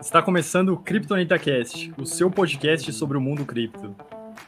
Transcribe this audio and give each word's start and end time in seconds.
Está 0.00 0.22
começando 0.22 0.68
o 0.68 0.76
CryptonitaCast, 0.76 1.92
o 1.98 2.06
seu 2.06 2.30
podcast 2.30 2.92
sobre 2.92 3.18
o 3.18 3.20
mundo 3.20 3.44
cripto. 3.44 3.96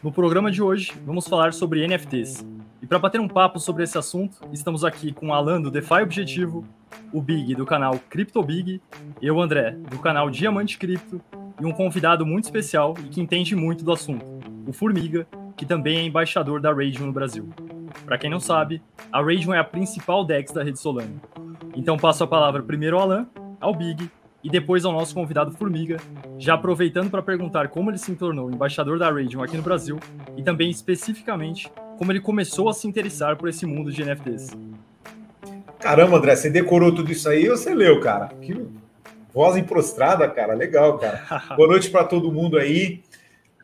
No 0.01 0.13
programa 0.13 0.49
de 0.49 0.63
hoje, 0.63 0.93
vamos 1.05 1.27
falar 1.27 1.53
sobre 1.53 1.85
NFTs. 1.89 2.47
E 2.81 2.87
para 2.87 3.01
bater 3.01 3.21
um 3.21 3.27
papo 3.27 3.59
sobre 3.59 3.83
esse 3.83 3.99
assunto, 3.99 4.39
estamos 4.53 4.85
aqui 4.85 5.13
com 5.13 5.29
o 5.29 5.35
Alan 5.35 5.61
do 5.61 5.69
DeFi 5.69 6.03
Objetivo, 6.03 6.65
o 7.13 7.21
Big 7.21 7.57
do 7.57 7.67
canal 7.67 7.99
CryptoBig, 8.09 8.81
eu, 9.21 9.41
André, 9.41 9.73
do 9.73 9.99
canal 9.99 10.31
Diamante 10.31 10.79
Cripto, 10.79 11.21
e 11.61 11.67
um 11.67 11.73
convidado 11.73 12.25
muito 12.25 12.45
especial 12.45 12.95
e 13.05 13.09
que 13.09 13.21
entende 13.21 13.57
muito 13.57 13.85
do 13.85 13.93
assunto, 13.93 14.25
o 14.69 14.73
Formiga, 14.73 15.27
que 15.57 15.67
também 15.67 15.99
é 15.99 16.03
embaixador 16.05 16.61
da 16.61 16.73
Radium 16.73 17.07
no 17.07 17.13
Brasil. 17.13 17.49
Para 18.07 18.17
quem 18.19 18.31
não 18.31 18.39
sabe, 18.39 18.81
a 19.13 19.21
Radium 19.21 19.53
é 19.53 19.59
a 19.59 19.65
principal 19.65 20.25
DEX 20.25 20.53
da 20.53 20.63
rede 20.63 20.79
Solana. 20.79 21.21
Então 21.75 21.97
passo 21.97 22.23
a 22.23 22.27
palavra 22.29 22.63
primeiro 22.63 22.97
ao 22.97 23.03
Alan, 23.03 23.27
ao 23.61 23.75
Big 23.75 24.09
e 24.43 24.49
depois 24.49 24.85
ao 24.85 24.93
nosso 24.93 25.15
convidado 25.15 25.53
Formiga, 25.53 25.99
já 26.39 26.55
aproveitando 26.55 27.11
para 27.11 27.23
perguntar 27.23 27.69
como 27.69 27.91
ele 27.91 27.99
se 27.99 28.15
tornou 28.15 28.51
embaixador 28.51 28.99
da 28.99 29.11
Radium 29.11 29.43
aqui 29.43 29.57
no 29.57 29.63
Brasil 29.63 29.99
e 30.37 30.43
também 30.43 30.71
especificamente 30.71 31.71
como 31.99 32.11
ele 32.13 32.21
começou 32.21 32.69
a 32.69 32.73
se 32.73 32.89
interessar 32.89 33.37
por 33.37 33.49
esse 33.49 33.67
mundo 33.67 33.93
de 33.93 34.03
NFTs. 34.05 34.57
Caramba, 35.79 36.17
André, 36.17 36.37
você 36.37 36.51
decorou 36.51 36.95
tudo 36.95 37.11
isso 37.11 37.29
aí 37.29 37.49
ou 37.49 37.57
você 37.57 37.75
leu, 37.75 38.01
cara? 38.01 38.29
Que 38.41 38.67
voz 39.33 39.57
emprostrada, 39.57 40.29
cara. 40.29 40.55
Legal, 40.55 40.99
cara. 40.99 41.25
Boa 41.57 41.69
noite 41.69 41.91
para 41.91 42.05
todo 42.05 42.33
mundo 42.33 42.59
aí. 42.59 43.03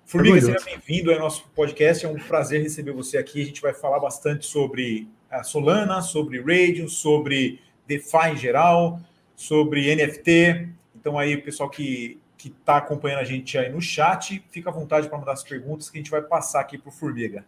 Formiga, 0.04 0.40
seja 0.40 0.58
bem-vindo 0.64 1.12
ao 1.12 1.18
nosso 1.18 1.44
podcast. 1.54 2.06
É 2.06 2.08
um 2.08 2.14
prazer 2.14 2.62
receber 2.62 2.92
você 2.92 3.18
aqui. 3.18 3.42
A 3.42 3.44
gente 3.44 3.60
vai 3.60 3.74
falar 3.74 3.98
bastante 3.98 4.46
sobre 4.46 5.08
a 5.30 5.42
Solana, 5.42 6.00
sobre 6.00 6.40
Radium, 6.40 6.88
sobre 6.88 7.60
DeFi 7.86 8.30
em 8.32 8.36
geral, 8.36 9.00
sobre 9.36 9.94
NFT. 9.94 10.70
Então 10.96 11.16
aí, 11.16 11.36
o 11.36 11.42
pessoal 11.42 11.70
que 11.70 12.18
que 12.36 12.48
está 12.48 12.76
acompanhando 12.76 13.20
a 13.20 13.24
gente 13.24 13.56
aí 13.56 13.70
no 13.72 13.80
chat, 13.80 14.44
fica 14.50 14.70
à 14.70 14.72
vontade 14.72 15.08
para 15.08 15.18
mandar 15.18 15.32
as 15.32 15.42
perguntas 15.42 15.88
que 15.88 15.96
a 15.98 16.00
gente 16.00 16.10
vai 16.10 16.22
passar 16.22 16.60
aqui 16.60 16.76
para 16.76 16.90
o 16.90 16.92
Formiga. 16.92 17.44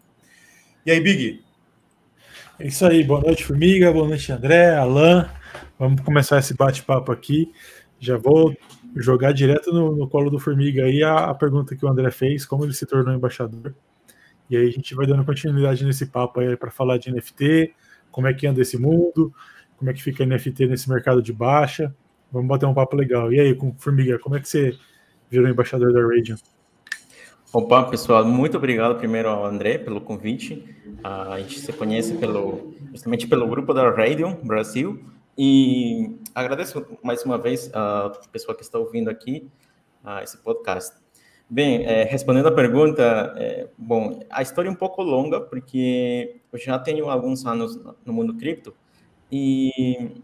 E 0.85 0.91
aí, 0.91 1.01
Big? 1.01 1.45
É 2.59 2.67
isso 2.67 2.87
aí, 2.87 3.05
boa 3.05 3.21
noite, 3.21 3.45
Formiga, 3.45 3.93
boa 3.93 4.09
noite, 4.09 4.33
André, 4.33 4.75
Alan. 4.75 5.31
Vamos 5.79 6.01
começar 6.01 6.39
esse 6.39 6.55
bate-papo 6.55 7.13
aqui. 7.13 7.53
Já 8.01 8.17
vou 8.17 8.57
jogar 8.97 9.33
direto 9.33 9.73
no, 9.73 9.95
no, 9.95 10.09
colo 10.09 10.31
do 10.31 10.39
Formiga 10.39 10.85
aí 10.85 11.03
a, 11.03 11.27
a, 11.27 11.35
pergunta 11.35 11.77
que 11.77 11.85
o 11.85 11.89
André 11.89 12.11
fez, 12.11 12.47
como 12.47 12.65
ele 12.65 12.73
se 12.73 12.87
tornou 12.87 13.15
embaixador. 13.15 13.75
E 14.49 14.57
aí 14.57 14.67
a 14.67 14.71
gente 14.71 14.95
vai 14.95 15.07
dando 15.07 15.25
continuidade 15.25 15.85
nesse 15.85 16.07
papo 16.07 16.41
aí 16.41 16.57
para 16.57 16.71
falar 16.71 16.97
de 16.97 17.13
NFT, 17.13 17.75
como 18.11 18.27
é 18.27 18.33
que 18.33 18.47
anda 18.47 18.63
esse 18.63 18.79
mundo, 18.79 19.33
como 19.79 19.91
é 19.91 19.95
que 19.95 20.03
fica 20.03 20.27
NFT 20.27 20.67
nesse 20.67 20.91
mercado 20.91 21.23
de 21.23 21.33
baixa. 21.33 21.95
Vamos 22.31 22.49
bater 22.49 22.67
um 22.67 22.75
papo 22.75 22.97
legal. 22.97 23.33
E 23.33 23.41
aí, 23.41 23.55
com 23.55 23.73
Formiga, 23.79 24.19
como 24.19 24.37
é 24.37 24.41
que 24.41 24.49
você 24.49 24.77
virou 25.31 25.49
embaixador 25.49 25.93
da 25.93 26.01
Radiant? 26.03 26.41
Opa, 27.51 27.85
pessoal, 27.85 28.25
muito 28.27 28.59
obrigado 28.59 28.99
primeiro 28.99 29.29
ao 29.29 29.47
André 29.47 29.79
pelo 29.79 30.01
convite. 30.01 30.63
A 31.03 31.39
gente 31.39 31.61
se 31.61 31.73
conhece 31.73 32.15
pelo, 32.15 32.75
justamente 32.93 33.27
pelo 33.27 33.49
grupo 33.49 33.73
da 33.73 33.89
Radium 33.89 34.35
Brasil 34.45 35.03
e 35.37 36.19
agradeço 36.35 36.85
mais 37.03 37.25
uma 37.25 37.39
vez 37.39 37.71
a 37.73 38.13
pessoa 38.31 38.55
que 38.55 38.63
está 38.63 38.79
ouvindo 38.79 39.09
aqui 39.09 39.49
a 40.05 40.23
esse 40.23 40.37
podcast. 40.37 40.95
Bem, 41.49 41.87
é, 41.87 42.05
respondendo 42.05 42.49
a 42.49 42.53
pergunta, 42.53 43.33
é, 43.39 43.69
bom, 43.79 44.21
a 44.29 44.43
história 44.43 44.69
é 44.69 44.71
um 44.71 44.75
pouco 44.75 45.03
longa 45.03 45.41
porque 45.41 46.43
eu 46.53 46.59
já 46.59 46.79
tenho 46.79 47.09
alguns 47.09 47.47
anos 47.47 47.81
no 48.05 48.13
mundo 48.13 48.35
cripto 48.35 48.75
e 49.31 50.23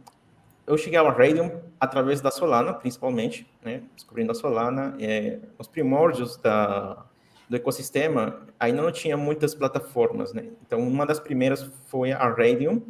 eu 0.66 0.78
cheguei 0.78 0.98
ao 0.98 1.10
Radium 1.10 1.50
através 1.78 2.20
da 2.20 2.30
Solana, 2.30 2.72
principalmente, 2.72 3.47
né? 3.62 3.83
Descobrindo 3.94 4.33
a 4.33 4.34
Solana, 4.34 4.97
é, 4.98 5.38
os 5.58 5.69
primórdios 5.69 6.36
da, 6.38 7.05
do 7.48 7.56
ecossistema, 7.56 8.42
ainda 8.58 8.82
não 8.82 8.91
tinha 8.91 9.16
muitas 9.16 9.55
plataformas, 9.55 10.32
né? 10.32 10.47
Então, 10.66 10.80
uma 10.80 11.05
das 11.05 11.20
primeiras 11.20 11.70
foi 11.87 12.12
a 12.12 12.28
Radium, 12.28 12.82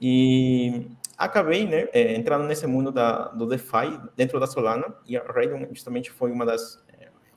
e 0.00 0.86
acabei, 1.18 1.66
né, 1.66 1.88
é, 1.92 2.14
entrando 2.14 2.44
nesse 2.44 2.66
mundo 2.66 2.90
da, 2.90 3.28
do 3.28 3.46
DeFi 3.46 4.00
dentro 4.16 4.40
da 4.40 4.46
Solana, 4.46 4.94
e 5.06 5.16
a 5.16 5.22
Radium 5.22 5.66
justamente 5.70 6.10
foi 6.10 6.30
uma 6.30 6.46
das, 6.46 6.82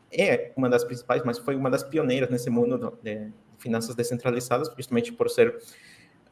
é, 0.09 0.23
é 0.23 0.53
uma 0.55 0.69
das 0.69 0.83
principais, 0.83 1.23
mas 1.25 1.37
foi 1.37 1.55
uma 1.55 1.69
das 1.69 1.83
pioneiras 1.83 2.29
nesse 2.29 2.49
mundo 2.49 2.97
de 3.03 3.29
finanças 3.57 3.95
descentralizadas, 3.95 4.71
justamente 4.75 5.11
por 5.11 5.29
ser 5.29 5.57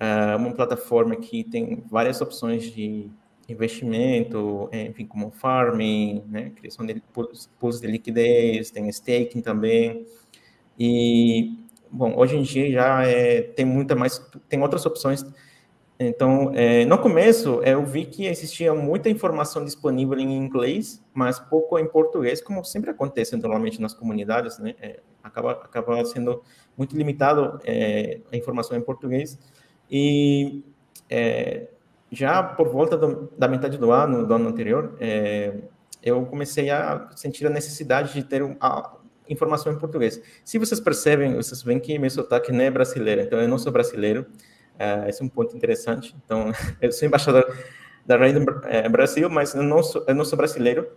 uh, 0.02 0.38
uma 0.38 0.52
plataforma 0.54 1.16
que 1.16 1.44
tem 1.44 1.84
várias 1.90 2.20
opções 2.20 2.64
de 2.64 3.10
investimento, 3.48 4.70
enfim, 4.72 5.06
como 5.06 5.30
farming, 5.30 6.24
né, 6.28 6.52
criação 6.56 6.86
de 6.86 7.02
pools 7.60 7.82
de 7.82 7.88
liquidez, 7.88 8.72
tem 8.72 8.88
staking 8.90 9.42
também. 9.42 10.06
E, 10.80 11.58
bom, 11.92 12.18
hoje 12.18 12.38
em 12.38 12.42
dia 12.44 12.72
já 12.72 13.06
é, 13.06 13.42
tem 13.42 13.66
muita 13.66 13.94
mais, 13.94 14.20
tem 14.48 14.62
outras 14.62 14.86
opções. 14.86 15.26
Então, 16.00 16.52
é, 16.56 16.84
no 16.86 16.98
começo, 16.98 17.62
eu 17.64 17.86
vi 17.86 18.06
que 18.06 18.26
existia 18.26 18.74
muita 18.74 19.10
informação 19.10 19.64
disponível 19.64 20.18
em 20.18 20.36
inglês, 20.36 21.04
mas 21.14 21.40
pouco 21.40 21.78
em 21.78 21.88
português, 21.88 22.42
como 22.42 22.64
sempre 22.64 22.90
acontece 22.90 23.36
normalmente 23.36 23.80
nas 23.80 23.94
comunidades, 23.94 24.58
né? 24.58 24.74
É, 24.82 25.00
acaba, 25.22 25.52
acaba 25.52 26.04
sendo 26.06 26.42
muito 26.76 26.98
limitado 26.98 27.60
é, 27.64 28.20
a 28.32 28.38
informação 28.38 28.76
em 28.76 28.82
português. 28.82 29.38
E 29.92 30.64
é, 31.10 31.68
já 32.12 32.42
por 32.42 32.70
volta 32.70 32.98
do, 32.98 33.30
da 33.38 33.48
metade 33.48 33.78
do 33.78 33.92
ano, 33.92 34.26
do 34.26 34.34
ano 34.34 34.48
anterior, 34.48 34.96
é, 35.00 35.54
eu 36.02 36.26
comecei 36.26 36.70
a 36.70 37.10
sentir 37.16 37.46
a 37.46 37.50
necessidade 37.50 38.14
de 38.14 38.24
ter 38.24 38.42
a 38.60 38.94
informação 39.30 39.72
em 39.72 39.78
português. 39.78 40.22
Se 40.44 40.58
vocês 40.58 40.80
percebem, 40.80 41.36
vocês 41.36 41.62
veem 41.62 41.80
que 41.80 41.98
meu 42.00 42.10
sotaque 42.10 42.52
não 42.52 42.62
é 42.62 42.72
brasileiro, 42.72 43.22
então 43.22 43.40
eu 43.40 43.48
não 43.48 43.58
sou 43.58 43.72
brasileiro, 43.72 44.26
é, 44.80 45.10
esse 45.10 45.22
é 45.22 45.26
um 45.26 45.30
ponto 45.30 45.56
interessante. 45.56 46.16
Então, 46.24 46.52
eu 46.82 46.92
sou 46.92 47.08
embaixador 47.08 47.46
da 48.06 48.18
Raiden 48.18 48.46
é, 48.66 48.90
Brasil, 48.90 49.30
mas 49.30 49.54
eu 49.54 49.64
não 49.64 49.84
sou, 49.84 50.04
eu 50.08 50.16
não 50.16 50.26
sou 50.26 50.38
brasileiro. 50.38 50.88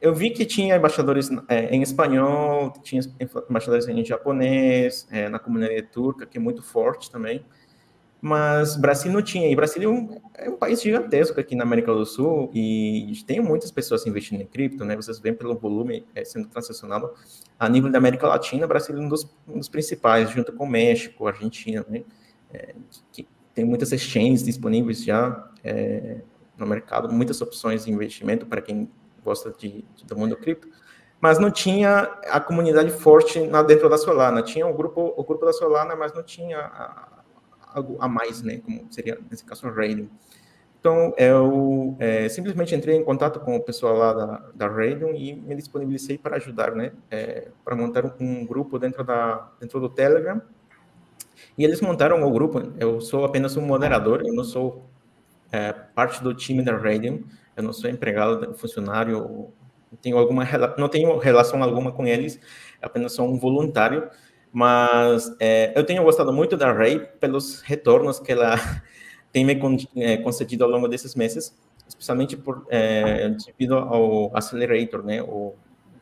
Eu 0.00 0.14
vi 0.14 0.30
que 0.30 0.46
tinha 0.46 0.76
embaixadores 0.76 1.30
é, 1.48 1.74
em 1.74 1.82
espanhol, 1.82 2.72
tinha 2.82 3.02
embaixadores 3.48 3.86
em 3.88 4.04
japonês, 4.04 5.06
é, 5.10 5.28
na 5.28 5.38
comunidade 5.38 5.82
turca, 5.82 6.24
que 6.24 6.38
é 6.38 6.40
muito 6.40 6.62
forte 6.62 7.10
também 7.10 7.44
mas 8.20 8.76
Brasil 8.76 9.12
não 9.12 9.22
tinha. 9.22 9.48
E 9.48 9.54
Brasil 9.54 9.82
é 9.82 9.88
um, 9.88 10.20
é 10.34 10.50
um, 10.50 10.56
país 10.56 10.82
gigantesco 10.82 11.38
aqui 11.38 11.54
na 11.54 11.62
América 11.62 11.92
do 11.92 12.04
Sul 12.04 12.50
e 12.52 13.12
tem 13.26 13.40
muitas 13.40 13.70
pessoas 13.70 14.06
investindo 14.06 14.40
em 14.40 14.46
cripto, 14.46 14.84
né? 14.84 14.96
Vocês 14.96 15.18
veem 15.18 15.34
pelo 15.34 15.56
volume 15.56 16.04
é, 16.14 16.24
sendo 16.24 16.48
transacionado 16.48 17.10
a 17.58 17.68
nível 17.68 17.90
da 17.90 17.98
América 17.98 18.26
Latina, 18.26 18.66
Brasil 18.66 18.96
é 18.96 19.00
um 19.00 19.08
dos, 19.08 19.28
um 19.46 19.58
dos 19.58 19.68
principais, 19.68 20.30
junto 20.30 20.52
com 20.52 20.66
México, 20.66 21.26
Argentina, 21.26 21.84
né? 21.88 22.02
É, 22.52 22.74
que, 23.12 23.22
que 23.22 23.28
tem 23.54 23.64
muitas 23.64 23.92
exchanges 23.92 24.42
disponíveis 24.42 25.04
já 25.04 25.50
é, 25.62 26.20
no 26.56 26.66
mercado, 26.66 27.12
muitas 27.12 27.40
opções 27.40 27.84
de 27.84 27.92
investimento 27.92 28.46
para 28.46 28.60
quem 28.60 28.88
gosta 29.28 29.50
de, 29.50 29.84
de, 29.94 30.04
do 30.04 30.16
mundo 30.16 30.36
cripto. 30.36 30.68
Mas 31.20 31.38
não 31.38 31.50
tinha 31.50 32.02
a 32.30 32.40
comunidade 32.40 32.90
forte 32.90 33.40
na, 33.40 33.62
dentro 33.62 33.88
da 33.88 33.98
Solana. 33.98 34.42
Tinha 34.42 34.66
o 34.66 34.72
grupo, 34.72 35.14
o 35.16 35.24
grupo 35.24 35.44
da 35.44 35.52
Solana, 35.52 35.96
mas 35.96 36.12
não 36.12 36.22
tinha 36.22 36.58
a, 36.58 37.22
algo 37.74 37.96
a 38.00 38.08
mais, 38.08 38.42
né? 38.42 38.60
Como 38.64 38.86
seria, 38.90 39.18
nesse 39.30 39.44
caso, 39.44 39.66
o 39.66 39.72
Radium. 39.72 40.08
Então, 40.80 41.12
eu 41.18 41.96
é, 41.98 42.28
simplesmente 42.28 42.72
entrei 42.72 42.96
em 42.96 43.04
contato 43.04 43.40
com 43.40 43.56
o 43.56 43.60
pessoal 43.60 43.96
lá 43.96 44.12
da, 44.12 44.42
da 44.54 44.68
Radium 44.68 45.12
e 45.12 45.34
me 45.34 45.56
disponibilizei 45.56 46.16
para 46.16 46.36
ajudar, 46.36 46.72
né? 46.72 46.92
É, 47.10 47.48
para 47.64 47.74
montar 47.74 48.04
um, 48.04 48.12
um, 48.20 48.46
grupo 48.46 48.78
dentro, 48.78 49.02
da, 49.02 49.50
dentro 49.60 49.80
do 49.80 49.88
Telegram. 49.88 50.40
E 51.56 51.64
eles 51.64 51.80
montaram 51.80 52.22
o 52.22 52.30
grupo. 52.30 52.72
Eu 52.78 53.00
sou 53.00 53.24
apenas 53.24 53.56
um 53.56 53.62
moderador, 53.62 54.22
eu 54.24 54.32
não 54.32 54.44
sou 54.44 54.88
é, 55.50 55.72
parte 55.72 56.22
do 56.22 56.32
time 56.32 56.62
da 56.62 56.76
Radium, 56.76 57.24
eu 57.58 57.64
não 57.64 57.72
sou 57.72 57.90
empregado, 57.90 58.54
funcionário, 58.54 59.52
tenho, 60.00 60.16
alguma, 60.16 60.44
não 60.78 60.88
tenho 60.88 61.18
relação 61.18 61.62
alguma 61.62 61.92
com 61.92 62.06
eles, 62.06 62.40
apenas 62.80 63.12
sou 63.12 63.28
um 63.28 63.38
voluntário 63.38 64.08
mas 64.52 65.34
é, 65.38 65.72
eu 65.78 65.84
tenho 65.84 66.02
gostado 66.02 66.32
muito 66.32 66.56
da 66.56 66.72
Ray 66.72 67.00
pelos 67.20 67.60
retornos 67.60 68.18
que 68.18 68.32
ela 68.32 68.56
tem 69.32 69.44
me 69.44 69.58
é, 69.96 70.16
concedido 70.18 70.64
ao 70.64 70.70
longo 70.70 70.88
desses 70.88 71.14
meses, 71.14 71.56
especialmente 71.86 72.36
por 72.36 72.66
é, 72.68 73.28
devido 73.46 73.76
ao 73.76 74.36
Accelerator, 74.36 75.02
né? 75.02 75.22
O, 75.22 75.54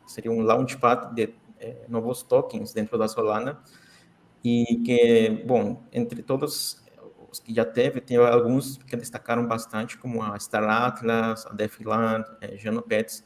seria 0.07 0.31
um 0.31 0.41
launchpad 0.41 1.15
de 1.15 1.35
é, 1.59 1.77
novos 1.89 2.23
tokens 2.23 2.73
dentro 2.73 2.97
da 2.97 3.09
Solana 3.09 3.59
e 4.45 4.81
que, 4.85 5.43
bom, 5.45 5.83
entre 5.93 6.23
todos 6.23 6.81
os 7.37 7.41
que 7.41 7.55
já 7.55 7.65
teve, 7.65 8.01
tem 8.01 8.17
alguns 8.17 8.79
que 8.79 8.97
destacaram 8.97 9.47
bastante, 9.47 9.97
como 9.99 10.23
a 10.23 10.39
Star 10.39 10.65
Atlas, 10.65 11.47
a 11.47 11.53
Defiland, 11.53 12.25
é, 12.41 12.57
Genopets. 12.57 13.25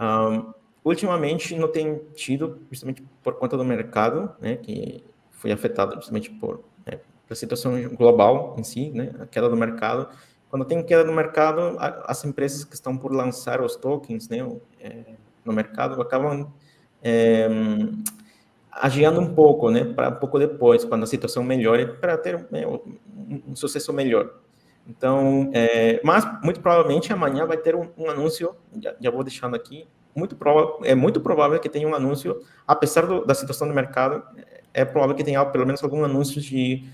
Um, 0.00 0.52
ultimamente 0.84 1.56
não 1.56 1.68
tem 1.68 1.98
tido, 2.14 2.60
justamente 2.70 3.02
por 3.22 3.34
conta 3.34 3.56
do 3.56 3.64
mercado, 3.64 4.30
né, 4.40 4.56
que 4.56 5.04
foi 5.30 5.50
afetado 5.50 5.96
justamente 5.96 6.30
por 6.30 6.64
né, 6.86 7.00
a 7.28 7.34
situação 7.34 7.72
global 7.94 8.54
em 8.58 8.64
si, 8.64 8.90
né, 8.90 9.12
a 9.20 9.26
queda 9.26 9.48
do 9.48 9.56
mercado, 9.56 10.08
quando 10.48 10.64
tem 10.64 10.82
queda 10.82 11.02
no 11.02 11.12
mercado, 11.12 11.76
as 11.78 12.24
empresas 12.24 12.64
que 12.64 12.74
estão 12.74 12.96
por 12.96 13.12
lançar 13.12 13.60
os 13.60 13.74
tokens 13.74 14.28
né, 14.28 14.38
é, 14.80 15.16
no 15.44 15.52
mercado 15.52 16.00
acabam 16.00 16.52
é, 17.02 17.48
agiando 18.80 19.20
um 19.20 19.34
pouco, 19.34 19.70
né, 19.70 19.84
para 19.84 20.08
um 20.08 20.16
pouco 20.16 20.38
depois, 20.38 20.84
quando 20.84 21.04
a 21.04 21.06
situação 21.06 21.42
melhore, 21.42 21.86
para 22.00 22.16
ter 22.16 22.46
né, 22.50 22.66
um, 22.66 22.80
um, 23.48 23.56
sucesso 23.56 23.92
melhor. 23.92 24.30
Então, 24.88 25.50
é, 25.52 26.00
mas 26.04 26.24
muito 26.42 26.60
provavelmente 26.60 27.12
amanhã 27.12 27.44
vai 27.46 27.56
ter 27.56 27.74
um, 27.74 27.88
um 27.96 28.08
anúncio, 28.08 28.54
já, 28.80 28.94
já, 29.00 29.10
vou 29.10 29.24
deixando 29.24 29.56
aqui, 29.56 29.86
muito 30.14 30.36
prova, 30.36 30.78
é 30.84 30.94
muito 30.94 31.20
provável 31.20 31.58
que 31.58 31.68
tenha 31.68 31.88
um 31.88 31.94
anúncio, 31.94 32.40
apesar 32.66 33.06
do, 33.06 33.24
da 33.24 33.34
situação 33.34 33.66
do 33.66 33.74
mercado, 33.74 34.22
é 34.72 34.84
provável 34.84 35.16
que 35.16 35.24
tenha 35.24 35.44
pelo 35.46 35.66
menos 35.66 35.82
algum 35.82 36.04
anúncio 36.04 36.40
de 36.40 36.84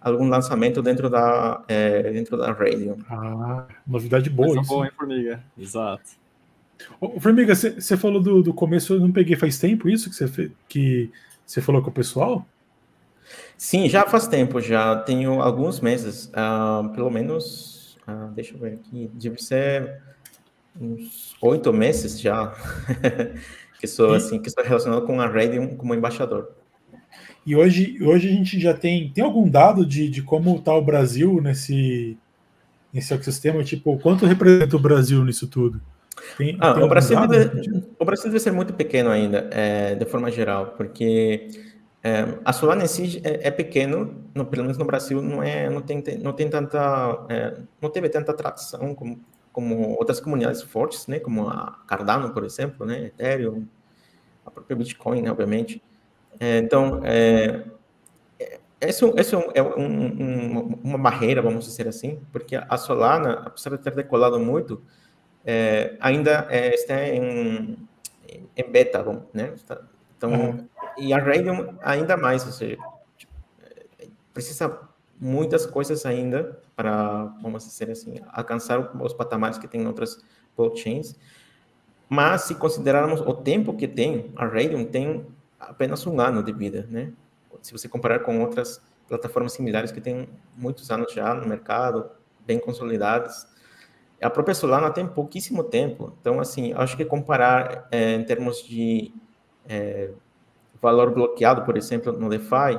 algum 0.00 0.28
lançamento 0.28 0.80
dentro 0.80 1.10
da 1.10 1.62
é, 1.68 2.10
dentro 2.12 2.36
da 2.36 2.52
Radeon. 2.52 2.96
Ah, 3.08 3.66
novidade 3.86 4.30
boa 4.30 4.48
Coisa 4.48 4.62
isso. 4.62 4.68
boa, 4.68 4.86
hein, 4.86 4.92
Formiga? 4.96 5.42
Exato. 5.58 6.20
Ô, 7.00 7.20
Formiga, 7.20 7.54
você 7.54 7.96
falou 7.96 8.22
do, 8.22 8.42
do 8.42 8.54
começo, 8.54 8.94
eu 8.94 9.00
não 9.00 9.12
peguei 9.12 9.36
faz 9.36 9.58
tempo 9.58 9.88
isso 9.88 10.08
que 10.08 10.16
você 10.16 10.50
que 10.68 11.10
você 11.50 11.60
falou 11.60 11.82
com 11.82 11.90
o 11.90 11.92
pessoal? 11.92 12.46
Sim, 13.56 13.88
já 13.88 14.06
faz 14.06 14.28
tempo, 14.28 14.60
já 14.60 14.94
tenho 15.00 15.42
alguns 15.42 15.80
meses, 15.80 16.26
uh, 16.26 16.88
pelo 16.90 17.10
menos, 17.10 17.98
uh, 18.06 18.28
deixa 18.32 18.54
eu 18.54 18.60
ver 18.60 18.74
aqui, 18.74 19.10
deve 19.12 19.42
ser 19.42 20.00
uns 20.80 21.34
oito 21.42 21.72
meses 21.72 22.20
já 22.20 22.54
que 23.80 23.86
sou 23.88 24.14
assim, 24.14 24.40
que 24.40 24.46
estou 24.48 24.64
relacionado 24.64 25.04
com 25.04 25.20
a 25.20 25.26
Radeon 25.26 25.74
como 25.76 25.92
embaixador. 25.92 26.52
E 27.44 27.56
hoje, 27.56 27.98
hoje 28.00 28.28
a 28.28 28.32
gente 28.32 28.60
já 28.60 28.72
tem, 28.72 29.10
tem 29.10 29.24
algum 29.24 29.48
dado 29.48 29.84
de, 29.84 30.08
de 30.08 30.22
como 30.22 30.54
está 30.56 30.72
o 30.72 30.84
Brasil 30.84 31.40
nesse, 31.42 32.16
nesse 32.92 33.12
ecossistema? 33.12 33.64
Tipo, 33.64 33.98
quanto 33.98 34.24
representa 34.24 34.76
o 34.76 34.80
Brasil 34.80 35.24
nisso 35.24 35.48
tudo? 35.48 35.80
Tem, 36.36 36.56
ah, 36.60 36.74
tem 36.74 36.82
o, 36.82 36.88
Brasil 36.88 37.26
deve, 37.26 37.84
o 37.98 38.04
Brasil 38.04 38.26
deve 38.26 38.40
ser 38.40 38.52
muito 38.52 38.74
pequeno 38.74 39.10
ainda, 39.10 39.48
é, 39.52 39.94
de 39.94 40.04
forma 40.04 40.30
geral, 40.30 40.74
porque 40.76 41.48
é, 42.02 42.38
a 42.44 42.52
Solana 42.52 42.84
em 42.84 42.86
si 42.86 43.20
é, 43.24 43.48
é, 43.48 43.50
pequeno, 43.50 44.24
no, 44.34 44.46
pelo 44.46 44.62
menos 44.62 44.78
no 44.78 44.84
Brasil 44.84 45.20
não 45.22 45.42
é, 45.42 45.68
não 45.68 45.82
tem, 45.82 46.02
não 46.18 46.32
tem 46.32 46.48
tanta, 46.48 47.26
é, 47.28 47.56
não 47.80 47.90
teve 47.90 48.08
tanta 48.08 48.32
atração 48.32 48.94
como, 48.94 49.20
como 49.52 49.96
outras 49.98 50.20
comunidades 50.20 50.62
fortes, 50.62 51.06
né, 51.06 51.20
como 51.20 51.48
a 51.48 51.78
Cardano, 51.86 52.32
por 52.32 52.44
exemplo, 52.44 52.86
né, 52.86 53.06
Ethereum, 53.06 53.66
a 54.44 54.50
própria 54.50 54.76
Bitcoin, 54.76 55.22
né, 55.22 55.30
obviamente. 55.30 55.82
É, 56.38 56.58
então, 56.58 57.00
é, 57.04 57.64
esse, 58.80 59.04
esse 59.16 59.34
é 59.34 59.62
um, 59.62 59.84
um, 59.84 60.80
uma 60.82 60.98
barreira, 60.98 61.42
vamos 61.42 61.66
dizer 61.66 61.86
assim, 61.86 62.18
porque 62.32 62.56
a 62.56 62.76
Solana, 62.78 63.42
apesar 63.44 63.76
de 63.76 63.82
ter 63.82 63.94
decolado 63.94 64.40
muito, 64.40 64.82
é, 65.44 65.96
ainda 66.00 66.46
é, 66.50 66.74
está 66.74 67.08
em, 67.08 67.76
em 68.56 68.70
beta, 68.70 69.02
bom, 69.02 69.26
né? 69.32 69.54
Então, 70.16 70.32
uhum. 70.32 70.68
e 70.98 71.12
a 71.12 71.18
Radeon 71.18 71.74
ainda 71.80 72.16
mais, 72.16 72.44
ou 72.44 72.52
seja, 72.52 72.78
precisa 74.34 74.80
muitas 75.18 75.66
coisas 75.66 76.06
ainda 76.06 76.58
para, 76.74 77.24
vamos 77.42 77.64
dizer 77.64 77.90
assim, 77.90 78.16
alcançar 78.32 78.78
os 79.00 79.12
patamares 79.12 79.58
que 79.58 79.68
tem 79.68 79.82
em 79.82 79.86
outras 79.86 80.22
blockchains. 80.56 81.14
Mas 82.08 82.42
se 82.42 82.54
considerarmos 82.54 83.20
o 83.20 83.34
tempo 83.34 83.76
que 83.76 83.86
tem, 83.86 84.32
a 84.34 84.46
Radeon 84.46 84.84
tem 84.84 85.26
apenas 85.58 86.06
um 86.06 86.20
ano 86.20 86.42
de 86.42 86.52
vida, 86.52 86.86
né? 86.90 87.12
Se 87.62 87.72
você 87.72 87.88
comparar 87.88 88.20
com 88.20 88.40
outras 88.40 88.80
plataformas 89.06 89.52
similares 89.52 89.92
que 89.92 90.00
têm 90.00 90.28
muitos 90.56 90.90
anos 90.90 91.12
já 91.12 91.34
no 91.34 91.46
mercado, 91.46 92.10
bem 92.46 92.58
consolidadas. 92.58 93.46
A 94.22 94.28
própria 94.28 94.54
Solana 94.54 94.90
tem 94.90 95.06
pouquíssimo 95.06 95.64
tempo, 95.64 96.12
então, 96.20 96.40
assim, 96.40 96.72
acho 96.74 96.96
que 96.96 97.04
comparar 97.04 97.88
é, 97.90 98.14
em 98.14 98.24
termos 98.24 98.62
de 98.62 99.14
é, 99.66 100.10
valor 100.80 101.10
bloqueado, 101.10 101.62
por 101.62 101.76
exemplo, 101.76 102.12
no 102.12 102.28
DeFi, 102.28 102.78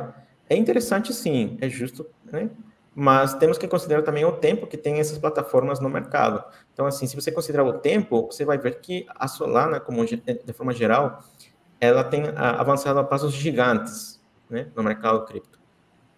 é 0.49 0.55
interessante 0.55 1.13
sim, 1.13 1.57
é 1.61 1.69
justo, 1.69 2.05
né? 2.25 2.49
Mas 2.93 3.33
temos 3.35 3.57
que 3.57 3.67
considerar 3.67 4.01
também 4.03 4.25
o 4.25 4.33
tempo 4.33 4.67
que 4.67 4.75
tem 4.75 4.99
essas 4.99 5.17
plataformas 5.17 5.79
no 5.79 5.89
mercado. 5.89 6.43
Então, 6.73 6.85
assim, 6.85 7.07
se 7.07 7.15
você 7.15 7.31
considerar 7.31 7.63
o 7.63 7.79
tempo, 7.79 8.27
você 8.29 8.43
vai 8.43 8.57
ver 8.57 8.81
que 8.81 9.05
a 9.15 9.29
Solana, 9.29 9.79
como 9.79 10.05
de 10.05 10.53
forma 10.53 10.73
geral, 10.73 11.23
ela 11.79 12.03
tem 12.03 12.23
avançado 12.35 12.99
a 12.99 13.03
passos 13.03 13.33
gigantes 13.33 14.21
né, 14.49 14.67
no 14.75 14.83
mercado 14.83 15.23
cripto. 15.25 15.57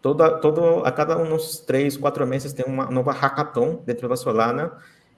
Toda, 0.02 0.38
todo, 0.40 0.84
a 0.84 0.92
cada 0.92 1.16
uns 1.16 1.60
três, 1.60 1.96
quatro 1.96 2.26
meses 2.26 2.52
tem 2.52 2.66
uma 2.66 2.88
nova 2.90 3.14
hackathon 3.14 3.82
dentro 3.86 4.10
da 4.10 4.18
Solana 4.18 4.74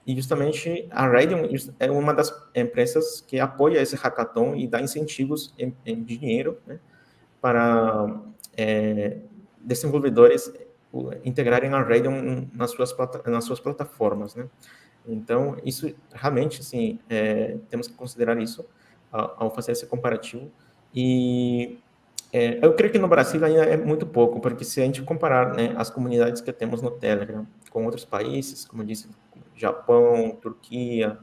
e 0.06 0.16
justamente 0.16 0.88
a 0.92 1.08
Radeon 1.08 1.48
é 1.80 1.90
uma 1.90 2.14
das 2.14 2.32
empresas 2.54 3.22
que 3.22 3.40
apoia 3.40 3.82
esse 3.82 3.96
hackathon 3.96 4.56
e 4.56 4.68
dá 4.68 4.80
incentivos 4.80 5.54
em, 5.58 6.04
dinheiro 6.04 6.60
né, 6.68 6.80
para 7.42 8.22
é, 8.56 9.18
desenvolvedores 9.60 10.54
integrarem 11.24 11.74
a 11.74 11.82
Radeon 11.82 12.48
nas 12.54 12.72
suas, 12.72 12.96
nas 13.26 13.44
suas 13.46 13.60
plataformas. 13.60 14.36
Né? 14.36 14.48
Então, 15.08 15.58
isso 15.66 15.94
realmente, 16.14 16.62
assim, 16.62 17.00
é, 17.10 17.58
temos 17.70 17.88
que 17.88 17.94
considerar 17.96 18.40
isso 18.40 18.64
ao 19.12 19.54
fazer 19.54 19.72
esse 19.72 19.88
comparativo. 19.88 20.52
E 20.94 21.80
é, 22.32 22.60
eu 22.64 22.74
creio 22.74 22.92
que 22.92 23.00
no 23.00 23.08
Brasil 23.08 23.44
ainda 23.44 23.64
é 23.66 23.78
muito 23.78 24.06
pouco, 24.06 24.40
porque 24.40 24.64
se 24.64 24.82
a 24.82 24.86
gente 24.86 25.02
comparar 25.02 25.54
né, 25.54 25.74
as 25.78 25.90
comunidades 25.90 26.42
que 26.42 26.52
temos 26.54 26.82
no 26.82 26.92
Telegram 26.92 27.48
com 27.72 27.86
outros 27.86 28.06
países, 28.06 28.66
como 28.66 28.84
disse, 28.84 29.10
Japão, 29.56 30.38
Turquia, 30.42 31.18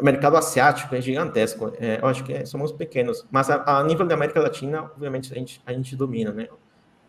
o 0.00 0.04
mercado 0.04 0.36
asiático 0.36 0.94
é 0.94 1.00
gigantesco. 1.00 1.72
É, 1.78 1.98
eu 2.00 2.06
acho 2.06 2.24
que 2.24 2.46
somos 2.46 2.72
pequenos, 2.72 3.26
mas 3.30 3.50
a, 3.50 3.78
a, 3.78 3.82
nível 3.84 4.06
da 4.06 4.14
América 4.14 4.40
Latina, 4.40 4.82
obviamente, 4.82 5.32
a 5.32 5.36
gente, 5.36 5.60
a 5.66 5.72
gente 5.72 5.96
domina, 5.96 6.32
né? 6.32 6.48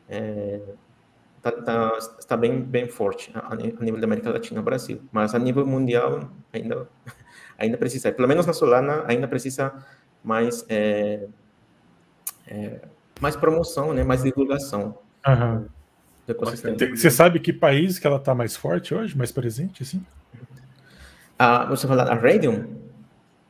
É, 0.07 0.59
tá, 1.41 1.51
tá, 1.51 1.97
está 2.17 2.35
bem, 2.35 2.61
bem 2.61 2.87
forte 2.87 3.31
a, 3.35 3.53
a, 3.53 3.55
nível 3.55 3.99
da 3.99 4.05
América 4.05 4.31
Latina, 4.31 4.59
o 4.59 4.63
Brasil. 4.63 5.01
Mas 5.11 5.35
a 5.35 5.39
nível 5.39 5.65
mundial, 5.65 6.29
ainda, 6.51 6.87
ainda 7.57 7.77
precisa, 7.77 8.11
pelo 8.11 8.27
menos 8.27 8.45
na 8.45 8.53
Solana, 8.53 9.03
ainda 9.07 9.27
precisa 9.27 9.73
mais, 10.23 10.65
é, 10.67 11.27
é, 12.47 12.81
mais 13.21 13.35
promoção, 13.35 13.93
né? 13.93 14.03
mais 14.03 14.23
divulgação. 14.23 14.97
Uhum. 15.27 15.67
Você 16.95 17.09
sabe 17.09 17.39
que 17.39 17.51
país 17.51 17.97
que 17.97 18.05
ela 18.05 18.17
está 18.17 18.35
mais 18.35 18.55
forte 18.55 18.93
hoje, 18.93 19.17
mais 19.17 19.31
presente, 19.31 19.81
assim? 19.81 20.03
Ah, 21.39 21.63
você 21.63 21.87
fala 21.87 22.03
a 22.03 22.15
Radium? 22.15 22.65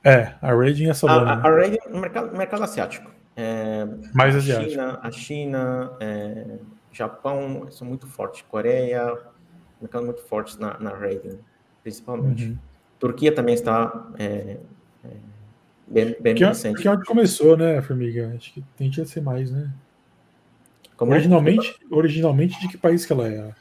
É, 0.04 0.36
a 0.44 0.54
Radium 0.54 0.88
e 0.88 0.90
a 0.92 0.94
Solana. 0.94 1.32
A, 1.32 1.34
a, 1.34 1.48
a 1.48 1.56
Radium 1.56 1.90
no 1.90 2.00
mercado, 2.00 2.38
mercado 2.38 2.64
asiático. 2.64 3.10
É, 3.36 3.88
mais 4.14 4.36
a 4.36 4.38
asiático. 4.38 4.70
China, 4.70 5.00
a 5.02 5.12
China, 5.12 5.92
é, 6.00 6.46
Japão 6.92 7.68
são 7.72 7.88
muito 7.88 8.06
fortes. 8.06 8.44
Coreia, 8.44 9.18
mercado 9.82 10.06
muito 10.06 10.22
forte 10.22 10.60
na, 10.60 10.80
na 10.80 10.92
Radium, 10.92 11.40
principalmente. 11.82 12.50
Uhum. 12.50 12.58
Turquia 13.00 13.34
também 13.34 13.56
está 13.56 14.08
é, 14.20 14.58
é, 15.04 15.10
bem, 15.88 16.16
bem 16.20 16.36
que, 16.36 16.46
recente. 16.46 16.82
Que 16.82 16.88
é 16.88 16.92
onde 16.92 17.06
começou, 17.06 17.58
né, 17.58 17.82
Formiga? 17.82 18.34
Acho 18.36 18.54
que 18.54 18.64
tem 18.78 18.92
que 18.92 19.04
ser 19.06 19.22
mais, 19.22 19.50
né? 19.50 19.72
Como 20.96 21.12
é 21.12 21.16
originalmente, 21.16 21.80
é? 21.82 21.96
originalmente, 21.96 22.60
de 22.60 22.68
que 22.68 22.78
país 22.78 23.04
que 23.04 23.14
ela 23.14 23.28
é? 23.28 23.52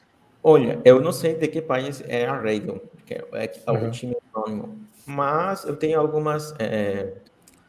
Olha, 0.43 0.81
eu 0.85 1.01
não 1.01 1.13
sei 1.13 1.35
de 1.35 1.49
que 1.49 1.61
país 1.61 2.03
é 2.07 2.27
a 2.27 2.37
Raiden, 2.41 2.81
que 3.05 3.15
é, 3.15 3.25
é 3.33 3.71
uhum. 3.71 3.89
o 3.89 3.91
time 3.91 4.17
anônimo, 4.33 4.79
mas 5.05 5.65
eu 5.65 5.77
tenho 5.77 5.99
algumas 5.99 6.55
é, 6.59 7.15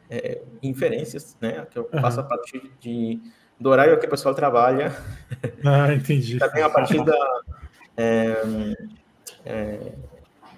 é, 0.10 0.42
inferências, 0.62 1.36
né, 1.42 1.66
que 1.70 1.80
eu 1.80 1.90
uhum. 1.92 2.02
faço 2.02 2.20
a 2.20 2.24
partir 2.24 2.72
de, 2.80 3.20
do 3.60 3.70
horário 3.70 4.00
que 4.00 4.06
o 4.06 4.10
pessoal 4.10 4.36
trabalha. 4.36 4.96
Ah, 5.66 5.94
entendi. 5.94 6.38
Também 6.40 6.64
a 6.64 6.70
partir 6.70 7.04
da, 7.04 7.42
é, 7.98 8.76
é, 9.46 9.92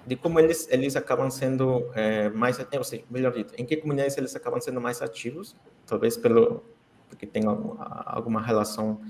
de 0.06 0.16
como 0.16 0.38
eles, 0.38 0.68
eles 0.70 0.96
acabam 0.96 1.30
sendo 1.30 1.90
é, 1.94 2.28
mais, 2.30 2.58
eu 2.70 2.84
sei, 2.84 3.04
melhor 3.10 3.32
dito, 3.32 3.54
em 3.56 3.64
que 3.64 3.76
comunidades 3.76 4.16
eles 4.18 4.34
acabam 4.36 4.60
sendo 4.60 4.80
mais 4.80 5.00
ativos, 5.00 5.56
talvez 5.86 6.16
pelo, 6.16 6.62
porque 7.08 7.26
tem 7.26 7.44
alguma 7.46 8.40
relação 8.40 9.00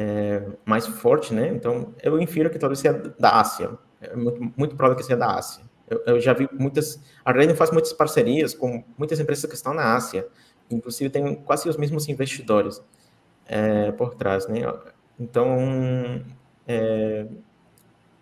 é, 0.00 0.42
mais 0.64 0.86
forte, 0.86 1.34
né? 1.34 1.48
Então, 1.48 1.94
eu 2.02 2.18
infiro 2.18 2.48
que 2.48 2.58
talvez 2.58 2.78
seja 2.78 3.14
da 3.18 3.38
Ásia, 3.38 3.70
é 4.00 4.16
muito, 4.16 4.52
muito 4.56 4.76
provável 4.76 4.96
que 4.96 5.02
seja 5.02 5.16
da 5.16 5.36
Ásia. 5.36 5.62
Eu, 5.88 6.02
eu 6.06 6.20
já 6.20 6.32
vi 6.32 6.48
muitas, 6.52 7.00
a 7.24 7.32
Raiden 7.32 7.54
faz 7.54 7.70
muitas 7.70 7.92
parcerias 7.92 8.54
com 8.54 8.82
muitas 8.96 9.20
empresas 9.20 9.44
que 9.44 9.54
estão 9.54 9.74
na 9.74 9.94
Ásia, 9.94 10.26
inclusive 10.70 11.10
tem 11.10 11.34
quase 11.34 11.68
os 11.68 11.76
mesmos 11.76 12.08
investidores 12.08 12.82
é, 13.46 13.92
por 13.92 14.14
trás, 14.14 14.46
né? 14.48 14.60
Então, 15.18 16.24
é, 16.66 17.26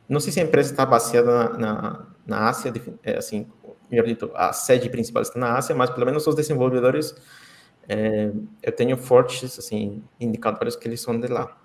não 0.08 0.18
sei 0.18 0.32
se 0.32 0.40
a 0.40 0.42
empresa 0.42 0.72
está 0.72 0.84
baseada 0.84 1.30
na, 1.30 1.58
na, 1.58 2.06
na 2.26 2.48
Ásia, 2.48 2.72
é, 3.04 3.18
assim, 3.18 3.46
melhor 3.88 4.06
dito, 4.06 4.32
a 4.34 4.52
sede 4.52 4.90
principal 4.90 5.22
está 5.22 5.38
na 5.38 5.56
Ásia, 5.56 5.76
mas 5.76 5.90
pelo 5.90 6.06
menos 6.06 6.26
os 6.26 6.34
desenvolvedores, 6.34 7.14
é, 7.88 8.32
eu 8.62 8.72
tenho 8.72 8.96
fortes, 8.96 9.58
assim, 9.58 10.02
indicadores 10.18 10.74
que 10.74 10.88
eles 10.88 11.00
são 11.00 11.18
de 11.20 11.28
lá. 11.28 11.56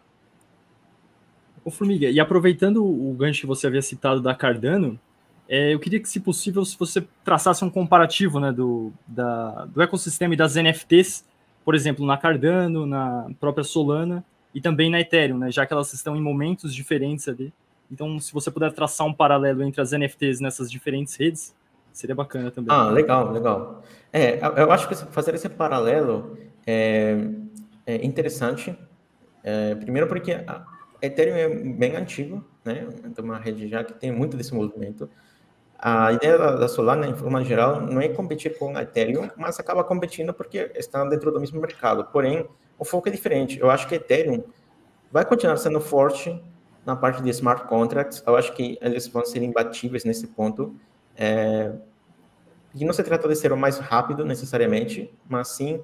Ô, 1.66 1.72
Formiga, 1.72 2.10
e 2.10 2.20
aproveitando 2.20 2.84
o 2.86 3.14
gancho 3.14 3.42
que 3.42 3.48
você 3.48 3.68
havia 3.68 3.82
citado 3.82 4.22
da 4.22 4.36
Cardano, 4.36 5.00
é, 5.48 5.74
eu 5.74 5.80
queria 5.80 6.00
que, 6.00 6.10
se 6.10 6.20
possível, 6.20 6.64
se 6.66 6.78
você 6.78 7.06
traçasse 7.24 7.64
um 7.64 7.70
comparativo 7.70 8.40
né, 8.40 8.52
do, 8.52 8.92
da, 9.08 9.66
do 9.66 9.82
ecossistema 9.82 10.34
e 10.34 10.38
das 10.38 10.56
NFTs, 10.56 11.26
por 11.64 11.76
exemplo, 11.76 12.06
na 12.06 12.18
Cardano, 12.18 12.86
na 12.86 13.30
própria 13.40 13.64
Solana 13.64 14.24
e 14.54 14.62
também 14.62 14.90
na 14.90 15.00
Ethereum, 15.00 15.38
né, 15.38 15.52
já 15.52 15.66
que 15.66 15.74
elas 15.74 15.94
estão 15.94 16.16
em 16.16 16.22
momentos 16.22 16.74
diferentes 16.74 17.28
ali. 17.28 17.54
Então, 17.92 18.20
se 18.20 18.34
você 18.34 18.50
puder 18.50 18.72
traçar 18.72 19.06
um 19.06 19.14
paralelo 19.14 19.64
entre 19.64 19.82
as 19.82 19.92
NFTs 19.92 20.40
nessas 20.40 20.72
diferentes 20.72 21.16
redes, 21.16 21.56
seria 21.92 22.16
bacana 22.16 22.50
também. 22.50 22.76
Ah, 22.76 22.90
legal, 22.90 23.32
legal. 23.32 23.84
É, 24.12 24.40
eu 24.58 24.72
acho 24.72 24.88
que 24.88 24.96
fazer 24.96 25.36
esse 25.36 25.48
paralelo 25.48 26.38
é, 26.66 27.30
é 27.86 28.06
interessante. 28.06 28.76
É, 29.44 29.76
primeiro 29.76 30.08
porque 30.08 30.44
Ethereum 31.06 31.36
é 31.36 31.50
bem 31.50 31.96
antigo, 31.96 32.44
né? 32.64 32.88
É 33.18 33.22
uma 33.22 33.38
rede 33.38 33.68
já 33.68 33.84
que 33.84 33.94
tem 33.94 34.12
muito 34.12 34.38
desenvolvimento. 34.38 35.10
A 35.78 36.14
ideia 36.14 36.38
da, 36.38 36.68
Solana, 36.68 37.06
em 37.06 37.14
forma 37.14 37.44
geral, 37.44 37.82
não 37.82 38.00
é 38.00 38.08
competir 38.08 38.58
com 38.58 38.76
a 38.78 38.84
Ethereum, 38.84 39.30
mas 39.36 39.60
acaba 39.60 39.84
competindo 39.84 40.34
porque 40.34 40.72
está 40.76 41.04
dentro 41.04 41.30
do 41.32 41.42
mesmo 41.42 41.60
mercado. 41.60 42.06
Porém, 42.06 42.48
o 42.80 42.86
foco 42.86 43.10
é 43.10 43.12
diferente. 43.12 43.60
Eu 43.60 43.70
acho 43.70 43.88
que 43.88 43.96
a 43.96 43.98
Ethereum 43.98 44.44
vai 45.12 45.26
continuar 45.26 45.58
sendo 45.58 45.82
forte 45.82 46.42
na 46.86 46.96
parte 46.96 47.22
de 47.22 47.30
smart 47.32 47.68
contracts. 47.68 48.24
Eu 48.26 48.38
acho 48.38 48.54
que 48.54 48.78
eles 48.82 49.08
vão 49.08 49.26
ser 49.26 49.44
imbatíveis 49.44 50.06
nesse 50.06 50.28
ponto. 50.28 50.74
É, 51.18 51.74
e 52.74 52.86
não 52.86 52.94
se 52.94 53.04
trata 53.04 53.28
de 53.28 53.36
ser 53.36 53.52
o 53.52 53.58
mais 53.58 53.78
rápido 53.78 54.26
necessariamente, 54.26 55.14
mas 55.28 55.50
sim 55.50 55.82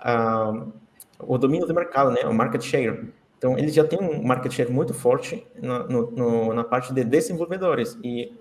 uh, 0.00 0.72
o 1.20 1.38
domínio 1.38 1.66
do 1.66 1.74
mercado, 1.74 2.10
né? 2.10 2.22
O 2.26 2.34
market 2.34 2.62
share. 2.62 3.12
Então, 3.46 3.56
eles 3.56 3.72
já 3.72 3.84
têm 3.84 4.00
um 4.00 4.24
market 4.24 4.52
share 4.52 4.72
muito 4.72 4.92
forte 4.92 5.46
na, 5.62 5.84
no, 5.84 6.10
no, 6.10 6.52
na 6.52 6.64
parte 6.64 6.92
de 6.92 7.04
desenvolvedores. 7.04 7.96
E, 8.02 8.32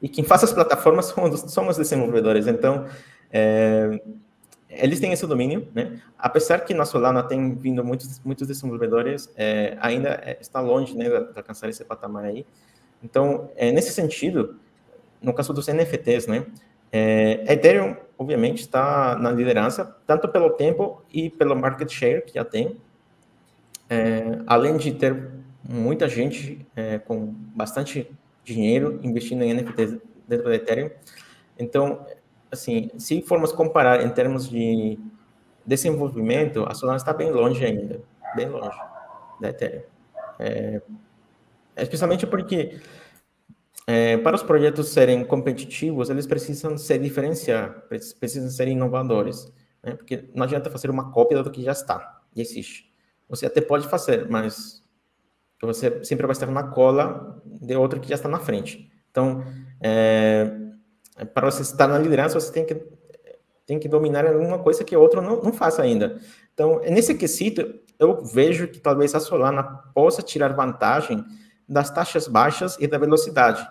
e 0.00 0.08
quem 0.08 0.22
faz 0.22 0.44
as 0.44 0.52
plataformas 0.52 1.06
são 1.06 1.36
são 1.36 1.66
os 1.66 1.76
desenvolvedores. 1.76 2.46
Então, 2.46 2.86
é, 3.32 4.00
eles 4.70 5.00
têm 5.00 5.12
esse 5.12 5.26
domínio, 5.26 5.66
né? 5.74 6.00
Apesar 6.16 6.60
que 6.60 6.72
na 6.72 6.84
Solana 6.84 7.24
tem 7.24 7.52
vindo 7.56 7.84
muitos, 7.84 8.20
muitos 8.24 8.46
desenvolvedores, 8.46 9.28
é, 9.36 9.76
ainda 9.80 10.10
é, 10.10 10.38
está 10.40 10.60
longe 10.60 10.96
né, 10.96 11.08
de 11.08 11.16
alcançar 11.36 11.68
esse 11.68 11.84
patamar 11.84 12.24
aí. 12.24 12.46
Então, 13.02 13.50
é, 13.56 13.72
nesse 13.72 13.92
sentido, 13.92 14.54
no 15.20 15.34
caso 15.34 15.52
dos 15.52 15.66
NFTs, 15.66 16.28
né? 16.28 16.46
É, 16.92 17.52
Ethereum, 17.52 17.96
obviamente, 18.16 18.60
está 18.60 19.16
na 19.16 19.32
liderança, 19.32 19.96
tanto 20.06 20.28
pelo 20.28 20.50
tempo 20.50 21.02
e 21.12 21.28
pelo 21.28 21.56
market 21.56 21.90
share 21.90 22.22
que 22.22 22.34
já 22.34 22.44
tem, 22.44 22.78
é, 23.88 24.40
além 24.46 24.76
de 24.76 24.92
ter 24.92 25.30
muita 25.62 26.08
gente 26.08 26.66
é, 26.74 26.98
com 26.98 27.26
bastante 27.54 28.10
dinheiro 28.44 28.98
investindo 29.02 29.42
em 29.42 29.54
NFTs 29.54 29.98
dentro 30.26 30.46
da 30.46 30.54
Ethereum. 30.54 30.90
Então, 31.58 32.04
assim, 32.50 32.90
se 32.98 33.22
formos 33.22 33.52
comparar 33.52 34.04
em 34.04 34.10
termos 34.10 34.48
de 34.48 34.98
desenvolvimento, 35.64 36.64
a 36.66 36.74
Solana 36.74 36.96
está 36.96 37.12
bem 37.12 37.30
longe 37.30 37.64
ainda, 37.64 38.00
bem 38.34 38.48
longe 38.48 38.78
da 39.40 39.50
Ethereum. 39.50 39.82
É, 40.38 40.82
especialmente 41.76 42.26
porque 42.26 42.80
é, 43.86 44.16
para 44.16 44.36
os 44.36 44.42
projetos 44.42 44.88
serem 44.88 45.24
competitivos, 45.24 46.10
eles 46.10 46.26
precisam 46.26 46.76
se 46.76 46.98
diferenciar, 46.98 47.84
precisam 48.18 48.50
ser 48.50 48.68
inovadores, 48.68 49.52
né? 49.82 49.94
porque 49.94 50.28
não 50.34 50.44
adianta 50.44 50.70
fazer 50.70 50.90
uma 50.90 51.10
cópia 51.10 51.42
do 51.42 51.50
que 51.50 51.62
já 51.62 51.72
está, 51.72 52.20
já 52.34 52.42
existe. 52.42 52.91
Você 53.32 53.46
até 53.46 53.62
pode 53.62 53.88
fazer, 53.88 54.28
mas 54.28 54.84
você 55.62 56.04
sempre 56.04 56.26
vai 56.26 56.32
estar 56.32 56.46
na 56.48 56.64
cola 56.64 57.42
de 57.46 57.74
outro 57.74 57.98
que 57.98 58.10
já 58.10 58.16
está 58.16 58.28
na 58.28 58.38
frente. 58.38 58.92
Então, 59.10 59.42
é, 59.80 60.52
para 61.32 61.50
você 61.50 61.62
estar 61.62 61.88
na 61.88 61.98
liderança, 61.98 62.38
você 62.38 62.52
tem 62.52 62.66
que, 62.66 62.74
tem 63.64 63.78
que 63.78 63.88
dominar 63.88 64.26
alguma 64.26 64.58
coisa 64.58 64.84
que 64.84 64.94
outro 64.94 65.22
não, 65.22 65.40
não 65.40 65.50
faça 65.50 65.80
ainda. 65.80 66.20
Então, 66.52 66.78
nesse 66.80 67.14
quesito, 67.14 67.74
eu 67.98 68.22
vejo 68.22 68.68
que 68.68 68.78
talvez 68.78 69.14
a 69.14 69.20
Solana 69.20 69.62
possa 69.94 70.20
tirar 70.20 70.52
vantagem 70.54 71.24
das 71.66 71.88
taxas 71.90 72.28
baixas 72.28 72.76
e 72.78 72.86
da 72.86 72.98
velocidade. 72.98 73.66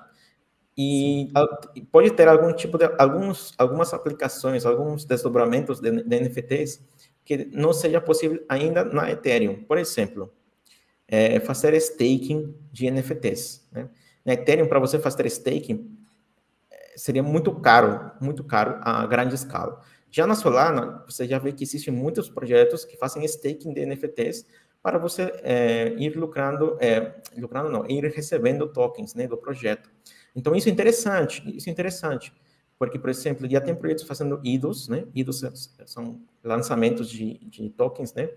E 0.76 1.32
pode 1.92 2.10
ter 2.14 2.28
algum 2.28 2.52
tipo 2.52 2.80
de 2.80 2.90
alguns 2.98 3.54
algumas 3.60 3.94
aplicações, 3.94 4.66
alguns 4.66 5.06
desdobramentos 5.06 5.80
de, 5.80 6.02
de 6.02 6.20
NFTs 6.20 6.82
que 7.24 7.46
não 7.54 7.74
seja 7.74 8.02
possível 8.02 8.44
ainda 8.50 8.84
na 8.84 9.12
Ethereum. 9.12 9.64
Por 9.64 9.78
exemplo, 9.78 10.32
é, 11.08 11.40
fazer 11.40 11.74
staking 11.76 12.56
de 12.72 12.90
NFTs. 12.90 13.68
Né? 13.72 13.90
Na 14.26 14.34
Ethereum, 14.34 14.68
para 14.68 14.80
você 14.80 14.98
fazer 15.00 15.26
staking, 15.28 15.98
é, 16.72 16.94
seria 16.96 17.22
muito 17.22 17.54
caro, 17.56 18.12
muito 18.20 18.44
caro 18.44 18.80
a 18.82 19.06
grande 19.06 19.36
escala. 19.36 19.82
Já 20.10 20.28
na 20.28 20.36
Solana, 20.36 21.04
você 21.08 21.28
já 21.28 21.40
vê 21.40 21.52
que 21.52 21.64
existem 21.64 21.94
muitos 21.94 22.30
projetos 22.30 22.84
que 22.84 22.98
fazem 22.98 23.24
staking 23.26 23.74
de 23.74 23.86
NFTs 23.86 24.46
para 24.82 24.98
você 24.98 25.32
é, 25.44 25.94
ir 25.98 26.18
lucrando, 26.18 26.78
é, 26.80 27.16
lucrando 27.38 27.70
não, 27.70 27.86
ir 27.90 28.04
recebendo 28.06 28.68
tokens 28.68 29.14
né, 29.14 29.28
do 29.28 29.38
projeto. 29.38 29.90
Então, 30.36 30.56
isso 30.56 30.70
é 30.70 30.72
interessante, 30.72 31.44
isso 31.56 31.70
é 31.70 31.72
interessante. 31.72 32.34
Porque, 32.80 32.98
por 32.98 33.10
exemplo, 33.10 33.50
já 33.50 33.62
tem 33.62 33.76
projetos 33.76 34.06
fazendo 34.06 34.42
IDOs, 34.44 34.88
né? 34.88 35.06
IDOs 35.14 35.44
são 35.86 36.20
lançamentos 36.44 37.10
de, 37.10 37.40
de 37.46 37.70
tokens, 37.70 38.14
né? 38.14 38.30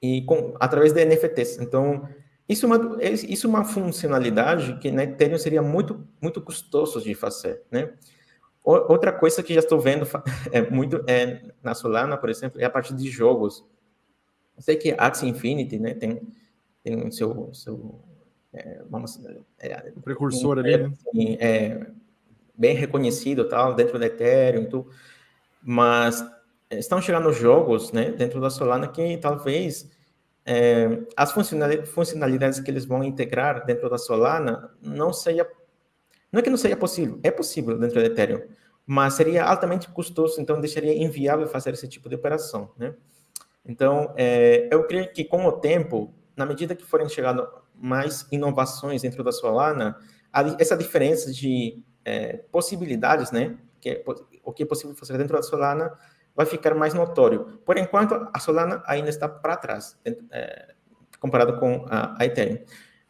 E 0.00 0.22
com, 0.22 0.54
através 0.60 0.92
de 0.92 1.04
NFTs. 1.04 1.58
Então, 1.58 2.08
isso 2.48 2.64
é, 2.64 2.68
uma, 2.68 3.02
isso 3.02 3.46
é 3.46 3.50
uma 3.50 3.64
funcionalidade 3.64 4.78
que 4.78 4.90
na 4.90 5.04
Ethereum 5.04 5.38
seria 5.38 5.62
muito, 5.62 6.06
muito 6.20 6.40
custoso 6.40 7.00
de 7.00 7.14
fazer, 7.14 7.62
né? 7.70 7.92
Outra 8.64 9.12
coisa 9.12 9.42
que 9.42 9.54
já 9.54 9.60
estou 9.60 9.80
vendo 9.80 10.06
é 10.52 10.60
muito 10.70 11.02
é, 11.06 11.42
na 11.62 11.74
Solana, 11.74 12.16
por 12.16 12.28
exemplo, 12.28 12.60
é 12.60 12.64
a 12.64 12.70
parte 12.70 12.94
de 12.94 13.08
jogos. 13.08 13.64
Eu 14.56 14.62
sei 14.62 14.76
que 14.76 14.94
Axie 14.98 15.28
Infinity, 15.28 15.78
né, 15.78 15.94
tem, 15.94 16.20
tem 16.82 17.10
seu, 17.10 17.52
seu 17.54 18.00
é, 18.52 18.82
vamos, 18.90 19.20
é, 19.58 19.92
o 19.96 20.00
precursor 20.00 20.58
ali, 20.58 20.76
né? 20.76 20.92
Assim, 21.06 21.36
é, 21.40 21.86
bem 22.56 22.74
reconhecido 22.74 23.48
tal, 23.48 23.74
dentro 23.74 23.98
da 23.98 24.06
Ethereum, 24.06 24.66
tudo, 24.66 24.90
mas 25.62 26.24
estão 26.70 27.00
chegando 27.00 27.32
jogos 27.32 27.92
né, 27.92 28.10
dentro 28.10 28.40
da 28.40 28.50
Solana 28.50 28.88
que 28.88 29.16
talvez 29.18 29.90
é, 30.44 31.02
as 31.16 31.32
funcionalidades 31.32 32.60
que 32.60 32.70
eles 32.70 32.84
vão 32.84 33.02
integrar 33.02 33.64
dentro 33.64 33.88
da 33.88 33.98
Solana 33.98 34.70
não 34.82 35.12
seja 35.12 35.48
não 36.30 36.40
é 36.40 36.42
que 36.42 36.50
não 36.50 36.58
seja 36.58 36.76
possível, 36.76 37.18
é 37.22 37.30
possível 37.30 37.78
dentro 37.78 38.00
da 38.00 38.06
Ethereum, 38.06 38.42
mas 38.84 39.14
seria 39.14 39.44
altamente 39.44 39.88
custoso, 39.88 40.40
então 40.40 40.60
deixaria 40.60 40.94
inviável 40.94 41.46
fazer 41.46 41.72
esse 41.72 41.88
tipo 41.88 42.08
de 42.08 42.14
operação, 42.14 42.70
né? 42.76 42.94
Então, 43.64 44.14
é, 44.16 44.68
eu 44.70 44.86
creio 44.86 45.12
que 45.12 45.24
com 45.24 45.44
o 45.44 45.52
tempo, 45.52 46.14
na 46.36 46.46
medida 46.46 46.74
que 46.74 46.84
forem 46.84 47.08
chegando 47.08 47.46
mais 47.74 48.26
inovações 48.32 49.02
dentro 49.02 49.22
da 49.22 49.32
Solana, 49.32 49.98
essa 50.58 50.76
diferença 50.76 51.30
de 51.32 51.82
é, 52.04 52.38
possibilidades, 52.50 53.30
né? 53.30 53.58
Que 53.80 53.90
é, 53.90 54.04
o 54.42 54.52
que 54.52 54.62
é 54.62 54.66
possível 54.66 54.96
fazer 54.96 55.18
dentro 55.18 55.36
da 55.36 55.42
Solana 55.42 55.92
vai 56.38 56.46
ficar 56.46 56.72
mais 56.72 56.94
notório. 56.94 57.58
Por 57.66 57.76
enquanto, 57.76 58.28
a 58.32 58.38
Solana 58.38 58.80
ainda 58.86 59.08
está 59.08 59.28
para 59.28 59.56
trás, 59.56 59.98
é, 60.30 60.72
comparado 61.18 61.58
com 61.58 61.84
a, 61.90 62.14
a 62.16 62.24
Ethereum. 62.24 62.60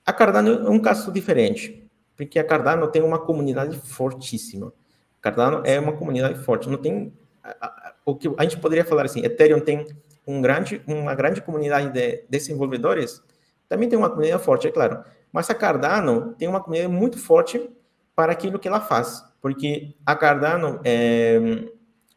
A 0.07 0.15
Cardano 0.15 0.67
é 0.67 0.71
um 0.71 0.81
caso 0.81 1.13
diferente, 1.13 1.87
porque 2.17 2.39
a 2.39 2.45
Cardano 2.45 2.89
tem 2.89 3.03
uma 3.03 3.19
comunidade 3.19 3.77
fortíssima. 3.77 4.73
Cardano 5.21 5.61
é 5.67 5.79
uma 5.79 5.93
comunidade 5.93 6.43
forte. 6.43 6.71
Não 6.71 6.79
tem 6.79 7.13
o 8.03 8.17
que 8.17 8.33
a 8.39 8.45
gente 8.45 8.57
poderia 8.57 8.83
falar 8.83 9.05
assim, 9.05 9.23
Ethereum 9.23 9.61
tem 9.61 9.87
um 10.27 10.41
grande, 10.41 10.83
uma 10.87 11.15
grande 11.15 11.43
comunidade 11.43 11.93
de 11.93 12.25
desenvolvedores, 12.31 13.23
também 13.69 13.91
tem 13.91 13.99
uma 13.99 14.09
comunidade 14.09 14.43
forte, 14.43 14.67
é 14.67 14.71
claro. 14.71 15.05
Mas 15.31 15.51
a 15.51 15.55
Cardano 15.55 16.33
tem 16.39 16.49
uma 16.49 16.63
comunidade 16.63 16.91
muito 16.91 17.19
forte 17.19 17.69
para 18.17 18.33
aquilo 18.33 18.59
que 18.59 18.67
ela 18.67 18.81
faz. 18.81 19.23
Porque 19.39 19.95
a 20.07 20.17
Cardano, 20.17 20.81
é, 20.83 21.39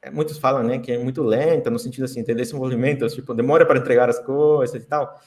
muitos 0.09 0.37
falam 0.37 0.63
né, 0.63 0.79
que 0.79 0.91
é 0.91 0.97
muito 0.97 1.21
lenta, 1.21 1.69
no 1.69 1.77
sentido 1.77 2.05
assim, 2.05 2.23
de 2.23 2.33
desenvolvimento, 2.33 3.07
tipo, 3.13 3.33
demora 3.33 3.65
para 3.65 3.79
entregar 3.79 4.09
as 4.09 4.19
coisas 4.19 4.81
e 4.81 4.87
tal. 4.87 5.19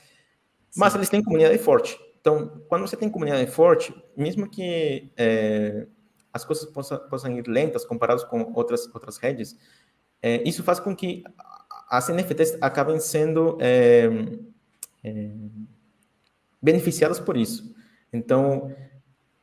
Mas 0.76 0.92
Sim. 0.92 0.98
eles 0.98 1.08
têm 1.08 1.22
comunidade 1.22 1.58
forte. 1.58 1.98
Então, 2.20 2.62
quando 2.68 2.82
você 2.82 2.96
tem 2.96 3.08
comunidade 3.08 3.48
forte, 3.50 3.94
mesmo 4.16 4.48
que 4.48 5.12
é, 5.16 5.86
as 6.32 6.44
coisas 6.44 6.64
possam, 6.64 6.98
possam, 7.08 7.30
ir 7.32 7.46
lentas 7.46 7.84
comparadas 7.84 8.24
com 8.24 8.50
outras, 8.54 8.92
outras 8.92 9.18
redes, 9.18 9.56
é, 10.22 10.42
isso 10.48 10.62
faz 10.62 10.80
com 10.80 10.96
que 10.96 11.22
as 11.88 12.08
NFTs 12.08 12.56
acabem 12.60 12.98
sendo 12.98 13.58
é, 13.60 14.08
é, 15.04 15.30
beneficiadas 16.60 17.20
por 17.20 17.36
isso. 17.36 17.74
Então, 18.10 18.74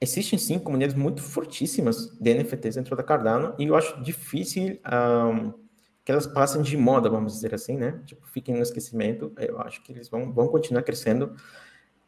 existem 0.02 0.40
sim 0.40 0.58
comunidades 0.58 0.96
muito 0.96 1.22
fortíssimas 1.22 2.08
de 2.20 2.34
NFTs 2.34 2.76
dentro 2.76 2.96
da 2.96 3.04
Cardano 3.04 3.54
e 3.60 3.68
eu 3.68 3.76
acho 3.76 4.02
difícil 4.02 4.80
um, 4.92 5.54
que 6.04 6.12
elas 6.12 6.26
passem 6.26 6.64
de 6.64 6.76
moda, 6.76 7.08
vamos 7.08 7.34
dizer 7.34 7.54
assim, 7.54 7.78
né? 7.78 8.02
Tipo, 8.06 8.26
fiquem 8.28 8.56
no 8.56 8.64
esquecimento. 8.64 9.32
Eu 9.38 9.60
acho 9.62 9.84
que 9.84 9.92
eles 9.92 10.10
vão, 10.10 10.34
vão 10.34 10.48
continuar 10.48 10.82
crescendo. 10.82 11.36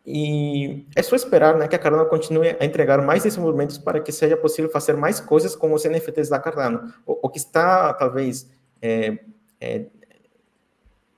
E 0.03 0.85
é 0.95 1.03
só 1.03 1.15
esperar 1.15 1.55
né, 1.55 1.67
que 1.67 1.75
a 1.75 1.79
Cardano 1.79 2.09
continue 2.09 2.57
a 2.59 2.65
entregar 2.65 3.01
mais 3.01 3.23
desenvolvimentos 3.23 3.77
para 3.77 4.01
que 4.01 4.11
seja 4.11 4.35
possível 4.35 4.69
fazer 4.69 4.97
mais 4.97 5.19
coisas 5.19 5.55
com 5.55 5.71
os 5.71 5.85
NFTs 5.85 6.29
da 6.29 6.39
Cardano. 6.39 6.91
O, 7.05 7.27
o 7.27 7.29
que 7.29 7.37
está, 7.37 7.93
talvez, 7.93 8.51
é, 8.81 9.19
é, 9.61 9.85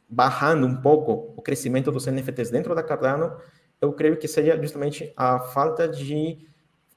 barrando 0.10 0.68
um 0.68 0.76
pouco 0.76 1.34
o 1.38 1.42
crescimento 1.42 1.90
dos 1.92 2.06
NFTs 2.06 2.52
dentro 2.52 2.76
da 2.76 2.84
Cardano, 2.84 3.36
eu 3.82 3.94
creio 3.94 4.18
que 4.18 4.28
seja 4.28 4.62
justamente 4.62 5.12
a 5.16 5.40
falta 5.40 5.88
de 5.88 6.46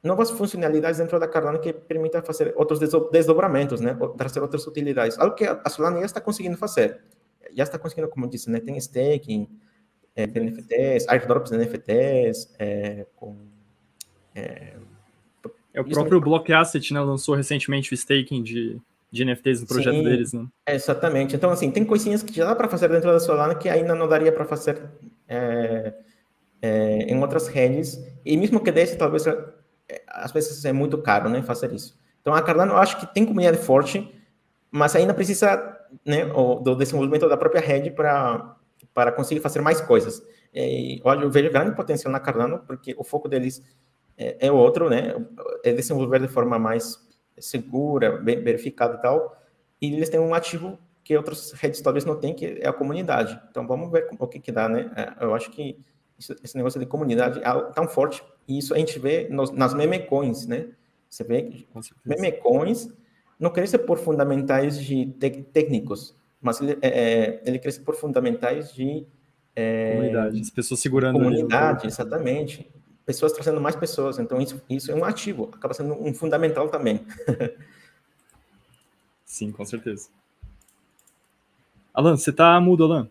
novas 0.02 0.31
funcionalidades 0.31 0.99
dentro 0.99 1.19
da 1.19 1.26
Cardano 1.26 1.59
que 1.59 1.73
permitam 1.73 2.23
fazer 2.23 2.52
outros 2.57 2.78
desdobramentos, 3.11 3.81
né, 3.81 3.97
trazer 4.17 4.40
outras 4.40 4.67
utilidades. 4.67 5.19
Algo 5.19 5.35
que 5.35 5.45
a 5.45 5.69
Solana 5.69 5.99
já 6.00 6.07
está 6.07 6.21
conseguindo 6.21 6.57
fazer. 6.57 7.00
Já 7.55 7.64
está 7.64 7.78
conseguindo, 7.78 8.09
como 8.09 8.26
eu 8.26 8.31
disse, 8.31 8.50
né, 8.50 8.61
tem 8.61 8.76
staking, 8.76 9.49
é, 10.14 10.26
de 10.26 10.40
NFTs, 10.40 11.09
airdrops 11.09 11.50
de 11.50 11.59
NFTs, 11.59 12.55
é, 12.59 13.07
com... 13.17 13.37
É, 14.35 14.75
é 15.75 15.81
o 15.81 15.85
próprio 15.85 16.21
Block 16.21 16.52
Asset, 16.52 16.93
né, 16.93 17.00
lançou 17.00 17.35
recentemente 17.35 17.93
o 17.93 17.95
staking 17.95 18.43
de, 18.43 18.81
de 19.11 19.25
NFTs 19.25 19.61
no 19.62 19.67
projeto 19.67 19.95
Sim, 19.95 20.05
deles, 20.05 20.33
né? 20.33 20.47
Exatamente. 20.67 21.35
Então, 21.35 21.50
assim, 21.50 21.71
tem 21.71 21.85
coisinhas 21.85 22.23
que 22.23 22.35
já 22.35 22.45
dá 22.45 22.55
para 22.55 22.69
fazer 22.69 22.88
dentro 22.88 23.11
da 23.11 23.21
Solana 23.21 23.55
que 23.55 23.69
ainda 23.69 23.95
não 23.95 24.09
daria 24.09 24.33
para 24.33 24.45
fazer 24.45 24.81
é, 25.28 25.93
é, 26.61 26.99
em 27.02 27.21
outras 27.21 27.49
redes, 27.49 28.00
e 28.25 28.37
mesmo 28.37 28.61
que 28.61 28.71
desse, 28.71 28.97
talvez, 28.97 29.25
às 30.09 30.33
vezes 30.33 30.64
é 30.64 30.73
muito 30.73 30.99
caro, 30.99 31.28
né, 31.28 31.42
fazer 31.42 31.73
isso. 31.73 31.99
Então, 32.21 32.35
a 32.35 32.42
Cardano, 32.42 32.73
eu 32.73 32.76
acho 32.76 32.99
que 33.00 33.07
tem 33.14 33.25
comunidade 33.25 33.59
forte, 33.59 34.14
mas 34.71 34.95
ainda 34.95 35.14
precisa, 35.14 35.78
né, 36.04 36.26
do 36.26 36.75
desenvolvimento 36.75 37.28
da 37.28 37.37
própria 37.37 37.61
rede 37.61 37.90
para 37.90 38.57
para 38.95 39.12
conseguir 39.12 39.40
fazer 39.40 39.61
mais 39.61 39.80
coisas. 39.80 40.23
E, 40.52 41.00
olha, 41.04 41.23
eu 41.23 41.30
vejo 41.30 41.50
grande 41.50 41.75
potencial 41.75 42.12
na 42.12 42.21
Cardano, 42.21 42.61
porque 42.66 42.95
o 42.99 43.04
foco 43.04 43.28
deles 43.28 43.62
é, 44.16 44.47
é 44.47 44.52
outro, 44.52 44.90
né? 44.90 45.14
É 45.64 45.73
desenvolver 45.73 46.21
de 46.21 46.28
forma 46.28 46.59
mais 46.59 46.99
segura, 47.38 48.21
verificada 48.21 48.95
e 48.95 49.00
tal. 49.00 49.40
E 49.80 49.95
eles 49.95 50.09
têm 50.09 50.18
um 50.18 50.35
ativo 50.35 50.78
que 51.04 51.16
outras 51.16 51.52
redes 51.52 51.80
talvez 51.80 52.04
não 52.04 52.16
têm, 52.16 52.35
que 52.35 52.59
é 52.61 52.68
a 52.68 52.73
comunidade. 52.73 53.40
Então, 53.50 53.66
vamos 53.66 53.90
ver 53.90 54.09
o 54.18 54.26
que, 54.26 54.40
que 54.40 54.52
dá, 54.52 54.68
né? 54.68 54.90
É, 54.97 55.25
eu 55.25 55.35
acho 55.35 55.50
que 55.50 55.78
esse 56.18 56.56
negócio 56.56 56.80
de 56.80 56.87
comunidade 56.87 57.40
é 57.40 57.72
tão 57.72 57.87
forte, 57.87 58.22
e 58.46 58.58
isso 58.58 58.75
a 58.75 58.78
gente 58.78 58.98
vê 58.98 59.28
nos, 59.30 59.50
nas 59.50 59.75
memecoins, 59.75 60.46
né? 60.46 60.68
Você 61.08 61.25
vê 61.25 61.66
memecoins 62.04 62.88
não 63.38 63.50
crescem 63.50 63.78
por 63.78 63.98
fundamentais 63.98 64.82
de 64.82 65.06
técnicos, 65.52 66.14
mas 66.40 66.60
ele, 66.60 66.76
é, 66.82 66.88
é, 66.88 67.42
ele 67.46 67.58
cresce 67.58 67.80
por 67.80 67.94
fundamentais 67.94 68.75
de 68.75 69.06
é, 69.54 69.92
comunidade, 69.92 70.40
as 70.40 70.50
pessoas 70.50 70.80
segurando 70.80 71.18
comunidade, 71.18 71.87
exatamente, 71.87 72.68
pessoas 73.06 73.32
trazendo 73.32 73.60
mais 73.60 73.76
pessoas, 73.76 74.18
então 74.18 74.40
isso, 74.40 74.60
isso 74.68 74.90
é 74.90 74.94
um 74.94 75.04
ativo, 75.04 75.50
acaba 75.54 75.72
sendo 75.72 75.94
um 75.94 76.12
fundamental 76.12 76.68
também. 76.68 77.00
Sim, 79.25 79.52
com 79.52 79.64
certeza. 79.64 80.08
Alan, 81.94 82.16
você 82.16 82.32
tá 82.32 82.60
mudo, 82.60 82.84
Alan? 82.84 83.08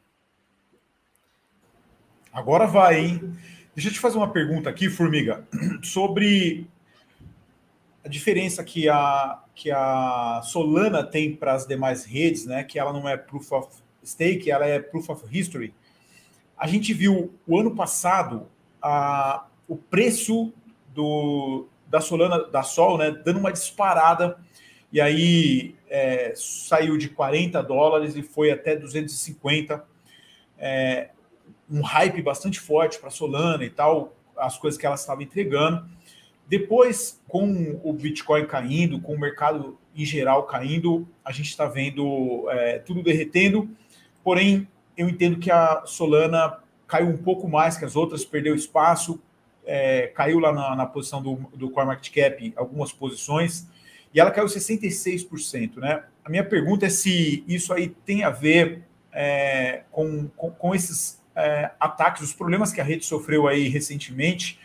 Agora 2.37 2.67
vai, 2.67 2.99
hein? 2.99 3.35
Deixa 3.73 3.89
eu 3.89 3.93
te 3.93 3.99
fazer 3.99 4.15
uma 4.15 4.31
pergunta 4.31 4.69
aqui, 4.69 4.91
Formiga, 4.91 5.43
sobre 5.81 6.67
a 8.05 8.07
diferença 8.07 8.63
que 8.63 8.87
a, 8.87 9.41
que 9.55 9.71
a 9.71 10.41
Solana 10.43 11.03
tem 11.03 11.35
para 11.35 11.53
as 11.53 11.65
demais 11.65 12.05
redes, 12.05 12.45
né, 12.45 12.63
que 12.63 12.77
ela 12.77 12.93
não 12.93 13.09
é 13.09 13.17
Proof 13.17 13.51
of 13.53 13.77
Stake, 14.05 14.51
ela 14.51 14.67
é 14.67 14.77
Proof 14.77 15.09
of 15.09 15.25
History. 15.31 15.73
A 16.55 16.67
gente 16.67 16.93
viu 16.93 17.33
o 17.47 17.59
ano 17.59 17.75
passado 17.75 18.45
a, 18.79 19.47
o 19.67 19.75
preço 19.75 20.53
do, 20.93 21.65
da 21.87 22.01
Solana, 22.01 22.43
da 22.43 22.61
Sol, 22.61 22.99
né, 22.99 23.09
dando 23.25 23.39
uma 23.39 23.51
disparada, 23.51 24.37
e 24.93 25.01
aí 25.01 25.75
é, 25.89 26.33
saiu 26.35 26.99
de 26.99 27.09
40 27.09 27.63
dólares 27.63 28.15
e 28.15 28.21
foi 28.21 28.51
até 28.51 28.75
250. 28.75 29.83
É, 30.59 31.09
um 31.69 31.81
hype 31.81 32.21
bastante 32.21 32.59
forte 32.59 32.99
para 32.99 33.09
Solana 33.09 33.63
e 33.63 33.69
tal, 33.69 34.15
as 34.37 34.57
coisas 34.57 34.79
que 34.79 34.85
ela 34.85 34.95
estava 34.95 35.23
entregando. 35.23 35.85
Depois, 36.47 37.21
com 37.27 37.79
o 37.83 37.91
Bitcoin 37.91 38.45
caindo, 38.45 39.01
com 39.01 39.13
o 39.13 39.19
mercado 39.19 39.77
em 39.95 40.05
geral 40.05 40.43
caindo, 40.43 41.07
a 41.25 41.31
gente 41.31 41.49
está 41.49 41.65
vendo 41.65 42.49
é, 42.49 42.79
tudo 42.79 43.03
derretendo. 43.03 43.69
Porém, 44.23 44.67
eu 44.95 45.09
entendo 45.09 45.39
que 45.39 45.51
a 45.51 45.83
Solana 45.85 46.59
caiu 46.87 47.07
um 47.07 47.17
pouco 47.17 47.47
mais 47.47 47.77
que 47.77 47.83
as 47.83 47.95
outras, 47.95 48.23
perdeu 48.23 48.55
espaço, 48.55 49.19
é, 49.65 50.07
caiu 50.07 50.39
lá 50.39 50.53
na, 50.53 50.75
na 50.75 50.85
posição 50.85 51.21
do, 51.21 51.35
do 51.53 51.69
Core 51.69 51.87
Market 51.87 52.13
Cap 52.13 52.53
algumas 52.55 52.93
posições, 52.93 53.67
e 54.13 54.19
ela 54.19 54.31
caiu 54.31 54.47
66%. 54.47 55.77
Né? 55.77 56.03
A 56.23 56.29
minha 56.29 56.43
pergunta 56.43 56.85
é 56.85 56.89
se 56.89 57.43
isso 57.47 57.73
aí 57.73 57.89
tem 57.89 58.23
a 58.23 58.29
ver 58.29 58.83
é, 59.11 59.83
com, 59.91 60.27
com, 60.29 60.51
com, 60.51 60.73
esses 60.73 61.16
é, 61.37 61.71
ataques, 61.79 62.23
os 62.23 62.33
problemas 62.33 62.73
que 62.73 62.81
a 62.81 62.83
rede 62.83 63.05
sofreu 63.05 63.47
aí 63.47 63.67
recentemente, 63.67 64.59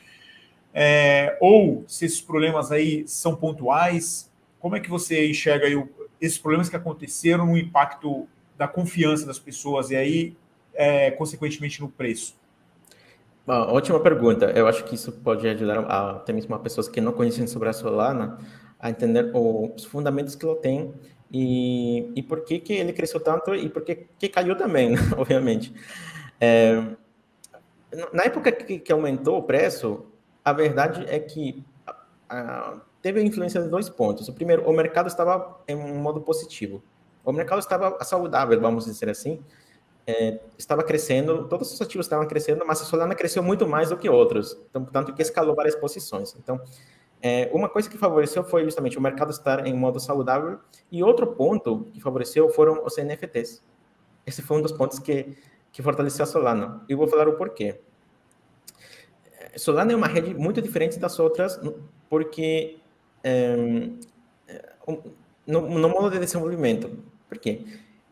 é, 0.74 1.36
ou 1.40 1.84
se 1.86 2.06
esses 2.06 2.20
problemas 2.20 2.72
aí 2.72 3.06
são 3.06 3.36
pontuais, 3.36 4.30
como 4.58 4.74
é 4.74 4.80
que 4.80 4.88
você 4.88 5.28
enxerga 5.28 5.66
aí 5.66 5.76
o, 5.76 5.88
esses 6.20 6.38
problemas 6.38 6.68
que 6.68 6.76
aconteceram 6.76 7.46
no 7.46 7.58
impacto 7.58 8.26
da 8.56 8.66
confiança 8.66 9.26
das 9.26 9.38
pessoas 9.38 9.90
e 9.90 9.96
aí, 9.96 10.36
é, 10.72 11.10
consequentemente, 11.10 11.80
no 11.80 11.88
preço? 11.88 12.40
Ótima 13.46 13.98
pergunta. 13.98 14.46
Eu 14.46 14.68
acho 14.68 14.84
que 14.84 14.94
isso 14.94 15.10
pode 15.10 15.46
ajudar 15.48 15.80
a, 15.80 16.10
até 16.12 16.32
mesmo 16.32 16.54
a 16.54 16.58
pessoas 16.58 16.88
que 16.88 17.00
não 17.00 17.12
conhecem 17.12 17.46
sobre 17.46 17.68
a 17.68 17.72
Solana 17.72 18.38
a 18.78 18.88
entender 18.88 19.30
os 19.34 19.84
fundamentos 19.84 20.34
que 20.34 20.44
ela 20.44 20.56
tem 20.56 20.92
e, 21.30 22.10
e 22.14 22.22
por 22.22 22.44
que, 22.44 22.58
que 22.58 22.72
ele 22.72 22.92
cresceu 22.92 23.18
tanto 23.18 23.54
e 23.54 23.68
por 23.68 23.82
que, 23.82 24.06
que 24.18 24.28
caiu 24.28 24.56
também, 24.56 24.90
né? 24.90 24.98
obviamente. 25.18 25.72
É, 26.44 26.96
na 28.12 28.24
época 28.24 28.50
que, 28.50 28.80
que 28.80 28.92
aumentou 28.92 29.38
o 29.38 29.42
preço, 29.44 30.04
a 30.44 30.52
verdade 30.52 31.06
é 31.08 31.20
que 31.20 31.64
a, 32.28 32.80
teve 33.00 33.20
a 33.20 33.22
influência 33.22 33.62
de 33.62 33.68
dois 33.68 33.88
pontos. 33.88 34.26
O 34.26 34.32
primeiro, 34.32 34.68
o 34.68 34.72
mercado 34.72 35.06
estava 35.06 35.60
em 35.68 35.76
um 35.76 35.98
modo 35.98 36.20
positivo. 36.20 36.82
O 37.24 37.30
mercado 37.30 37.60
estava 37.60 38.02
saudável, 38.02 38.60
vamos 38.60 38.86
dizer 38.86 39.08
assim. 39.08 39.40
É, 40.04 40.40
estava 40.58 40.82
crescendo, 40.82 41.46
todos 41.46 41.72
os 41.72 41.80
ativos 41.80 42.06
estavam 42.06 42.26
crescendo, 42.26 42.64
mas 42.66 42.82
a 42.82 42.84
Solana 42.84 43.14
cresceu 43.14 43.40
muito 43.40 43.68
mais 43.68 43.90
do 43.90 43.96
que 43.96 44.08
outros. 44.08 44.58
Então, 44.68 44.82
portanto, 44.82 45.14
que 45.14 45.22
escalou 45.22 45.54
várias 45.54 45.76
posições. 45.76 46.34
Então, 46.42 46.60
é, 47.20 47.48
uma 47.52 47.68
coisa 47.68 47.88
que 47.88 47.96
favoreceu 47.96 48.42
foi 48.42 48.64
justamente 48.64 48.98
o 48.98 49.00
mercado 49.00 49.30
estar 49.30 49.64
em 49.64 49.74
modo 49.74 50.00
saudável. 50.00 50.58
E 50.90 51.04
outro 51.04 51.28
ponto 51.28 51.86
que 51.92 52.00
favoreceu 52.00 52.48
foram 52.48 52.84
os 52.84 52.96
NFTs. 52.96 53.62
Esse 54.26 54.42
foi 54.42 54.58
um 54.58 54.62
dos 54.62 54.72
pontos 54.72 54.98
que, 54.98 55.36
que 55.72 55.82
fortaleceu 55.82 56.22
a 56.22 56.26
Solana. 56.26 56.84
E 56.88 56.94
vou 56.94 57.08
falar 57.08 57.28
o 57.28 57.32
porquê. 57.32 57.80
Solana 59.56 59.92
é 59.92 59.96
uma 59.96 60.06
rede 60.06 60.34
muito 60.34 60.60
diferente 60.62 60.98
das 60.98 61.18
outras, 61.18 61.60
porque 62.08 62.78
é, 63.24 63.56
no, 65.46 65.78
no, 65.78 65.88
modo 65.88 66.10
de 66.10 66.18
desenvolvimento. 66.18 66.90
Por 67.28 67.38
quê? 67.38 67.64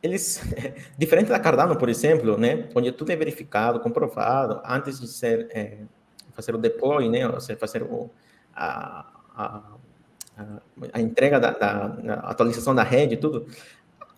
Eles, 0.03 0.40
diferente 0.96 1.29
da 1.29 1.38
Cardano, 1.38 1.77
por 1.77 1.88
exemplo, 1.88 2.37
né, 2.38 2.68
onde 2.75 2.90
tudo 2.92 3.11
é 3.12 3.16
verificado, 3.16 3.81
comprovado, 3.81 4.61
antes 4.64 4.99
de 5.01 5.07
ser 5.07 5.49
é, 5.51 5.79
fazer 6.33 6.55
o 6.55 6.59
deploy, 6.59 7.09
né, 7.09 7.29
ou 7.29 7.40
seja, 7.40 7.59
fazer 7.59 7.83
o, 7.83 8.11
a, 8.55 9.07
a, 9.37 9.62
a, 10.92 11.01
entrega 11.01 11.38
da, 11.38 11.51
da, 11.51 12.14
atualização 12.25 12.75
da 12.75 12.83
rede, 12.83 13.16
tudo. 13.16 13.46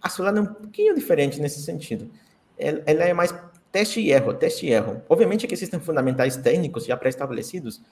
A 0.01 0.09
Solana 0.09 0.39
é 0.39 0.43
um 0.43 0.47
pouquinho 0.47 0.95
diferente 0.95 1.41
nesse 1.41 1.63
sentido. 1.63 2.11
Ela, 2.59 3.05
é 3.05 3.13
mais 3.13 3.35
teste 3.71 4.01
e 4.01 4.13
erro, 4.13 4.35
teste 4.35 4.67
e 4.67 4.71
erro. 4.71 5.03
Obviamente 5.09 5.47
que 5.47 5.55
existem 5.55 5.81
fundamentais 5.81 6.37
técnicos 6.37 6.85
já 6.85 6.97
pré-estabelecidos, 6.97 7.83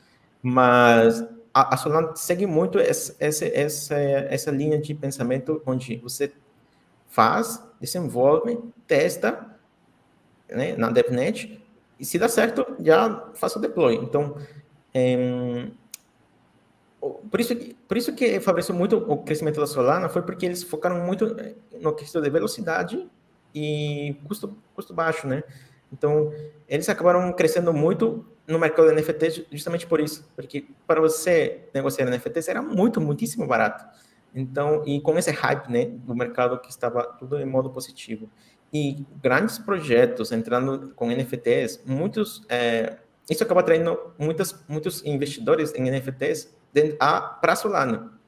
mas 0.43 1.23
a, 1.53 1.75
a 1.75 1.77
Solana 1.77 2.15
segue 2.15 2.47
muito 2.47 2.79
essa, 2.79 3.17
essa, 3.19 3.95
essa, 3.95 4.51
linha 4.51 4.79
de 4.79 4.95
pensamento 4.95 5.63
onde 5.67 5.97
você 5.97 6.33
faz, 7.09 7.63
desenvolve, 7.81 8.59
testa 8.87 9.47
né, 10.49 10.77
na 10.77 10.91
DevNet, 10.91 11.61
e 11.99 12.05
se 12.05 12.19
dá 12.19 12.29
certo, 12.29 12.65
já 12.81 13.31
faça 13.35 13.59
o 13.59 13.63
deploy. 13.63 13.97
Então, 13.97 14.37
é, 14.95 15.69
por 17.31 17.41
isso, 17.41 17.57
que, 17.57 17.75
por 17.89 17.97
isso 17.97 18.15
que 18.15 18.41
favoreceu 18.41 18.75
muito 18.75 18.97
o 18.97 19.19
crescimento 19.19 19.61
da 19.61 19.67
Solana, 19.67 20.09
foi 20.09 20.23
porque 20.23 20.47
eles 20.47 20.63
focaram 20.63 21.05
muito 21.05 21.37
no 21.81 21.93
questão 21.95 22.21
de 22.21 22.31
velocidade 22.31 23.09
e 23.55 24.17
custo, 24.27 24.57
custo 24.75 24.95
baixo, 24.95 25.27
né? 25.27 25.43
Então, 25.93 26.33
eles 26.69 26.89
acabaram 26.89 27.33
crescendo 27.33 27.73
muito 27.73 28.25
no 28.47 28.59
mercado 28.59 28.89
de 28.89 28.95
NFTs 28.95 29.43
justamente 29.51 29.87
por 29.87 30.01
isso, 30.01 30.29
porque 30.35 30.67
para 30.87 31.01
você 31.01 31.69
negociar 31.75 32.07
NFTs 32.07 32.49
era 32.49 32.63
muito, 32.63 33.01
muitíssimo 33.01 33.47
barato. 33.47 33.85
Então, 34.35 34.83
e 34.87 35.01
com 35.01 35.19
esse 35.19 35.31
hype, 35.31 35.69
né, 35.69 35.87
do 35.87 36.15
mercado 36.15 36.59
que 36.61 36.71
estava 36.71 37.03
tudo 37.03 37.41
em 37.41 37.45
modo 37.45 37.71
positivo. 37.71 38.29
E 38.73 39.05
grandes 39.21 39.59
projetos 39.59 40.31
entrando 40.31 40.93
com 40.95 41.11
NFTs, 41.11 41.83
muitos 41.85 42.45
é, 42.49 42.99
isso 43.31 43.45
acaba 43.45 43.61
atraindo 43.61 43.97
muitas, 44.19 44.65
muitos 44.69 45.05
investidores 45.05 45.73
em 45.75 45.89
NFTs 45.89 46.53
para 47.41 47.55
Solana. 47.55 48.20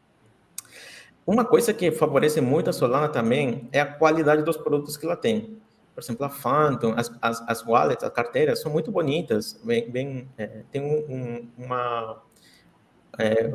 Uma 1.26 1.44
coisa 1.44 1.72
que 1.72 1.92
favorece 1.92 2.40
muito 2.40 2.68
a 2.68 2.72
Solana 2.72 3.08
também 3.08 3.68
é 3.70 3.80
a 3.80 3.86
qualidade 3.86 4.42
dos 4.42 4.56
produtos 4.56 4.96
que 4.96 5.06
ela 5.06 5.16
tem. 5.16 5.56
Por 5.94 6.02
exemplo, 6.02 6.24
a 6.24 6.30
Phantom, 6.30 6.94
as, 6.96 7.12
as, 7.20 7.42
as 7.48 7.66
wallets, 7.66 8.02
as 8.02 8.10
carteiras 8.12 8.60
são 8.60 8.72
muito 8.72 8.90
bonitas, 8.90 9.60
bem, 9.62 9.90
bem 9.90 10.28
é, 10.38 10.62
tem 10.70 10.80
um, 10.80 11.14
um, 11.14 11.64
uma, 11.64 12.22
é, 13.18 13.54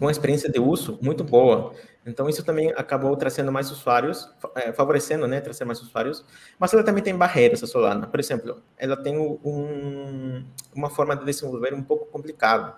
uma 0.00 0.10
experiência 0.10 0.50
de 0.50 0.58
uso 0.58 0.98
muito 1.02 1.22
boa. 1.22 1.74
Então, 2.04 2.28
isso 2.28 2.44
também 2.44 2.72
acabou 2.76 3.14
trazendo 3.16 3.52
mais 3.52 3.70
usuários, 3.70 4.28
é, 4.54 4.72
favorecendo, 4.72 5.26
né, 5.26 5.40
trazer 5.40 5.64
mais 5.64 5.80
usuários, 5.82 6.24
mas 6.58 6.72
ela 6.72 6.82
também 6.82 7.02
tem 7.02 7.14
barreiras, 7.16 7.62
a 7.62 7.66
Solana. 7.66 8.06
Por 8.06 8.20
exemplo, 8.20 8.62
ela 8.78 8.96
tem 8.96 9.18
um, 9.18 10.44
uma 10.74 10.88
forma 10.88 11.16
de 11.16 11.24
desenvolver 11.24 11.74
um 11.74 11.82
pouco 11.82 12.06
complicada, 12.06 12.74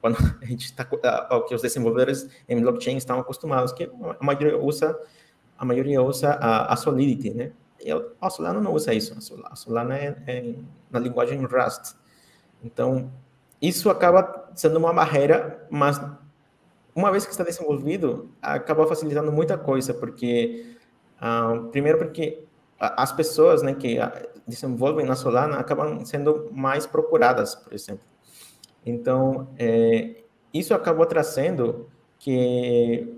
quando 0.00 0.16
a 0.42 0.44
gente 0.44 0.64
está, 0.64 0.86
ao 1.28 1.44
que 1.44 1.54
os 1.54 1.62
desenvolvedores 1.62 2.28
em 2.48 2.60
blockchain 2.60 2.96
estão 2.96 3.18
acostumados, 3.18 3.72
que 3.72 3.90
a 4.18 4.24
maioria 4.24 4.58
usa, 4.58 4.98
a 5.58 5.64
maioria 5.64 6.02
usa 6.02 6.32
a, 6.32 6.72
a 6.72 6.76
Solidity, 6.76 7.30
né? 7.30 7.52
E 7.82 7.90
a 8.20 8.30
Solana 8.30 8.60
não 8.60 8.74
usa 8.74 8.92
isso, 8.92 9.16
a 9.44 9.56
Solana 9.56 9.96
é, 9.96 10.16
é 10.26 10.54
na 10.90 10.98
linguagem 10.98 11.42
Rust. 11.44 11.94
Então, 12.62 13.10
isso 13.60 13.88
acaba 13.88 14.50
sendo 14.54 14.78
uma 14.78 14.92
barreira, 14.92 15.66
mas 15.70 16.00
uma 16.94 17.10
vez 17.10 17.24
que 17.24 17.30
está 17.30 17.42
desenvolvido, 17.44 18.30
acaba 18.42 18.86
facilitando 18.86 19.32
muita 19.32 19.56
coisa, 19.56 19.94
porque, 19.94 20.76
uh, 21.22 21.68
primeiro 21.68 21.98
porque 21.98 22.44
as 22.78 23.12
pessoas 23.12 23.62
né, 23.62 23.74
que 23.74 23.98
desenvolvem 24.46 25.06
na 25.06 25.14
Solana 25.14 25.58
acabam 25.58 26.04
sendo 26.04 26.48
mais 26.52 26.86
procuradas, 26.86 27.54
por 27.54 27.72
exemplo. 27.72 28.09
Então, 28.84 29.48
é, 29.58 30.16
isso 30.52 30.74
acabou 30.74 31.06
trazendo 31.06 31.88
que 32.18 33.14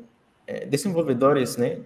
é, 0.47 0.67
desenvolvedores 0.67 1.57
né, 1.57 1.81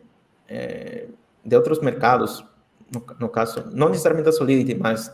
é, 0.49 1.07
de 1.45 1.57
outros 1.57 1.81
mercados, 1.81 2.45
no, 2.93 3.05
no, 3.19 3.29
caso, 3.29 3.71
não 3.73 3.89
necessariamente 3.89 4.27
da 4.27 4.33
Solidity, 4.33 4.75
mas 4.75 5.13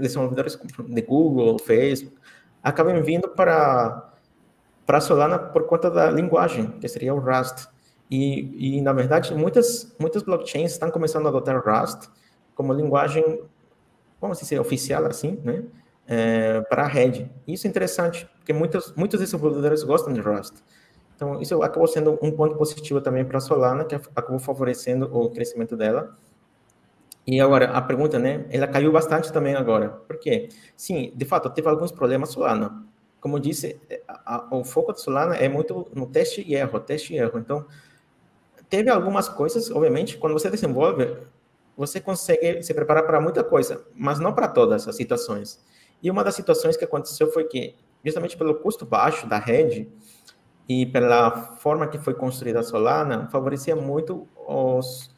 desenvolvedores 0.00 0.58
de 0.88 1.02
Google, 1.02 1.58
Facebook, 1.58 2.16
acabam 2.62 3.02
vindo 3.02 3.28
para 3.28 4.08
para 4.86 5.00
Solana 5.00 5.38
por 5.38 5.66
conta 5.66 5.90
da 5.90 6.10
linguagem, 6.10 6.70
que 6.72 6.88
seria 6.88 7.14
o 7.14 7.18
Rust. 7.18 7.66
E, 8.10 8.76
e, 8.76 8.82
na 8.82 8.92
verdade, 8.92 9.34
muitas, 9.34 9.94
muitas 9.98 10.22
blockchains 10.22 10.72
estão 10.72 10.90
começando 10.90 11.26
a 11.26 11.28
adotar 11.28 11.62
Rust 11.64 12.10
como 12.54 12.72
linguagem, 12.72 13.40
vamos 14.20 14.38
dizer, 14.38 14.58
oficial, 14.60 15.06
assim, 15.06 15.40
né? 15.44 15.64
É, 16.14 16.60
para 16.62 16.82
a 16.82 16.86
rede. 16.86 17.30
Isso 17.46 17.66
é 17.66 17.70
interessante, 17.70 18.28
porque 18.36 18.52
muitos, 18.52 18.92
muitos 18.94 19.20
desenvolvedores 19.20 19.82
gostam 19.82 20.12
de 20.12 20.20
Rust. 20.20 20.54
Então, 21.16 21.40
isso 21.40 21.62
acabou 21.62 21.86
sendo 21.86 22.18
um 22.20 22.30
ponto 22.32 22.56
positivo 22.56 23.00
também 23.00 23.24
para 23.24 23.38
a 23.38 23.40
Solana, 23.40 23.84
que 23.84 23.94
acabou 23.94 24.38
favorecendo 24.38 25.08
o 25.16 25.30
crescimento 25.30 25.76
dela. 25.76 26.18
E 27.26 27.40
agora, 27.40 27.70
a 27.70 27.80
pergunta, 27.80 28.18
né? 28.18 28.44
Ela 28.50 28.66
caiu 28.66 28.90
bastante 28.92 29.32
também 29.32 29.54
agora. 29.54 29.88
Por 29.88 30.18
quê? 30.18 30.48
Sim, 30.76 31.12
de 31.14 31.24
fato, 31.24 31.48
teve 31.48 31.68
alguns 31.68 31.92
problemas 31.92 32.30
Solana 32.30 32.84
como 33.22 33.36
eu 33.36 33.40
disse, 33.40 33.80
é, 33.88 34.02
a, 34.08 34.34
a, 34.34 34.56
o 34.56 34.64
foco 34.64 34.92
da 34.92 34.98
Solana 34.98 35.36
é 35.36 35.48
muito 35.48 35.88
no 35.94 36.06
teste 36.08 36.42
e 36.42 36.56
erro, 36.56 36.80
teste 36.80 37.14
e 37.14 37.18
erro. 37.18 37.38
Então, 37.38 37.64
teve 38.68 38.90
algumas 38.90 39.28
coisas, 39.28 39.70
obviamente, 39.70 40.18
quando 40.18 40.32
você 40.32 40.50
desenvolve, 40.50 41.16
você 41.76 42.00
consegue 42.00 42.64
se 42.64 42.74
preparar 42.74 43.06
para 43.06 43.20
muita 43.20 43.44
coisa, 43.44 43.86
mas 43.94 44.18
não 44.18 44.34
para 44.34 44.48
todas 44.48 44.88
as 44.88 44.96
situações. 44.96 45.60
E 46.02 46.10
uma 46.10 46.24
das 46.24 46.34
situações 46.34 46.76
que 46.76 46.84
aconteceu 46.84 47.30
foi 47.30 47.44
que, 47.44 47.76
justamente 48.04 48.36
pelo 48.36 48.54
custo 48.56 48.84
baixo 48.84 49.26
da 49.26 49.38
rede 49.38 49.88
e 50.68 50.86
pela 50.86 51.54
forma 51.56 51.86
que 51.86 51.98
foi 51.98 52.14
construída 52.14 52.60
a 52.60 52.62
Solana, 52.62 53.28
favorecia 53.30 53.76
muito 53.76 54.26
os 54.46 55.12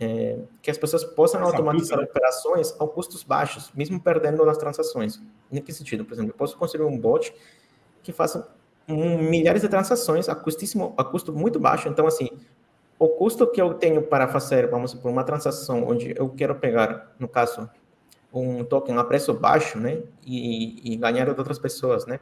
é, 0.00 0.38
que 0.62 0.70
as 0.70 0.78
pessoas 0.78 1.04
possam 1.04 1.40
Essa 1.40 1.50
automatizar 1.50 1.98
puta. 1.98 2.10
operações 2.10 2.74
a 2.80 2.86
custos 2.86 3.22
baixos, 3.22 3.70
mesmo 3.74 4.00
perdendo 4.00 4.44
nas 4.44 4.56
transações. 4.56 5.20
Em 5.50 5.60
que 5.60 5.72
sentido? 5.72 6.04
Por 6.04 6.14
exemplo, 6.14 6.30
eu 6.32 6.36
posso 6.36 6.56
construir 6.56 6.86
um 6.86 6.98
bot 6.98 7.34
que 8.02 8.12
faça 8.12 8.48
um, 8.88 9.18
milhares 9.18 9.62
de 9.62 9.68
transações 9.68 10.28
a, 10.28 10.34
custíssimo, 10.34 10.94
a 10.96 11.04
custo 11.04 11.32
muito 11.32 11.60
baixo. 11.60 11.88
Então, 11.88 12.06
assim, 12.06 12.28
o 12.98 13.08
custo 13.08 13.46
que 13.46 13.60
eu 13.60 13.74
tenho 13.74 14.02
para 14.02 14.28
fazer, 14.28 14.68
vamos 14.68 14.94
por 14.94 15.10
uma 15.10 15.24
transação 15.24 15.86
onde 15.86 16.14
eu 16.16 16.28
quero 16.30 16.54
pegar, 16.54 17.14
no 17.18 17.28
caso, 17.28 17.68
um 18.32 18.64
token 18.64 18.96
a 18.96 19.04
preço 19.04 19.34
baixo, 19.34 19.78
né, 19.78 20.02
e, 20.24 20.92
e 20.92 20.96
ganhar 20.96 21.24
de 21.24 21.30
outras 21.30 21.58
pessoas, 21.58 22.06
né. 22.06 22.18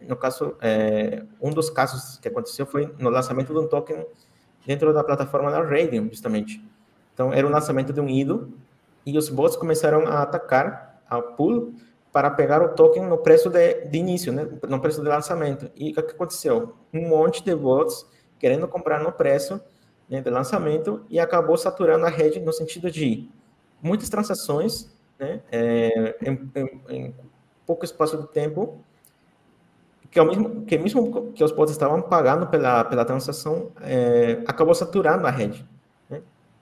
No 0.00 0.16
caso, 0.16 0.56
é, 0.60 1.22
um 1.40 1.50
dos 1.50 1.70
casos 1.70 2.18
que 2.18 2.28
aconteceu 2.28 2.66
foi 2.66 2.92
no 2.98 3.08
lançamento 3.08 3.52
de 3.52 3.58
um 3.58 3.66
token 3.66 4.04
dentro 4.66 4.92
da 4.92 5.02
plataforma 5.02 5.50
da 5.50 5.62
Radium, 5.62 6.08
justamente. 6.08 6.62
Então, 7.14 7.32
era 7.32 7.46
o 7.46 7.50
lançamento 7.50 7.92
de 7.92 8.00
um 8.00 8.08
IDO 8.08 8.52
e 9.06 9.16
os 9.16 9.28
bots 9.28 9.56
começaram 9.56 10.06
a 10.06 10.22
atacar 10.22 11.00
a 11.08 11.22
pool 11.22 11.72
para 12.12 12.30
pegar 12.30 12.62
o 12.62 12.74
token 12.74 13.06
no 13.06 13.18
preço 13.18 13.48
de, 13.48 13.86
de 13.86 13.98
início, 13.98 14.32
né? 14.32 14.46
no 14.68 14.80
preço 14.80 15.02
de 15.02 15.08
lançamento. 15.08 15.70
E 15.74 15.90
o 15.90 15.94
que 15.94 16.00
aconteceu? 16.00 16.74
Um 16.92 17.08
monte 17.08 17.42
de 17.42 17.54
bots 17.54 18.06
querendo 18.38 18.66
comprar 18.68 19.02
no 19.02 19.12
preço 19.12 19.60
né, 20.08 20.20
de 20.20 20.30
lançamento 20.30 21.04
e 21.08 21.18
acabou 21.18 21.56
saturando 21.56 22.04
a 22.06 22.08
rede 22.08 22.40
no 22.40 22.52
sentido 22.52 22.90
de 22.90 23.30
muitas 23.82 24.08
transações 24.08 24.94
né, 25.18 25.40
é, 25.50 26.16
em, 26.22 26.50
em, 26.54 26.82
em, 26.88 27.14
pouco 27.66 27.84
espaço 27.84 28.18
de 28.18 28.28
tempo 28.28 28.80
que, 30.10 30.18
ao 30.18 30.26
mesmo, 30.26 30.64
que 30.64 30.78
mesmo 30.78 31.32
que 31.32 31.42
os 31.42 31.52
bots 31.52 31.72
estavam 31.72 32.00
pagando 32.02 32.46
pela, 32.46 32.84
pela 32.84 33.04
transação, 33.04 33.72
é, 33.80 34.42
acabou 34.46 34.74
saturando 34.74 35.26
a 35.26 35.30
rede. 35.30 35.66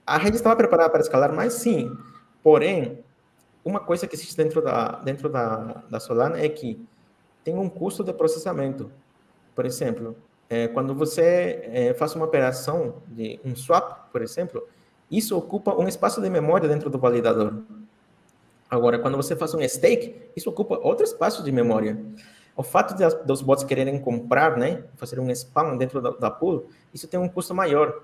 A 0.05 0.17
rede 0.17 0.35
estava 0.35 0.55
preparada 0.55 0.89
para 0.89 1.01
escalar 1.01 1.33
mais? 1.33 1.53
Sim. 1.53 1.97
Porém, 2.43 3.03
uma 3.63 3.79
coisa 3.79 4.05
que 4.05 4.15
existe 4.15 4.37
dentro 4.37 4.61
da, 4.61 4.99
dentro 4.99 5.27
da, 5.27 5.83
da 5.89 5.99
Solana 5.99 6.37
é 6.37 6.47
que 6.47 6.85
tem 7.43 7.57
um 7.57 7.67
custo 7.67 8.03
de 8.03 8.13
processamento. 8.13 8.91
Por 9.55 9.65
exemplo, 9.65 10.15
é, 10.47 10.67
quando 10.67 10.93
você 10.93 11.61
é, 11.71 11.93
faz 11.95 12.13
uma 12.13 12.25
operação 12.25 13.01
de 13.07 13.39
um 13.43 13.55
swap, 13.55 14.11
por 14.11 14.21
exemplo, 14.21 14.67
isso 15.09 15.35
ocupa 15.35 15.73
um 15.73 15.87
espaço 15.87 16.21
de 16.21 16.29
memória 16.29 16.69
dentro 16.69 16.89
do 16.89 16.99
validador. 16.99 17.63
Agora, 18.75 18.99
quando 18.99 19.17
você 19.17 19.35
faz 19.35 19.53
um 19.53 19.67
stake, 19.67 20.15
isso 20.35 20.49
ocupa 20.49 20.77
outro 20.77 21.03
espaço 21.03 21.43
de 21.43 21.51
memória. 21.51 21.97
O 22.55 22.63
fato 22.63 22.95
de, 22.95 23.03
dos 23.25 23.41
bots 23.41 23.63
quererem 23.63 23.99
comprar, 23.99 24.57
né, 24.57 24.83
fazer 24.95 25.19
um 25.19 25.29
spam 25.31 25.77
dentro 25.77 26.01
da, 26.01 26.11
da 26.11 26.31
pool, 26.31 26.69
isso 26.93 27.07
tem 27.07 27.19
um 27.19 27.27
custo 27.27 27.53
maior. 27.53 28.03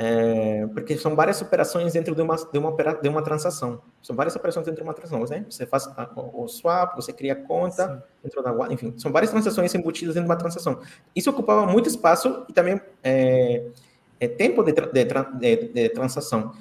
É, 0.00 0.64
porque 0.68 0.96
são 0.96 1.16
várias 1.16 1.42
operações 1.42 1.92
dentro 1.92 2.14
de 2.14 2.22
uma, 2.22 2.36
de, 2.36 2.56
uma, 2.56 2.70
de 2.72 3.08
uma 3.08 3.20
transação. 3.20 3.82
São 4.00 4.14
várias 4.14 4.36
operações 4.36 4.64
dentro 4.64 4.80
de 4.80 4.88
uma 4.88 4.94
transação. 4.94 5.24
Né? 5.26 5.44
Você 5.50 5.66
faz 5.66 5.88
a, 5.88 6.08
o, 6.14 6.46
swap, 6.46 6.94
você 6.94 7.12
cria 7.12 7.34
conta 7.34 7.88
Sim. 7.88 8.02
dentro 8.22 8.40
da 8.40 8.72
enfim, 8.72 8.94
são 8.96 9.10
várias 9.10 9.32
transações 9.32 9.74
embutidas 9.74 10.14
dentro 10.14 10.28
de 10.28 10.32
uma 10.32 10.38
transação. 10.38 10.80
Isso 11.16 11.28
ocupava 11.30 11.66
muito 11.66 11.88
espaço 11.88 12.46
e 12.48 12.52
também 12.52 12.80
é, 13.02 13.66
é 14.20 14.28
tempo 14.28 14.62
de, 14.62 14.72
de, 14.72 15.04
de, 15.04 15.68
de, 15.72 15.88
transação. 15.88 16.52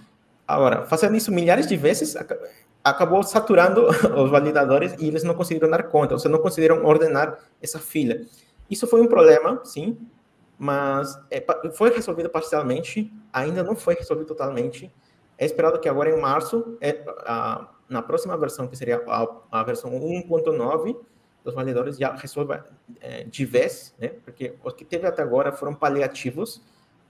Agora, 0.47 0.86
fazendo 0.86 1.15
isso 1.15 1.32
milhares 1.32 1.67
de 1.67 1.78
vezes, 1.78 2.15
acabou 2.89 3.23
saturando 3.23 3.88
os 4.17 4.30
validadores 4.30 4.95
e 5.00 5.08
eles 5.08 5.23
não 5.23 5.34
conseguiram 5.34 5.69
dar 5.69 5.84
conta, 5.84 6.13
ou 6.13 6.19
seja, 6.19 6.30
não 6.30 6.39
conseguiram 6.39 6.86
ordenar 6.86 7.38
essa 7.62 7.80
fila. 7.80 8.15
Isso 8.69 8.88
foi 8.88 9.02
um 9.02 9.08
problema, 9.08 9.62
sim, 9.63 9.97
mas 10.58 11.19
é, 11.30 11.43
foi 11.73 11.93
resolvido 11.93 12.30
parcialmente, 12.30 13.12
ainda 13.32 13.63
não 13.63 13.76
foi 13.76 13.95
resolvido 13.95 14.28
totalmente. 14.28 14.91
É 15.38 15.45
esperado 15.45 15.80
que 15.80 15.88
agora 15.88 16.10
em 16.10 16.19
março, 16.19 16.78
é, 16.82 17.04
a, 17.19 17.69
na 17.88 18.02
próxima 18.02 18.36
versão, 18.38 18.67
que 18.67 18.76
seria 18.76 19.04
a, 19.08 19.28
a 19.52 19.63
versão 19.63 19.91
1.9, 19.91 20.97
os 21.43 21.54
validadores 21.54 21.97
já 21.97 22.13
resolva 22.13 22.65
é, 23.00 23.23
de 23.23 23.45
vez, 23.45 23.95
né? 23.97 24.10
porque 24.10 24.56
os 24.63 24.73
que 24.73 24.84
teve 24.84 25.08
até 25.08 25.21
agora 25.21 25.52
foram 25.52 25.73
paliativos, 25.73 26.62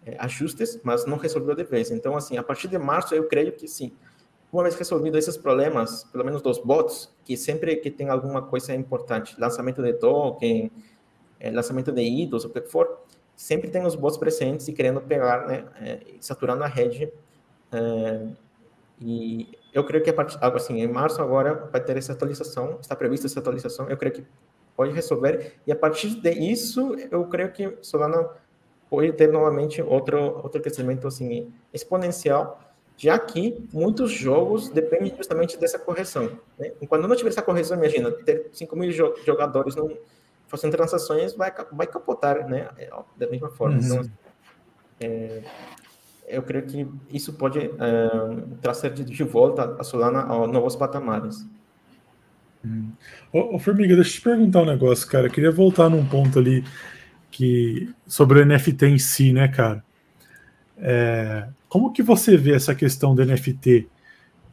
é, 0.06 0.16
ajustes, 0.20 0.80
mas 0.84 1.06
não 1.06 1.18
resolveu 1.18 1.56
de 1.56 1.64
vez. 1.64 1.90
Então, 1.90 2.16
assim, 2.16 2.38
a 2.38 2.44
partir 2.44 2.68
de 2.68 2.78
março, 2.78 3.16
eu 3.16 3.28
creio 3.28 3.52
que 3.54 3.68
sim. 3.68 3.94
Uma 4.52 4.64
vez 4.64 4.76
resolvido 4.76 5.18
esses 5.18 5.36
problemas, 5.36 6.06
pelo 6.06 6.24
menos 6.24 6.42
dos 6.42 6.58
bots, 6.58 7.14
que 7.26 7.36
sempre 7.36 7.76
que 7.78 7.92
tem 7.92 8.10
alguma 8.10 8.42
coisa 8.42 8.74
importante, 8.74 9.36
lançamento 9.40 9.84
de 9.84 9.94
token, 9.94 10.72
é, 11.40 11.52
lançamento 11.52 11.92
de 11.92 12.02
IDOs, 12.02 12.46
o 12.46 12.50
que 12.50 12.62
for, 12.62 13.00
sempre 13.36 13.70
tem 13.70 13.86
os 13.86 13.96
bots 13.96 14.18
presentes 14.18 14.68
e 14.68 14.74
querendo 14.74 15.02
pegar, 15.02 15.48
né, 15.48 15.66
é, 15.82 16.00
saturando 16.22 16.64
a 16.64 16.68
rede. 16.68 17.12
É, 17.72 18.28
e 19.00 19.50
eu 19.74 19.84
creio 19.84 20.04
que 20.04 20.10
a 20.10 20.14
partir, 20.14 20.38
algo 20.42 20.58
assim, 20.58 20.82
em 20.82 20.88
março 20.88 21.22
agora 21.22 21.70
vai 21.72 21.82
ter 21.82 21.98
essa 21.98 22.14
atualização, 22.14 22.78
está 22.82 22.96
prevista 22.96 23.28
essa 23.28 23.40
atualização, 23.40 23.90
eu 23.90 23.98
creio 23.98 24.16
que 24.16 24.26
pode 24.76 24.92
resolver, 24.92 25.56
e 25.68 25.72
a 25.72 25.76
partir 25.76 26.20
disso, 26.22 26.96
eu 27.12 27.26
creio 27.26 27.52
que 27.52 27.78
Solana 27.82 28.30
pode 28.90 29.12
ter 29.14 29.32
novamente 29.32 29.82
outro, 29.82 30.42
outro 30.44 30.62
crescimento, 30.62 31.08
assim, 31.08 31.52
exponencial, 31.74 32.60
já 32.98 33.18
que 33.20 33.68
muitos 33.72 34.12
jogos 34.12 34.70
dependem 34.70 35.16
justamente 35.16 35.58
dessa 35.58 35.78
correção. 35.78 36.40
Né? 36.58 36.72
Quando 36.90 37.08
não 37.08 37.16
tiver 37.16 37.30
essa 37.30 37.44
correção, 37.44 37.78
imagina, 37.78 38.12
ter 38.12 38.50
5 38.52 38.76
mil 38.76 38.92
jogadores 38.92 39.76
não 39.76 39.96
fazendo 40.48 40.72
transações, 40.72 41.34
vai, 41.36 41.54
vai 41.72 41.86
capotar, 41.86 42.48
né? 42.48 42.70
É, 42.78 42.90
da 43.16 43.28
mesma 43.30 43.50
forma. 43.50 43.78
Uhum. 43.78 43.86
Então, 43.86 44.12
é, 45.00 45.44
eu 46.28 46.42
creio 46.42 46.66
que 46.66 46.88
isso 47.12 47.34
pode 47.34 47.60
é, 47.60 47.72
trazer 48.62 48.92
de 48.92 49.24
volta 49.24 49.76
a 49.80 49.84
Solana 49.84 50.22
a 50.22 50.48
novos 50.48 50.76
patamares. 50.76 51.46
Hum. 52.66 52.92
Ô, 53.32 53.56
ô, 53.56 53.60
Formiga, 53.60 53.96
deixa 53.96 54.10
eu 54.10 54.14
te 54.16 54.22
perguntar 54.22 54.62
um 54.64 54.66
negócio, 54.66 55.08
cara. 55.08 55.28
Eu 55.28 55.32
queria 55.32 55.52
voltar 55.52 55.90
num 55.90 56.06
ponto 56.06 56.40
ali 56.40 56.64
que 57.30 57.94
sobre 58.08 58.42
o 58.42 58.46
NFT 58.46 58.86
em 58.88 58.98
si, 58.98 59.32
né, 59.32 59.48
cara? 59.48 59.84
É, 60.78 61.48
como 61.70 61.92
que 61.92 62.02
você 62.02 62.38
vê 62.38 62.54
essa 62.54 62.74
questão 62.74 63.14
do 63.14 63.26
NFT? 63.26 63.88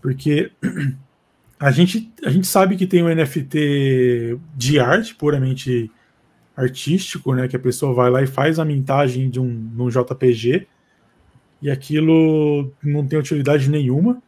Porque 0.00 0.50
a 1.58 1.70
gente, 1.70 2.12
a 2.24 2.30
gente 2.30 2.46
sabe 2.46 2.76
que 2.76 2.86
tem 2.86 3.02
o 3.02 3.06
um 3.06 3.14
NFT 3.14 4.38
de 4.56 4.78
arte, 4.78 5.14
puramente 5.14 5.90
artístico, 6.56 7.34
né? 7.34 7.48
Que 7.48 7.56
a 7.56 7.60
pessoa 7.60 7.94
vai 7.94 8.10
lá 8.10 8.22
e 8.22 8.26
faz 8.26 8.58
a 8.58 8.64
mintagem 8.64 9.30
de 9.30 9.40
um, 9.40 9.48
num 9.48 9.88
JPG 9.88 10.66
e 11.64 11.70
aquilo 11.70 12.70
não 12.82 13.06
tem 13.06 13.18
utilidade 13.18 13.70
nenhuma. 13.70 14.22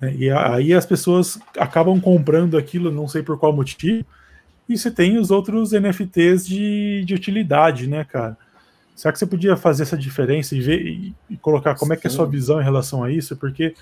Né, 0.00 0.14
e 0.16 0.30
aí 0.30 0.72
as 0.72 0.86
pessoas 0.86 1.38
acabam 1.58 2.00
comprando 2.00 2.56
aquilo, 2.56 2.92
não 2.92 3.08
sei 3.08 3.22
por 3.22 3.38
qual 3.38 3.52
motivo. 3.52 4.04
E 4.68 4.78
você 4.78 4.90
tem 4.90 5.18
os 5.18 5.30
outros 5.30 5.72
NFTs 5.72 6.46
de, 6.46 7.04
de 7.04 7.14
utilidade, 7.14 7.88
né, 7.88 8.04
cara? 8.04 8.36
Será 8.96 9.12
que 9.12 9.18
você 9.18 9.26
podia 9.26 9.56
fazer 9.56 9.82
essa 9.82 9.96
diferença 9.96 10.56
e 10.56 10.60
ver 10.60 10.80
e, 10.80 11.14
e 11.28 11.36
colocar 11.36 11.74
como 11.74 11.92
Sim. 11.92 11.98
é 11.98 12.00
que 12.00 12.06
é 12.06 12.10
a 12.10 12.12
sua 12.12 12.26
visão 12.26 12.58
em 12.58 12.64
relação 12.64 13.04
a 13.04 13.12
isso? 13.12 13.36
Porque 13.36 13.74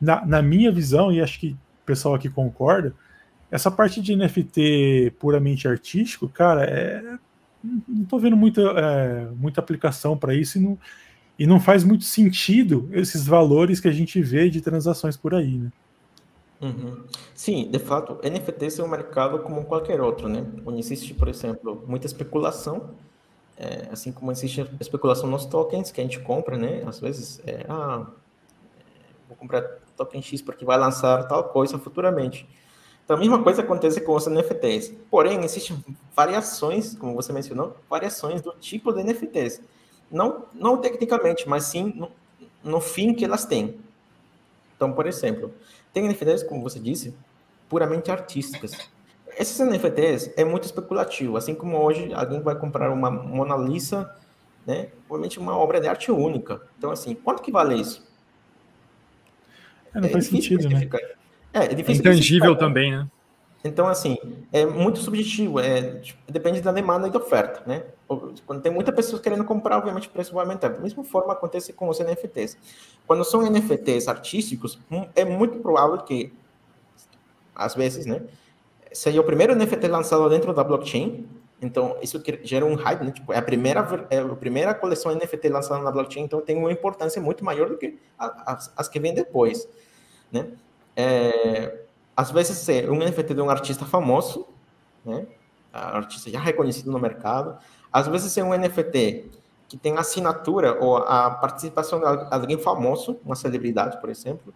na, 0.00 0.24
na 0.24 0.40
minha 0.40 0.70
visão, 0.70 1.12
e 1.12 1.20
acho 1.20 1.40
que 1.40 1.48
o 1.48 1.84
pessoal 1.84 2.14
aqui 2.14 2.30
concorda, 2.30 2.94
essa 3.50 3.70
parte 3.72 4.00
de 4.00 4.14
NFT 4.14 5.14
puramente 5.18 5.66
artístico, 5.66 6.28
cara, 6.28 6.64
é, 6.64 7.18
não 7.62 8.04
estou 8.04 8.20
vendo 8.20 8.36
muita, 8.36 8.60
é, 8.62 9.28
muita 9.36 9.60
aplicação 9.60 10.16
para 10.16 10.32
isso 10.32 10.58
e 10.58 10.60
não, 10.60 10.78
e 11.36 11.44
não 11.44 11.58
faz 11.58 11.82
muito 11.82 12.04
sentido 12.04 12.88
esses 12.92 13.26
valores 13.26 13.80
que 13.80 13.88
a 13.88 13.92
gente 13.92 14.20
vê 14.22 14.48
de 14.48 14.60
transações 14.60 15.16
por 15.16 15.34
aí, 15.34 15.58
né? 15.58 15.72
Uhum. 16.60 17.02
Sim, 17.34 17.68
de 17.70 17.78
fato, 17.78 18.18
NFTs 18.22 18.78
é 18.78 18.82
um 18.82 18.88
mercado 18.88 19.40
como 19.40 19.64
qualquer 19.64 20.00
outro, 20.00 20.28
né? 20.28 20.46
Onde 20.64 20.78
existe, 20.78 21.12
por 21.12 21.28
exemplo, 21.28 21.84
muita 21.86 22.06
especulação, 22.06 22.94
é, 23.56 23.88
assim 23.90 24.12
como 24.12 24.30
existe 24.30 24.68
especulação 24.80 25.28
nos 25.28 25.46
tokens 25.46 25.90
que 25.90 26.00
a 26.00 26.04
gente 26.04 26.20
compra, 26.20 26.56
né? 26.56 26.82
Às 26.86 27.00
vezes, 27.00 27.40
é, 27.46 27.64
ah, 27.68 28.06
vou 29.28 29.36
comprar 29.36 29.62
token 29.96 30.20
X 30.20 30.42
porque 30.42 30.64
vai 30.64 30.78
lançar 30.78 31.26
tal 31.26 31.44
coisa 31.44 31.78
futuramente. 31.78 32.46
Então, 33.04 33.16
a 33.16 33.20
mesma 33.20 33.42
coisa 33.42 33.62
acontece 33.62 34.00
com 34.00 34.14
os 34.14 34.26
NFTs. 34.26 34.92
Porém, 35.10 35.44
existem 35.44 35.82
variações, 36.14 36.94
como 36.96 37.14
você 37.14 37.32
mencionou, 37.32 37.76
variações 37.88 38.42
do 38.42 38.52
tipo 38.52 38.92
de 38.92 39.02
NFTs. 39.02 39.60
Não, 40.10 40.44
não 40.52 40.76
tecnicamente, 40.76 41.48
mas 41.48 41.64
sim 41.64 41.92
no, 41.94 42.10
no 42.62 42.80
fim 42.80 43.14
que 43.14 43.24
elas 43.24 43.44
têm. 43.44 43.78
Então, 44.74 44.92
por 44.92 45.06
exemplo, 45.06 45.54
tem 45.92 46.06
NFTs, 46.06 46.42
como 46.42 46.62
você 46.62 46.78
disse, 46.78 47.14
puramente 47.68 48.10
artísticas. 48.10 48.72
Esses 49.38 49.58
NFTs 49.58 50.32
é 50.36 50.44
muito 50.44 50.64
especulativo, 50.64 51.36
assim 51.36 51.54
como 51.54 51.76
hoje 51.78 52.12
alguém 52.14 52.40
vai 52.40 52.54
comprar 52.54 52.90
uma 52.90 53.10
Mona 53.10 53.56
Lisa, 53.56 54.10
né? 54.66 54.88
Provavelmente 55.06 55.38
uma 55.38 55.56
obra 55.56 55.80
de 55.80 55.86
arte 55.86 56.10
única. 56.10 56.62
Então, 56.78 56.90
assim, 56.90 57.14
quanto 57.14 57.42
que 57.42 57.52
vale 57.52 57.74
isso? 57.74 58.06
É, 59.94 60.00
não 60.00 60.08
é 60.08 60.10
faz 60.10 60.26
sentido, 60.26 60.68
né? 60.68 60.88
É, 61.52 61.64
é 61.64 61.68
difícil. 61.68 62.00
Intangível 62.00 62.56
também, 62.56 62.92
né? 62.92 63.08
Então, 63.62 63.88
assim, 63.88 64.16
é 64.52 64.64
muito 64.64 65.00
subjetivo, 65.00 65.58
é, 65.58 65.98
tipo, 65.98 66.20
depende 66.30 66.60
da 66.60 66.70
demanda 66.70 67.08
e 67.08 67.10
da 67.10 67.18
oferta, 67.18 67.62
né? 67.66 67.84
Quando 68.46 68.62
tem 68.62 68.70
muita 68.70 68.92
pessoas 68.92 69.20
querendo 69.20 69.44
comprar, 69.44 69.78
obviamente 69.78 70.06
o 70.06 70.10
preço 70.10 70.32
vai 70.32 70.44
aumentar. 70.44 70.68
Da 70.68 70.78
mesma 70.78 71.02
forma 71.02 71.32
acontece 71.32 71.72
com 71.72 71.88
os 71.88 71.98
NFTs. 71.98 72.56
Quando 73.06 73.24
são 73.24 73.42
NFTs 73.42 74.06
artísticos, 74.06 74.78
hum, 74.90 75.06
é 75.16 75.24
muito 75.24 75.58
provável 75.58 75.98
que, 75.98 76.32
às 77.54 77.74
vezes, 77.74 78.06
né, 78.06 78.22
seja 78.96 79.20
o 79.20 79.24
primeiro 79.24 79.54
NFT 79.54 79.88
lançado 79.88 80.28
dentro 80.28 80.52
da 80.52 80.64
blockchain, 80.64 81.26
então 81.60 81.96
isso 82.02 82.22
gera 82.42 82.64
um 82.64 82.74
hype, 82.74 83.04
né? 83.04 83.10
Tipo, 83.10 83.32
é 83.32 83.38
a 83.38 83.42
primeira, 83.42 84.06
é 84.10 84.18
a 84.18 84.36
primeira 84.36 84.74
coleção 84.74 85.14
NFT 85.14 85.48
lançada 85.48 85.82
na 85.82 85.90
blockchain, 85.90 86.24
então 86.24 86.40
tem 86.40 86.56
uma 86.56 86.72
importância 86.72 87.20
muito 87.20 87.44
maior 87.44 87.68
do 87.68 87.76
que 87.76 87.98
as, 88.18 88.72
as 88.76 88.88
que 88.88 88.98
vêm 88.98 89.14
depois, 89.14 89.68
né? 90.32 90.48
É, 90.94 91.80
às 92.16 92.30
vezes 92.30 92.68
é 92.68 92.90
um 92.90 92.96
NFT 92.96 93.34
de 93.34 93.40
um 93.40 93.50
artista 93.50 93.84
famoso, 93.84 94.46
né? 95.04 95.26
artista 95.72 96.30
já 96.30 96.40
reconhecido 96.40 96.90
no 96.90 96.98
mercado. 96.98 97.58
Às 97.92 98.08
vezes 98.08 98.36
é 98.38 98.42
um 98.42 98.56
NFT 98.56 99.30
que 99.68 99.76
tem 99.76 99.98
assinatura 99.98 100.82
ou 100.82 100.96
a 100.96 101.30
participação 101.30 102.00
de 102.00 102.06
alguém 102.30 102.58
famoso, 102.58 103.20
uma 103.24 103.36
celebridade, 103.36 104.00
por 104.00 104.08
exemplo. 104.08 104.54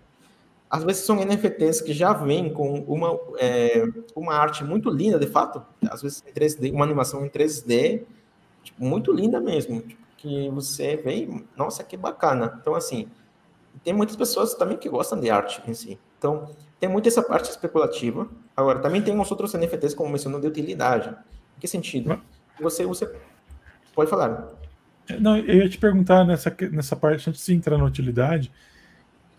Às 0.70 0.84
vezes 0.84 1.04
são 1.04 1.16
NFTs 1.16 1.80
que 1.80 1.92
já 1.92 2.12
vêm 2.12 2.52
com 2.52 2.80
uma, 2.82 3.18
é, 3.38 3.84
uma 4.14 4.34
arte 4.34 4.62
muito 4.62 4.88
linda, 4.88 5.18
de 5.18 5.26
fato. 5.26 5.62
Às 5.90 6.00
vezes 6.00 6.22
em 6.26 6.32
3D, 6.32 6.72
uma 6.72 6.84
animação 6.84 7.26
em 7.26 7.28
3D, 7.28 8.04
tipo, 8.62 8.84
muito 8.84 9.12
linda 9.12 9.40
mesmo. 9.40 9.80
Tipo, 9.80 10.00
que 10.20 10.50
você 10.50 10.96
vê, 10.96 11.28
nossa, 11.56 11.82
que 11.82 11.96
bacana. 11.96 12.58
Então, 12.60 12.74
assim, 12.74 13.08
tem 13.82 13.94
muitas 13.94 14.16
pessoas 14.16 14.54
também 14.54 14.76
que 14.76 14.88
gostam 14.88 15.18
de 15.18 15.30
arte 15.30 15.62
em 15.66 15.72
si. 15.72 15.98
Então, 16.18 16.50
tem 16.78 16.88
muito 16.88 17.08
essa 17.08 17.22
parte 17.22 17.48
especulativa. 17.48 18.28
Agora, 18.54 18.80
também 18.80 19.00
tem 19.00 19.18
os 19.18 19.30
outros 19.30 19.54
NFTs, 19.54 19.94
como 19.94 20.10
mencionou, 20.10 20.38
de 20.38 20.46
utilidade. 20.46 21.08
Em 21.56 21.60
que 21.60 21.66
sentido? 21.66 22.20
Você 22.60 22.84
usa. 22.84 23.10
Pode 23.94 24.10
falar. 24.10 24.48
Não, 25.18 25.38
eu 25.38 25.56
ia 25.56 25.68
te 25.68 25.78
perguntar 25.78 26.24
nessa, 26.24 26.54
nessa 26.70 26.94
parte, 26.94 27.28
antes 27.28 27.44
de 27.44 27.54
entrar 27.54 27.78
na 27.78 27.84
utilidade, 27.84 28.52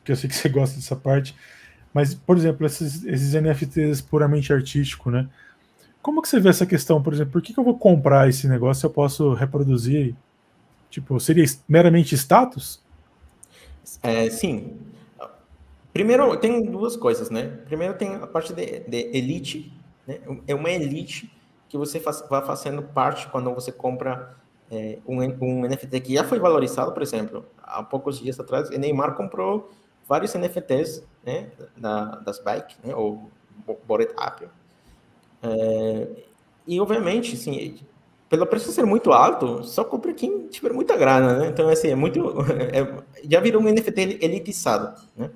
que 0.03 0.11
eu 0.11 0.15
sei 0.15 0.29
que 0.29 0.35
você 0.35 0.47
gosta 0.49 0.75
dessa 0.75 0.95
parte, 0.95 1.35
mas, 1.93 2.13
por 2.13 2.37
exemplo, 2.37 2.65
esses, 2.65 3.03
esses 3.03 3.33
NFTs 3.33 4.01
puramente 4.01 4.51
artístico, 4.53 5.11
né? 5.11 5.27
Como 6.01 6.21
que 6.21 6.27
você 6.27 6.39
vê 6.39 6.49
essa 6.49 6.65
questão, 6.65 7.01
por 7.01 7.13
exemplo, 7.13 7.33
por 7.33 7.41
que, 7.41 7.53
que 7.53 7.59
eu 7.59 7.63
vou 7.63 7.77
comprar 7.77 8.27
esse 8.27 8.47
negócio 8.47 8.81
se 8.81 8.85
eu 8.85 8.89
posso 8.89 9.33
reproduzir? 9.33 10.15
Tipo, 10.89 11.19
seria 11.19 11.45
meramente 11.67 12.15
status? 12.15 12.81
É, 14.01 14.29
sim. 14.29 14.77
Primeiro, 15.93 16.35
tem 16.37 16.63
duas 16.63 16.95
coisas, 16.95 17.29
né? 17.29 17.47
Primeiro 17.65 17.93
tem 17.95 18.15
a 18.15 18.25
parte 18.25 18.53
de, 18.53 18.79
de 18.79 18.97
elite, 19.15 19.71
né? 20.07 20.19
É 20.47 20.55
uma 20.55 20.71
elite 20.71 21.31
que 21.67 21.77
você 21.77 21.99
faz, 21.99 22.23
vai 22.29 22.43
fazendo 22.45 22.81
parte 22.81 23.27
quando 23.27 23.53
você 23.53 23.71
compra 23.71 24.35
é, 24.71 24.97
um, 25.05 25.19
um 25.41 25.61
NFT 25.67 25.99
que 25.99 26.13
já 26.13 26.23
foi 26.23 26.39
valorizado, 26.39 26.93
por 26.93 27.03
exemplo. 27.03 27.45
Há 27.61 27.83
poucos 27.83 28.19
dias 28.19 28.39
atrás, 28.39 28.69
o 28.69 28.77
Neymar 28.77 29.15
comprou 29.15 29.69
vários 30.11 30.33
NFTs 30.33 31.07
né, 31.25 31.47
da, 31.77 32.17
das 32.17 32.37
bike, 32.39 32.75
né, 32.83 32.93
ou 32.93 33.31
Bored 33.87 34.11
App. 34.17 34.45
É, 35.41 36.07
e, 36.67 36.81
obviamente, 36.81 37.35
assim, 37.35 37.79
pelo 38.27 38.45
preço 38.45 38.73
ser 38.73 38.85
muito 38.85 39.13
alto, 39.13 39.63
só 39.63 39.85
compra 39.85 40.13
quem 40.13 40.47
tiver 40.49 40.73
muita 40.73 40.97
grana, 40.97 41.39
né? 41.39 41.47
Então, 41.47 41.69
assim, 41.69 41.87
é 41.87 41.95
muito... 41.95 42.19
É, 42.75 43.03
já 43.23 43.39
virou 43.39 43.61
um 43.61 43.71
NFT 43.71 44.19
elitizado, 44.21 45.01
né? 45.15 45.31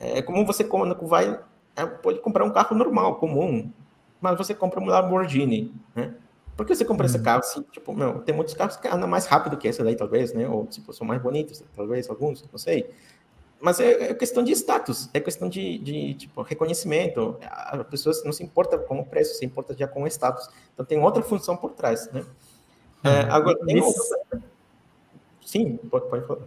É 0.00 0.22
como 0.22 0.46
você 0.46 0.64
quando 0.64 0.96
vai 1.06 1.38
é, 1.76 1.84
pode 1.84 2.20
comprar 2.20 2.44
um 2.44 2.50
carro 2.50 2.74
normal, 2.74 3.16
comum, 3.16 3.70
mas 4.22 4.38
você 4.38 4.54
compra 4.54 4.80
um 4.80 4.86
Lamborghini, 4.86 5.74
né? 5.94 6.14
Por 6.56 6.64
que 6.64 6.74
você 6.74 6.84
compra 6.84 7.06
esse 7.06 7.18
uhum. 7.18 7.22
carro 7.22 7.40
assim? 7.40 7.62
Tipo, 7.70 7.92
meu, 7.92 8.20
tem 8.20 8.34
muitos 8.34 8.54
carros 8.54 8.76
que 8.76 8.88
andam 8.88 9.06
mais 9.06 9.26
rápido 9.26 9.56
que 9.58 9.68
esse 9.68 9.82
daí, 9.82 9.94
talvez, 9.94 10.32
né? 10.32 10.48
Ou, 10.48 10.66
tipo, 10.66 10.92
são 10.94 11.06
mais 11.06 11.20
bonitos, 11.20 11.62
talvez, 11.76 12.08
alguns, 12.08 12.42
não 12.50 12.58
sei. 12.58 12.90
Mas 13.60 13.80
é, 13.80 14.10
é 14.10 14.14
questão 14.14 14.44
de 14.44 14.52
status, 14.52 15.10
é 15.12 15.18
questão 15.18 15.48
de, 15.48 15.78
de, 15.78 16.14
tipo, 16.14 16.42
reconhecimento. 16.42 17.36
As 17.42 17.86
pessoas 17.88 18.22
não 18.24 18.32
se 18.32 18.42
importam 18.44 18.78
com 18.80 19.00
o 19.00 19.04
preço, 19.04 19.34
se 19.34 19.44
importa 19.44 19.76
já 19.76 19.88
com 19.88 20.04
o 20.04 20.06
status. 20.06 20.48
Então, 20.72 20.86
tem 20.86 20.98
outra 21.00 21.22
função 21.22 21.56
por 21.56 21.72
trás, 21.72 22.10
né? 22.12 22.24
É, 23.02 23.20
agora, 23.30 23.58
tem 23.66 23.80
outra... 23.80 24.42
Sim, 25.44 25.76
pode, 25.90 26.08
pode 26.08 26.26
falar. 26.26 26.42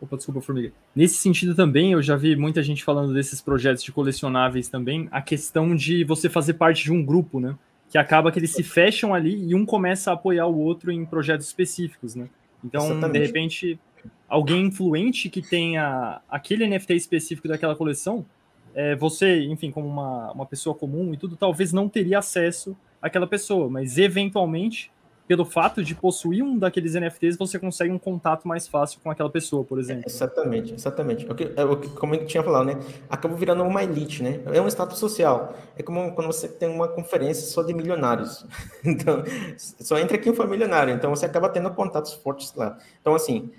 Opa, 0.00 0.16
desculpa, 0.16 0.40
Formiga. 0.40 0.72
Nesse 0.94 1.16
sentido 1.16 1.54
também, 1.54 1.92
eu 1.92 2.02
já 2.02 2.16
vi 2.16 2.34
muita 2.34 2.62
gente 2.62 2.82
falando 2.82 3.12
desses 3.12 3.40
projetos 3.40 3.82
de 3.82 3.92
colecionáveis 3.92 4.68
também, 4.68 5.08
a 5.10 5.20
questão 5.20 5.76
de 5.76 6.04
você 6.04 6.28
fazer 6.28 6.54
parte 6.54 6.84
de 6.84 6.92
um 6.92 7.04
grupo, 7.04 7.38
né? 7.38 7.56
Que 7.90 7.98
acaba 7.98 8.32
que 8.32 8.38
eles 8.38 8.52
se 8.52 8.62
fecham 8.62 9.12
ali 9.12 9.48
e 9.48 9.54
um 9.54 9.66
começa 9.66 10.10
a 10.10 10.14
apoiar 10.14 10.46
o 10.46 10.58
outro 10.58 10.90
em 10.90 11.04
projetos 11.04 11.46
específicos, 11.46 12.14
né? 12.14 12.28
Então, 12.64 12.86
Exatamente. 12.86 13.12
de 13.12 13.26
repente, 13.26 13.80
alguém 14.28 14.66
influente 14.66 15.28
que 15.28 15.42
tenha 15.42 16.20
aquele 16.28 16.66
NFT 16.66 16.94
específico 16.94 17.48
daquela 17.48 17.74
coleção, 17.74 18.24
é, 18.74 18.94
você, 18.94 19.44
enfim, 19.44 19.70
como 19.70 19.88
uma, 19.88 20.32
uma 20.32 20.46
pessoa 20.46 20.74
comum 20.74 21.12
e 21.12 21.16
tudo, 21.16 21.36
talvez 21.36 21.72
não 21.72 21.88
teria 21.88 22.18
acesso 22.18 22.76
àquela 23.02 23.26
pessoa, 23.26 23.68
mas 23.68 23.98
eventualmente 23.98 24.90
pelo 25.30 25.44
fato 25.44 25.84
de 25.84 25.94
possuir 25.94 26.42
um 26.42 26.58
daqueles 26.58 26.94
NFTs, 26.94 27.36
você 27.36 27.56
consegue 27.56 27.92
um 27.92 28.00
contato 28.00 28.48
mais 28.48 28.66
fácil 28.66 28.98
com 29.00 29.12
aquela 29.12 29.30
pessoa, 29.30 29.62
por 29.62 29.78
exemplo. 29.78 30.02
É, 30.04 30.10
exatamente, 30.10 30.74
exatamente. 30.74 31.24
O 31.30 31.36
que, 31.36 31.52
é 31.54 31.64
o 31.64 31.76
que, 31.76 31.88
como 31.90 32.16
eu 32.16 32.26
tinha 32.26 32.42
falado, 32.42 32.66
né? 32.66 32.80
Acabou 33.08 33.38
virando 33.38 33.62
uma 33.62 33.80
elite, 33.84 34.24
né? 34.24 34.40
É 34.46 34.60
um 34.60 34.66
status 34.66 34.98
social. 34.98 35.54
É 35.76 35.84
como 35.84 36.12
quando 36.16 36.26
você 36.26 36.48
tem 36.48 36.68
uma 36.68 36.88
conferência 36.88 37.46
só 37.46 37.62
de 37.62 37.72
milionários. 37.72 38.44
Então, 38.84 39.22
só 39.56 40.00
entra 40.00 40.18
quem 40.18 40.34
for 40.34 40.48
milionário. 40.48 40.92
Então, 40.92 41.10
você 41.10 41.26
acaba 41.26 41.48
tendo 41.48 41.70
contatos 41.70 42.12
fortes 42.12 42.52
lá. 42.56 42.76
Então, 43.00 43.14
assim, 43.14 43.52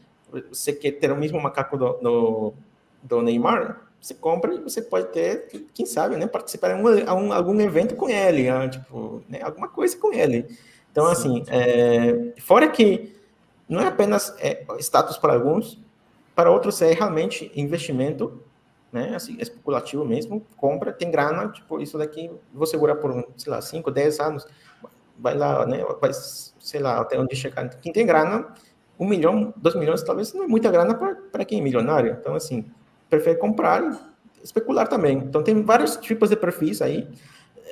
você 0.49 0.73
quer 0.73 0.91
ter 0.91 1.11
o 1.11 1.17
mesmo 1.17 1.39
macaco 1.41 1.77
do, 1.77 1.93
do, 1.93 2.53
do 3.03 3.21
Neymar, 3.21 3.91
você 4.01 4.15
compra 4.15 4.53
e 4.53 4.59
você 4.59 4.81
pode 4.81 5.09
ter, 5.09 5.47
quem 5.73 5.85
sabe, 5.85 6.17
né, 6.17 6.25
participar 6.25 6.73
de 6.73 6.81
um, 6.81 6.87
um, 7.13 7.31
algum 7.31 7.59
evento 7.61 7.95
com 7.95 8.09
ele, 8.09 8.51
né, 8.51 8.67
tipo, 8.67 9.23
né, 9.29 9.41
alguma 9.43 9.67
coisa 9.67 9.95
com 9.95 10.11
ele. 10.11 10.47
Então, 10.91 11.05
Sim. 11.05 11.11
assim, 11.11 11.43
é, 11.49 12.33
fora 12.41 12.67
que 12.67 13.15
não 13.69 13.79
é 13.79 13.87
apenas 13.87 14.35
é, 14.39 14.65
status 14.79 15.17
para 15.17 15.33
alguns, 15.33 15.79
para 16.35 16.49
outros 16.49 16.81
é 16.81 16.91
realmente 16.93 17.51
investimento, 17.55 18.41
né, 18.91 19.15
assim, 19.15 19.37
especulativo 19.39 20.03
mesmo, 20.03 20.45
compra, 20.57 20.91
tem 20.91 21.11
grana, 21.11 21.49
tipo, 21.49 21.79
isso 21.79 21.97
daqui 21.97 22.29
vou 22.51 22.65
segurar 22.65 22.95
por, 22.95 23.27
sei 23.37 23.51
lá, 23.51 23.61
5, 23.61 23.91
10 23.91 24.19
anos, 24.19 24.47
vai 25.17 25.35
lá, 25.35 25.65
né, 25.65 25.85
vai, 26.01 26.11
sei 26.11 26.79
lá, 26.79 26.99
até 26.99 27.19
onde 27.19 27.35
chegar. 27.35 27.69
Quem 27.69 27.93
tem 27.93 28.05
grana, 28.05 28.53
um 29.01 29.07
milhão, 29.07 29.51
dois 29.57 29.73
milhões, 29.73 30.03
talvez 30.03 30.31
não 30.31 30.43
é 30.43 30.47
muita 30.47 30.69
grana 30.69 30.93
para 30.93 31.43
quem 31.43 31.59
é 31.59 31.61
milionário. 31.61 32.15
Então, 32.19 32.35
assim, 32.35 32.63
prefere 33.09 33.39
comprar 33.39 33.81
e 33.83 34.43
especular 34.43 34.87
também. 34.87 35.17
Então, 35.17 35.41
tem 35.41 35.63
vários 35.63 35.97
tipos 35.97 36.29
de 36.29 36.35
perfis 36.35 36.83
aí, 36.83 37.09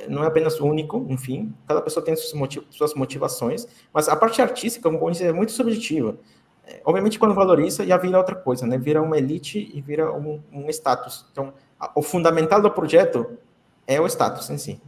não 0.07 0.23
é 0.23 0.27
apenas 0.27 0.59
único, 0.59 1.05
enfim, 1.07 1.53
cada 1.67 1.81
pessoa 1.81 2.03
tem 2.03 2.15
suas 2.15 2.95
motivações, 2.95 3.67
mas 3.93 4.09
a 4.09 4.15
parte 4.15 4.41
artística, 4.41 4.89
como 4.89 5.11
dizer, 5.11 5.27
é 5.27 5.31
muito 5.31 5.51
subjetiva. 5.51 6.17
É, 6.65 6.81
obviamente, 6.83 7.19
quando 7.19 7.35
valoriza, 7.35 7.85
já 7.85 7.97
vira 7.97 8.17
outra 8.17 8.35
coisa, 8.35 8.65
né? 8.65 8.77
Vira 8.77 8.99
uma 8.99 9.17
elite 9.17 9.71
e 9.71 9.81
vira 9.81 10.11
um, 10.11 10.41
um 10.51 10.67
status. 10.69 11.27
Então, 11.31 11.53
a, 11.79 11.91
o 11.93 12.01
fundamental 12.01 12.59
do 12.59 12.71
projeto 12.71 13.37
é 13.85 14.01
o 14.01 14.07
status 14.07 14.49
em 14.49 14.57
si. 14.57 14.81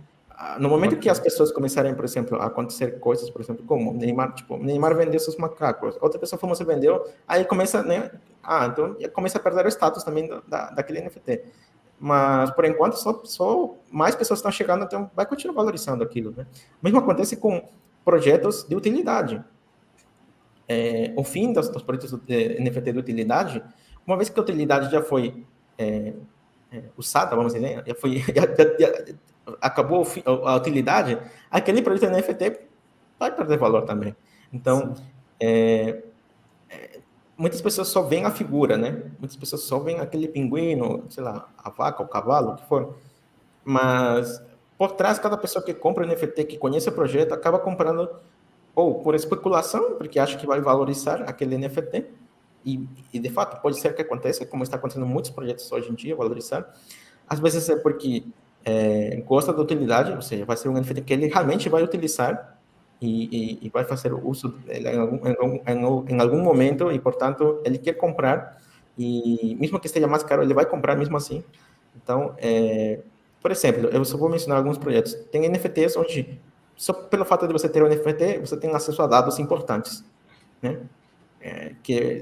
No 0.59 0.69
momento 0.69 0.97
que 0.97 1.09
as 1.09 1.19
pessoas 1.19 1.51
começarem, 1.51 1.93
por 1.93 2.03
exemplo, 2.03 2.37
a 2.41 2.45
acontecer 2.45 2.99
coisas, 2.99 3.29
por 3.29 3.41
exemplo, 3.41 3.63
como 3.65 3.93
Neymar, 3.93 4.33
tipo, 4.33 4.57
Neymar 4.57 4.95
vendeu 4.95 5.19
seus 5.19 5.37
macacos, 5.37 5.97
outra 6.01 6.19
pessoa 6.19 6.39
famosa 6.39 6.63
vendeu, 6.63 7.07
aí 7.27 7.45
começa, 7.45 7.83
né? 7.83 8.11
Ah, 8.41 8.65
então 8.65 8.95
começa 9.13 9.37
a 9.37 9.41
perder 9.41 9.65
o 9.65 9.69
status 9.69 10.03
também 10.03 10.29
da, 10.47 10.71
daquele 10.71 11.01
NFT. 11.01 11.43
Mas, 11.99 12.49
por 12.51 12.65
enquanto, 12.65 12.95
só, 12.95 13.21
só 13.23 13.75
mais 13.91 14.15
pessoas 14.15 14.39
estão 14.39 14.51
chegando, 14.51 14.83
então 14.83 15.11
vai 15.15 15.23
continuar 15.25 15.53
valorizando 15.53 16.03
aquilo. 16.03 16.33
Né? 16.35 16.47
O 16.81 16.83
mesmo 16.83 16.97
acontece 16.97 17.37
com 17.37 17.69
projetos 18.03 18.63
de 18.67 18.75
utilidade. 18.75 19.43
É, 20.67 21.13
o 21.15 21.23
fim 21.23 21.53
dos, 21.53 21.69
dos 21.69 21.83
projetos 21.83 22.11
de 22.25 22.59
NFT 22.59 22.93
de 22.93 22.97
utilidade, 22.97 23.63
uma 24.07 24.17
vez 24.17 24.29
que 24.29 24.39
a 24.39 24.41
utilidade 24.41 24.89
já 24.91 25.03
foi 25.03 25.45
é, 25.77 26.13
é, 26.71 26.83
usada, 26.97 27.35
vamos 27.35 27.53
dizer, 27.53 27.75
né? 27.75 27.83
já 27.85 27.93
foi, 27.93 28.17
já, 28.33 28.41
já, 28.79 29.15
acabou 29.61 30.05
a 30.45 30.55
utilidade, 30.55 31.17
aquele 31.49 31.81
projeto 31.81 32.11
de 32.11 32.17
NFT 32.17 32.59
vai 33.19 33.31
perder 33.35 33.57
valor 33.57 33.83
também. 33.83 34.15
Então, 34.51 34.95
é, 35.39 36.03
muitas 37.37 37.61
pessoas 37.61 37.87
só 37.87 38.01
veem 38.03 38.25
a 38.25 38.31
figura, 38.31 38.77
né? 38.77 39.03
Muitas 39.19 39.35
pessoas 39.35 39.63
só 39.63 39.79
veem 39.79 39.99
aquele 39.99 40.27
pinguino, 40.27 41.05
sei 41.09 41.23
lá, 41.23 41.47
a 41.57 41.69
vaca, 41.69 42.03
o 42.03 42.07
cavalo, 42.07 42.51
o 42.51 42.55
que 42.55 42.65
for. 42.65 42.95
Mas 43.63 44.41
por 44.77 44.93
trás, 44.93 45.19
cada 45.19 45.37
pessoa 45.37 45.63
que 45.63 45.73
compra 45.73 46.05
NFT, 46.05 46.43
que 46.45 46.57
conhece 46.57 46.89
o 46.89 46.91
projeto, 46.91 47.33
acaba 47.33 47.59
comprando 47.59 48.09
ou 48.73 49.01
por 49.01 49.15
especulação, 49.15 49.95
porque 49.95 50.17
acha 50.17 50.37
que 50.37 50.47
vai 50.47 50.61
valorizar 50.61 51.21
aquele 51.23 51.57
NFT, 51.57 52.05
e, 52.65 52.87
e 53.13 53.19
de 53.19 53.29
fato 53.29 53.61
pode 53.61 53.79
ser 53.79 53.93
que 53.93 54.01
aconteça, 54.01 54.45
como 54.45 54.63
está 54.63 54.77
acontecendo 54.77 55.05
em 55.05 55.09
muitos 55.09 55.31
projetos 55.31 55.71
hoje 55.71 55.91
em 55.91 55.93
dia, 55.93 56.15
valorizar. 56.15 56.67
Às 57.27 57.39
vezes 57.39 57.67
é 57.69 57.75
porque 57.75 58.23
é, 58.63 59.21
gosta 59.25 59.51
da 59.53 59.61
utilidade, 59.61 60.11
ou 60.11 60.21
seja, 60.21 60.45
vai 60.45 60.57
ser 60.57 60.69
um 60.69 60.73
NFT 60.73 61.01
que 61.01 61.13
ele 61.13 61.27
realmente 61.27 61.67
vai 61.69 61.83
utilizar 61.83 62.57
e, 63.01 63.59
e, 63.61 63.67
e 63.67 63.69
vai 63.69 63.83
fazer 63.83 64.13
uso 64.13 64.59
em 64.69 64.97
algum, 64.97 65.19
em, 65.67 66.13
em 66.13 66.21
algum 66.21 66.41
momento 66.41 66.91
e, 66.91 66.99
portanto, 66.99 67.61
ele 67.65 67.77
quer 67.77 67.93
comprar 67.93 68.57
e 68.97 69.55
mesmo 69.59 69.79
que 69.79 69.87
esteja 69.87 70.07
mais 70.07 70.23
caro, 70.23 70.43
ele 70.43 70.53
vai 70.53 70.65
comprar 70.65 70.95
mesmo 70.95 71.17
assim. 71.17 71.43
Então, 71.95 72.35
é, 72.37 72.99
por 73.41 73.51
exemplo, 73.51 73.89
eu 73.89 74.05
só 74.05 74.17
vou 74.17 74.29
mencionar 74.29 74.59
alguns 74.59 74.77
projetos. 74.77 75.15
Tem 75.31 75.49
NFTs 75.49 75.97
onde, 75.97 76.39
só 76.75 76.93
pelo 76.93 77.25
fato 77.25 77.47
de 77.47 77.53
você 77.53 77.67
ter 77.67 77.83
um 77.83 77.87
NFT, 77.87 78.39
você 78.39 78.55
tem 78.57 78.73
acesso 78.75 79.01
a 79.01 79.07
dados 79.07 79.39
importantes, 79.39 80.03
né? 80.61 80.79
É, 81.39 81.73
que 81.81 82.21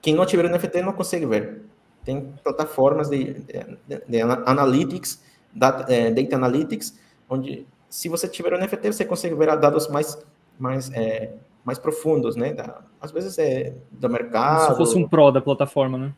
quem 0.00 0.14
não 0.14 0.24
tiver 0.24 0.48
NFT 0.48 0.80
não 0.80 0.94
consegue 0.94 1.26
ver. 1.26 1.62
Tem 2.02 2.32
plataformas 2.42 3.10
de, 3.10 3.34
de, 3.34 4.02
de 4.08 4.20
analytics, 4.22 5.22
data, 5.54 5.92
é, 5.92 6.10
data 6.10 6.36
analytics, 6.36 6.98
onde 7.28 7.66
se 7.88 8.08
você 8.08 8.26
tiver 8.26 8.52
um 8.52 8.58
NFT, 8.58 8.92
você 8.92 9.04
consegue 9.04 9.34
ver 9.34 9.56
dados 9.56 9.88
mais, 9.88 10.18
mais, 10.58 10.90
é, 10.92 11.32
mais 11.64 11.78
profundos, 11.78 12.34
né? 12.34 12.52
Da, 12.52 12.80
às 13.00 13.12
vezes 13.12 13.38
é 13.38 13.72
do 13.90 14.08
mercado. 14.08 14.66
Como 14.66 14.70
se 14.70 14.76
fosse 14.76 14.98
um 14.98 15.08
pro 15.08 15.30
da 15.30 15.40
plataforma, 15.40 15.96
né? 15.96 16.12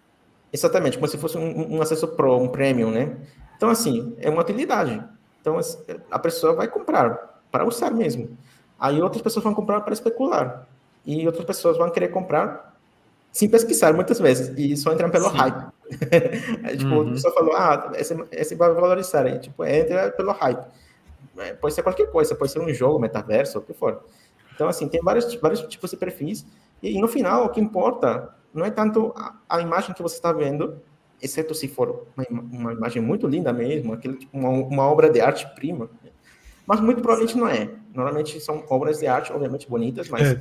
Exatamente, 0.53 0.97
como 0.97 1.09
se 1.09 1.19
fosse 1.19 1.37
um, 1.37 1.77
um 1.77 1.83
acesso 1.83 2.09
pro, 2.09 2.39
um 2.39 2.49
premium, 2.49 2.91
né? 2.91 3.17
Então, 3.57 3.69
assim, 3.69 4.15
é 4.19 4.31
uma 4.31 4.41
utilidade. 4.43 5.03
Então, 5.41 5.59
a 6.11 6.19
pessoa 6.19 6.55
vai 6.55 6.69
comprar 6.69 7.41
para 7.51 7.67
usar 7.67 7.91
mesmo. 7.91 8.37
Aí 8.79 9.01
outras 9.01 9.23
pessoas 9.23 9.45
vão 9.45 9.55
comprar 9.55 9.81
para 9.81 9.93
especular. 9.93 10.67
E 11.05 11.27
outras 11.27 11.45
pessoas 11.45 11.79
vão 11.79 11.91
querer 11.91 12.09
comprar 12.09 12.76
sem 13.37 13.51
pesquisar 13.51 13.93
muitas 13.93 14.19
vezes. 14.19 14.51
E 14.57 14.75
só 14.79 14.93
entram 14.93 15.11
pelo 15.11 15.29
Sim. 15.29 15.37
hype. 15.37 15.67
tipo, 16.79 16.95
uhum. 16.95 17.09
a 17.09 17.13
pessoa 17.13 17.35
falou, 17.35 17.55
ah, 17.55 17.93
esse, 17.97 18.17
esse 18.33 18.55
vai 18.55 18.73
valorizar. 18.73 19.27
Aí, 19.27 19.39
tipo, 19.39 19.63
entra 19.63 20.11
pelo 20.11 20.33
hype. 20.33 20.67
É, 21.37 21.53
pode 21.53 21.75
ser 21.75 21.83
qualquer 21.83 22.11
coisa, 22.11 22.35
pode 22.35 22.51
ser 22.51 22.61
um 22.61 22.73
jogo, 22.73 22.99
metaverso, 22.99 23.59
o 23.59 23.63
que 23.63 23.75
for. 23.75 24.03
Então, 24.55 24.69
assim, 24.69 24.89
tem 24.89 25.03
vários, 25.03 25.35
vários 25.35 25.61
tipos 25.63 25.91
de 25.91 25.99
perfis, 25.99 26.47
e, 26.83 26.97
e 26.97 27.01
no 27.01 27.07
final, 27.07 27.45
o 27.45 27.49
que 27.51 27.61
importa 27.61 28.35
não 28.55 28.65
é 28.65 28.71
tanto 28.71 29.13
a, 29.15 29.35
a 29.51 29.61
imagem 29.61 29.95
que 29.95 30.03
você 30.03 30.17
está 30.17 30.33
vendo, 30.33 30.81
exceto 31.21 31.55
se 31.55 31.69
for 31.69 32.07
uma, 32.17 32.41
uma 32.41 32.73
imagem 32.73 33.03
muito 33.03 33.27
linda 33.27 33.53
mesmo, 33.53 33.93
aquele, 33.93 34.17
tipo, 34.17 34.35
uma, 34.35 34.49
uma 34.49 34.91
obra 34.91 35.11
de 35.11 35.21
arte 35.21 35.47
prima, 35.55 35.91
mas 36.67 36.81
muito 36.81 37.03
provavelmente 37.03 37.37
não 37.37 37.47
é. 37.47 37.71
Normalmente 37.95 38.41
são 38.41 38.65
obras 38.71 38.99
de 38.99 39.07
arte, 39.07 39.31
obviamente 39.31 39.69
bonitas, 39.69 40.09
mas 40.09 40.33
é. 40.33 40.41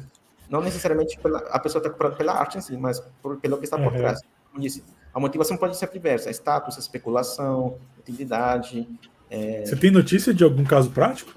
Não 0.49 0.61
necessariamente 0.61 1.17
pela, 1.19 1.39
a 1.39 1.59
pessoa 1.59 1.79
está 1.79 1.89
comprando 1.89 2.15
pela 2.15 2.33
arte 2.33 2.57
em 2.57 2.61
si, 2.61 2.77
mas 2.77 2.99
por, 3.21 3.37
pelo 3.37 3.57
que 3.57 3.65
está 3.65 3.77
por 3.77 3.91
uhum. 3.91 3.97
trás. 3.97 4.21
Como 4.51 4.61
disse, 4.61 4.83
a 5.13 5.19
motivação 5.19 5.57
pode 5.57 5.75
ser 5.77 5.89
diversa: 5.89 6.29
status, 6.29 6.77
especulação, 6.77 7.77
utilidade, 7.99 8.87
é... 9.29 9.65
Você 9.65 9.75
tem 9.75 9.91
notícia 9.91 10.33
de 10.33 10.43
algum 10.43 10.63
caso 10.63 10.89
prático? 10.91 11.33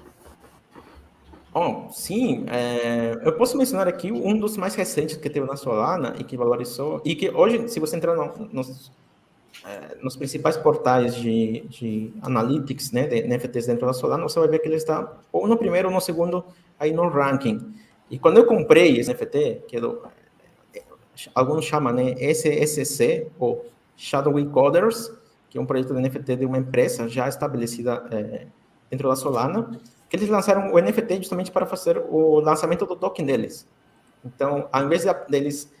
Bom, 1.51 1.89
sim, 1.91 2.45
é, 2.47 3.19
eu 3.23 3.33
posso 3.33 3.57
mencionar 3.57 3.87
aqui 3.87 4.11
um 4.11 4.37
dos 4.37 4.55
mais 4.55 4.75
recentes 4.75 5.17
que 5.17 5.29
teve 5.29 5.47
na 5.47 5.55
Solana 5.55 6.15
e 6.19 6.23
que 6.23 6.37
valorizou, 6.37 7.01
e 7.03 7.15
que 7.15 7.29
hoje, 7.31 7.67
se 7.67 7.79
você 7.79 7.95
entrar 7.95 8.15
no, 8.15 8.47
nos, 8.53 8.91
é, 9.65 9.97
nos 10.01 10.15
principais 10.15 10.55
portais 10.55 11.15
de, 11.15 11.61
de 11.67 12.13
analytics, 12.21 12.91
né, 12.91 13.07
de 13.07 13.23
NFTs 13.23 13.65
dentro 13.65 13.87
da 13.87 13.93
Solana, 13.93 14.23
você 14.23 14.39
vai 14.39 14.47
ver 14.47 14.59
que 14.59 14.67
ele 14.67 14.75
está 14.75 15.11
ou 15.31 15.47
no 15.47 15.57
primeiro 15.57 15.87
ou 15.87 15.93
no 15.93 15.99
segundo 15.99 16.45
aí 16.79 16.93
no 16.93 17.09
ranking. 17.09 17.73
E 18.09 18.17
quando 18.17 18.37
eu 18.37 18.45
comprei 18.45 18.97
esse 18.97 19.13
NFT, 19.13 19.63
que 19.67 19.77
é 19.77 19.81
alguns 21.35 21.65
chamam 21.65 21.93
né, 21.93 22.13
SSC, 22.19 23.27
ou 23.37 23.65
Shadowy 23.95 24.45
Coders, 24.47 25.11
que 25.49 25.57
é 25.57 25.61
um 25.61 25.65
projeto 25.65 25.93
de 25.93 26.01
NFT 26.01 26.37
de 26.37 26.45
uma 26.45 26.57
empresa 26.57 27.07
já 27.07 27.27
estabelecida 27.27 28.05
é, 28.11 28.47
dentro 28.89 29.09
da 29.09 29.15
Solana, 29.15 29.69
que 30.09 30.15
eles 30.15 30.29
lançaram 30.29 30.73
o 30.73 30.79
NFT 30.79 31.17
justamente 31.17 31.51
para 31.51 31.65
fazer 31.65 31.97
o 32.09 32.39
lançamento 32.39 32.85
do 32.85 32.95
token 32.95 33.25
deles. 33.25 33.67
Então, 34.23 34.67
ao 34.71 34.83
invés 34.83 35.03
de, 35.03 35.13
deles 35.29 35.71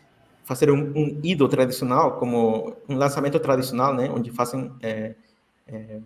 fazer 0.43 0.71
um, 0.71 0.91
um 0.95 1.19
IDO 1.23 1.47
tradicional, 1.47 2.17
como 2.17 2.75
um 2.87 2.97
lançamento 2.97 3.39
tradicional, 3.39 3.93
né, 3.93 4.09
onde 4.09 4.31
fazem 4.31 4.71
é, 4.81 5.15
é, 5.67 5.99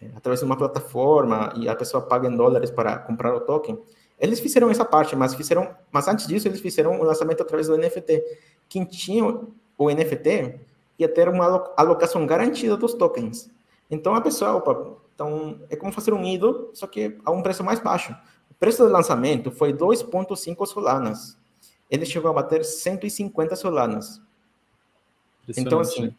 é, 0.00 0.10
através 0.14 0.40
de 0.40 0.46
uma 0.46 0.56
plataforma 0.56 1.52
e 1.56 1.68
a 1.68 1.74
pessoa 1.74 2.02
paga 2.02 2.28
em 2.28 2.36
dólares 2.36 2.70
para 2.70 2.98
comprar 2.98 3.34
o 3.34 3.40
token, 3.40 3.78
eles 4.24 4.40
fizeram 4.40 4.70
essa 4.70 4.84
parte, 4.84 5.14
mas 5.14 5.34
fizeram, 5.34 5.76
mas 5.92 6.08
antes 6.08 6.26
disso 6.26 6.48
eles 6.48 6.60
fizeram 6.60 6.98
o 6.98 7.04
lançamento 7.04 7.42
através 7.42 7.68
do 7.68 7.76
NFT. 7.76 8.24
Quem 8.68 8.84
tinha 8.84 9.24
o 9.76 9.90
NFT 9.90 10.58
ia 10.98 11.08
ter 11.08 11.28
uma 11.28 11.72
alocação 11.76 12.24
garantida 12.26 12.76
dos 12.76 12.94
tokens. 12.94 13.50
Então 13.90 14.14
a 14.14 14.20
pessoa, 14.22 14.54
opa, 14.54 14.96
então 15.14 15.60
é 15.68 15.76
como 15.76 15.92
fazer 15.92 16.14
um 16.14 16.24
IDO, 16.24 16.70
só 16.72 16.86
que 16.86 17.18
a 17.22 17.30
um 17.30 17.42
preço 17.42 17.62
mais 17.62 17.80
baixo. 17.80 18.16
O 18.50 18.54
preço 18.54 18.82
do 18.82 18.90
lançamento 18.90 19.50
foi 19.50 19.74
2,5 19.74 20.66
solanas. 20.66 21.38
Ele 21.90 22.06
chegou 22.06 22.30
a 22.30 22.34
bater 22.34 22.64
150 22.64 23.54
solanas. 23.56 24.22
Então, 25.54 25.80
assim, 25.80 26.14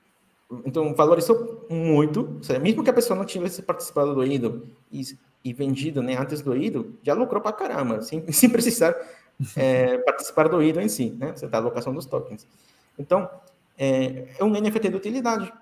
então 0.64 0.94
valorizou 0.94 1.66
muito. 1.70 2.38
Seja, 2.44 2.60
mesmo 2.60 2.84
que 2.84 2.90
a 2.90 2.94
pessoa 2.94 3.18
não 3.18 3.26
tivesse 3.26 3.64
participado 3.64 4.14
do 4.14 4.24
IDO 4.24 4.68
e, 4.92 5.02
e 5.46 5.54
vendido 5.54 6.02
né, 6.02 6.18
antes 6.18 6.42
do 6.42 6.58
IDO, 6.58 6.98
já 7.04 7.14
lucrou 7.14 7.40
para 7.40 7.54
caramba, 7.54 8.02
sem, 8.02 8.26
sem 8.34 8.50
precisar 8.50 8.96
é, 9.56 10.00
participar 10.00 10.50
do 10.50 10.62
IDO 10.62 10.82
em 10.82 10.90
si, 10.90 11.12
né? 11.12 11.34
Você 11.36 11.48
dá 11.48 11.60
a 11.60 11.62
alocação 11.62 11.94
dos 11.94 12.08
tokens. 12.08 12.48
Então, 12.98 13.30
é, 13.78 14.28
é 14.40 14.44
um 14.44 14.50
NFT 14.50 14.90
de 14.90 14.96
utilidade. 14.96 15.54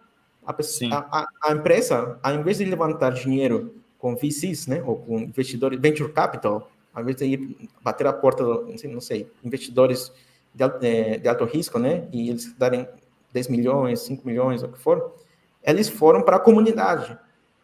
A, 0.45 0.53
pessoa, 0.53 1.07
a, 1.11 1.27
a, 1.43 1.53
empresa, 1.53 2.19
ao 2.21 2.35
invés 2.35 2.57
de 2.57 2.65
levantar 2.65 3.11
dinheiro 3.11 3.75
com 3.97 4.15
VCs, 4.15 4.67
né, 4.67 4.83
ou 4.85 4.97
com 4.97 5.19
investidores, 5.19 5.79
venture 5.79 6.11
capital, 6.11 6.69
ao 6.93 7.01
invés 7.01 7.17
de 7.17 7.25
ir 7.25 7.69
bater 7.81 8.05
a 8.07 8.13
porta, 8.13 8.43
não 8.43 8.77
sei, 8.77 8.91
não 8.91 9.01
sei 9.01 9.31
investidores 9.43 10.11
de, 10.53 10.67
de, 10.67 11.17
de, 11.19 11.29
alto 11.29 11.45
risco, 11.45 11.79
né, 11.79 12.07
e 12.11 12.29
eles 12.29 12.53
darem 12.57 12.85
10 13.31 13.47
milhões, 13.47 14.01
5 14.01 14.27
milhões, 14.27 14.63
o 14.63 14.67
que 14.67 14.77
for, 14.77 15.15
eles 15.63 15.87
foram 15.87 16.21
para 16.21 16.35
a 16.35 16.39
comunidade. 16.39 17.17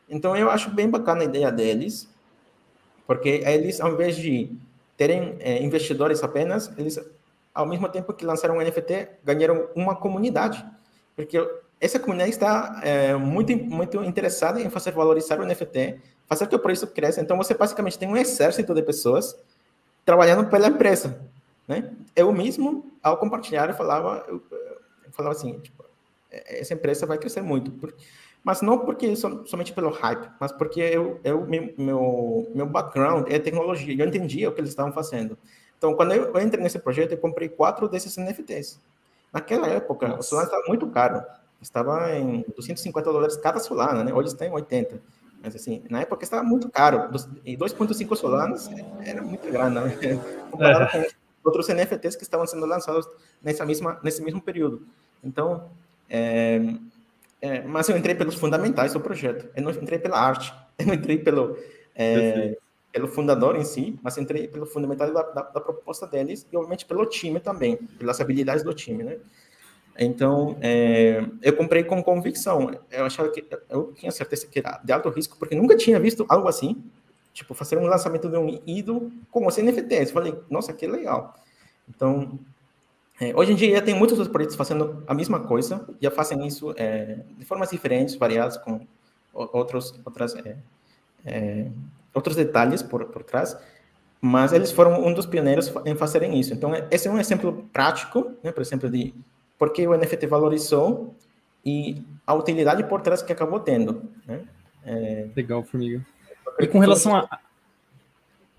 Então, 0.10 0.36
eu 0.36 0.49
acho 0.49 0.70
bem 0.72 0.89
bacana 0.89 1.22
a 1.22 1.26
ideia 1.26 1.51
deles, 1.51 2.10
porque 3.05 3.43
eles, 3.45 3.80
ao 3.80 3.91
invés 3.93 4.16
de 4.16 4.51
terem 4.97 5.36
é, 5.39 5.62
investidores 5.64 6.24
apenas, 6.24 6.72
eles, 6.78 6.99
ao 7.53 7.66
mesmo 7.66 7.88
tempo 7.89 8.14
que 8.14 8.26
lançaram 8.26 8.57
um 8.57 8.62
NFT, 8.62 9.07
ganharam 9.24 9.68
uma 9.76 9.95
comunidade. 9.95 10.66
Porque 11.16 11.38
essa 11.80 11.99
comunidade 11.99 12.32
está 12.32 12.82
é, 12.84 13.16
muito, 13.16 13.55
muito 13.55 14.03
interessada 14.03 14.60
em 14.60 14.70
fazer 14.70 14.91
valorizar 14.91 15.39
o 15.39 15.45
NFT, 15.45 15.99
fazer 16.28 16.47
que 16.47 16.55
o 16.55 16.60
preço 16.60 16.88
cresça. 16.88 17.22
Então, 17.22 17.38
você 17.38 17.53
basicamente 17.53 17.97
tem 17.97 18.10
um 18.10 18.18
exército 18.18 18.74
de 18.74 18.82
pessoas 18.82 19.38
trabalhando 20.03 20.49
pela 20.49 20.68
empresa. 20.68 21.20
Né? 21.68 21.91
Eu 22.16 22.32
mesmo, 22.34 22.91
ao 23.01 23.18
compartilhar, 23.18 23.70
eu 23.70 23.76
falava, 23.76 24.26
eu, 24.28 24.41
eu 24.51 25.12
falava 25.12 25.36
assim, 25.36 25.60
tipo, 25.60 25.86
essa 26.32 26.74
empresa 26.74 27.05
vai 27.05 27.18
crescer 27.18 27.41
muito. 27.41 27.72
Mas 28.44 28.62
não 28.62 28.80
porque 28.80 29.16
somente 29.16 29.74
pelo 29.74 29.90
hype, 29.90 30.30
mas 30.40 30.52
porque 30.52 30.80
eu, 30.80 31.20
eu 31.24 31.46
meu, 31.46 32.50
meu 32.56 32.66
background 32.66 33.28
é 33.30 33.38
tecnologia, 33.38 34.02
eu 34.02 34.08
entendia 34.08 34.50
o 34.50 34.54
que 34.54 34.62
eles 34.62 34.70
estavam 34.70 34.94
fazendo. 34.94 35.38
Então, 35.78 35.94
quando 35.94 36.14
eu, 36.14 36.34
eu 36.34 36.42
entrei 36.42 36.64
nesse 36.64 36.80
projeto, 36.80 37.12
eu 37.12 37.18
comprei 37.18 37.50
quatro 37.50 37.88
desses 37.88 38.16
NFTs. 38.18 38.80
Naquela 39.32 39.68
época, 39.68 40.08
Nossa. 40.08 40.20
o 40.20 40.24
Solana 40.24 40.48
estava 40.48 40.64
muito 40.68 40.88
caro. 40.88 41.24
Estava 41.62 42.14
em 42.16 42.46
250 42.56 43.12
dólares 43.12 43.38
cada 43.38 43.60
Solana, 43.60 44.04
né? 44.04 44.14
Hoje 44.14 44.30
está 44.30 44.46
em 44.46 44.52
80. 44.52 45.02
Mas, 45.42 45.56
assim, 45.56 45.84
na 45.90 46.02
época 46.02 46.24
estava 46.24 46.44
muito 46.44 46.70
caro. 46.70 47.10
E 47.46 47.56
2,5 47.56 48.16
Solanas 48.16 48.70
era 49.06 49.22
muito 49.22 49.50
grana, 49.50 49.82
né? 49.82 49.98
Comparado 50.52 50.98
é. 50.98 51.04
com 51.04 51.10
outros 51.46 51.68
NFTs 51.68 52.16
que 52.16 52.24
estavam 52.24 52.46
sendo 52.46 52.66
lançados 52.66 53.08
nessa 53.42 53.66
mesma, 53.66 54.00
nesse 54.04 54.22
mesmo 54.22 54.42
período. 54.42 54.86
Então, 55.24 55.70
é, 56.10 56.60
é, 57.42 57.62
mas 57.62 57.88
eu 57.90 57.98
entrei 57.98 58.16
pelos 58.16 58.36
fundamentais 58.36 58.94
do 58.94 59.00
projeto. 59.00 59.50
Eu 59.56 59.64
não 59.64 59.72
entrei 59.72 60.00
pela 60.00 60.20
arte. 60.20 60.54
Eu 60.80 60.88
não 60.88 60.94
entrei 60.94 61.18
pelo, 61.18 61.58
é, 61.94 62.58
pelo 62.94 63.10
fundador 63.10 63.58
em 63.58 63.66
si, 63.66 64.00
mas 64.02 64.18
entrei 64.18 64.48
pelo 64.48 64.66
fundamental 64.66 65.12
da, 65.14 65.24
da, 65.24 65.42
da, 65.42 65.60
proposta 65.60 66.08
deles 66.08 66.48
e, 66.50 66.56
obviamente, 66.56 66.86
pelo 66.86 67.06
time 67.06 67.38
também, 67.42 67.76
pelas 67.76 68.22
habilidades 68.22 68.64
do 68.64 68.74
time, 68.74 69.04
né? 69.04 69.18
Então, 70.00 70.58
é, 70.62 71.22
eu 71.42 71.54
comprei 71.58 71.84
com 71.84 72.02
convicção. 72.02 72.72
Eu 72.90 73.06
achava 73.06 73.30
que 73.30 73.46
eu 73.70 73.92
tinha 73.92 74.10
certeza 74.10 74.48
que 74.48 74.60
era 74.60 74.80
de 74.82 74.94
alto 74.94 75.10
risco, 75.10 75.36
porque 75.38 75.54
nunca 75.54 75.76
tinha 75.76 76.00
visto 76.00 76.26
algo 76.30 76.48
assim. 76.48 76.82
Tipo, 77.34 77.54
fazer 77.54 77.78
um 77.78 77.86
lançamento 77.86 78.30
de 78.30 78.38
um 78.38 78.62
ídolo 78.66 79.12
com 79.30 79.46
os 79.46 79.58
NFTs. 79.58 80.12
Falei, 80.12 80.34
nossa, 80.50 80.72
que 80.72 80.88
legal. 80.88 81.36
Então, 81.90 82.40
é, 83.20 83.34
hoje 83.36 83.51
em 83.51 83.55
dia 83.55 83.82
tem 83.82 83.93
muitos 83.93 84.17
outros 84.17 84.32
projetos 84.32 84.55
fazendo 84.55 85.03
a 85.05 85.13
mesma 85.13 85.41
coisa, 85.41 85.86
já 86.01 86.09
fazem 86.09 86.47
isso 86.47 86.74
é, 86.78 87.20
de 87.38 87.45
formas 87.45 87.70
diferentes, 87.70 88.15
variadas, 88.15 88.57
com 88.57 88.88
outros, 89.34 89.99
outras, 90.05 90.36
é, 90.36 90.55
é, 91.26 91.67
outros 92.13 92.36
detalhes 92.36 92.82
por, 92.82 93.05
por 93.05 93.24
trás, 93.24 93.57
mas 94.22 94.53
eles 94.53 94.72
foram 94.72 95.05
um 95.05 95.13
dos 95.13 95.26
pioneiros 95.26 95.72
em 95.86 95.95
fazerem 95.95 96.39
isso. 96.39 96.53
Então, 96.53 96.72
esse 96.89 97.07
é 97.07 97.11
um 97.11 97.20
exemplo 97.20 97.67
prático, 97.74 98.32
né, 98.41 98.51
por 98.51 98.61
exemplo, 98.61 98.89
de 98.89 99.13
por 99.57 99.74
que 99.74 99.86
o 99.86 99.97
NFT 99.97 100.26
valorizou 100.28 101.13
e 101.65 102.01
a 102.26 102.34
utilidade 102.34 102.84
por 102.86 103.01
trás 103.01 103.22
que 103.22 103.34
acabou 103.34 103.59
tendo. 103.59 104.03
Né? 104.26 104.41
É... 104.86 105.28
Legal, 105.36 105.63
Formiga. 105.63 106.05
E 106.57 106.67
com 106.67 106.80
relação 106.80 107.15
a... 107.15 107.39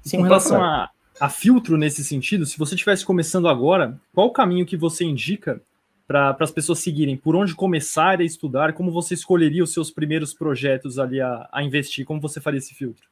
Sim, 0.02 0.18
com 0.18 0.22
relação 0.24 0.62
a, 0.62 0.90
a 1.21 1.29
filtro 1.29 1.77
nesse 1.77 2.03
sentido, 2.03 2.47
se 2.47 2.59
você 2.59 2.75
estivesse 2.75 3.05
começando 3.05 3.47
agora, 3.47 4.01
qual 4.14 4.29
o 4.29 4.33
caminho 4.33 4.64
que 4.64 4.77
você 4.77 5.05
indica 5.05 5.61
para 6.09 6.35
as 6.41 6.51
pessoas 6.51 6.79
seguirem? 6.79 7.14
Por 7.14 7.37
onde 7.37 7.55
começar 7.55 8.21
a 8.21 8.25
estudar? 8.25 8.73
Como 8.73 8.91
você 8.91 9.12
escolheria 9.12 9.62
os 9.62 9.73
seus 9.73 9.91
primeiros 9.91 10.33
projetos 10.33 10.99
ali 10.99 11.21
a, 11.21 11.47
a 11.53 11.62
investir? 11.62 12.07
Como 12.07 12.23
você 12.23 12.41
faria 12.41 12.57
esse 12.57 12.75
filtro? 12.75 13.07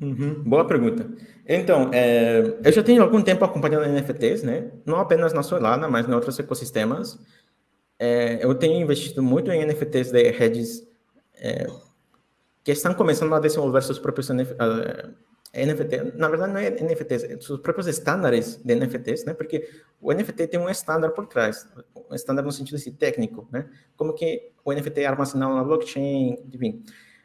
Uhum, 0.00 0.42
boa 0.42 0.66
pergunta. 0.66 1.08
Então, 1.46 1.90
é, 1.92 2.58
eu 2.64 2.72
já 2.72 2.82
tenho 2.82 3.02
algum 3.02 3.20
tempo 3.20 3.44
acompanhando 3.44 3.86
NFTs, 3.86 4.42
né? 4.42 4.70
Não 4.86 4.98
apenas 4.98 5.34
na 5.34 5.42
Solana, 5.42 5.86
mas 5.86 6.08
em 6.08 6.12
outros 6.12 6.38
ecossistemas. 6.38 7.20
É, 7.98 8.44
eu 8.44 8.54
tenho 8.54 8.82
investido 8.82 9.22
muito 9.22 9.50
em 9.52 9.64
NFTs 9.64 10.10
de 10.10 10.30
redes 10.30 10.88
é, 11.36 11.66
que 12.64 12.72
estão 12.72 12.94
começando 12.94 13.32
a 13.34 13.38
desenvolver 13.38 13.82
seus 13.82 13.98
próprios 13.98 14.30
NFTs 14.30 14.56
NFT, 15.54 16.16
na 16.16 16.28
verdade 16.28 16.52
não 16.52 16.60
é 16.60 16.70
NFTs, 16.70 17.24
é 17.24 17.34
os 17.36 17.60
próprios 17.60 17.86
estándares 17.86 18.56
de 18.56 18.74
NFTs, 18.74 19.24
né? 19.24 19.34
Porque 19.34 19.68
o 20.00 20.12
NFT 20.12 20.46
tem 20.46 20.58
um 20.58 20.68
estándar 20.68 21.10
por 21.10 21.26
trás, 21.26 21.68
um 22.10 22.14
estándar 22.14 22.44
no 22.44 22.50
sentido 22.50 22.76
assim, 22.76 22.92
técnico, 22.92 23.46
né? 23.52 23.68
Como 23.96 24.14
que 24.14 24.50
o 24.64 24.72
NFT 24.72 25.02
é 25.02 25.06
armazenado 25.06 25.54
na 25.54 25.62
blockchain, 25.62 26.38
enfim. 26.52 26.82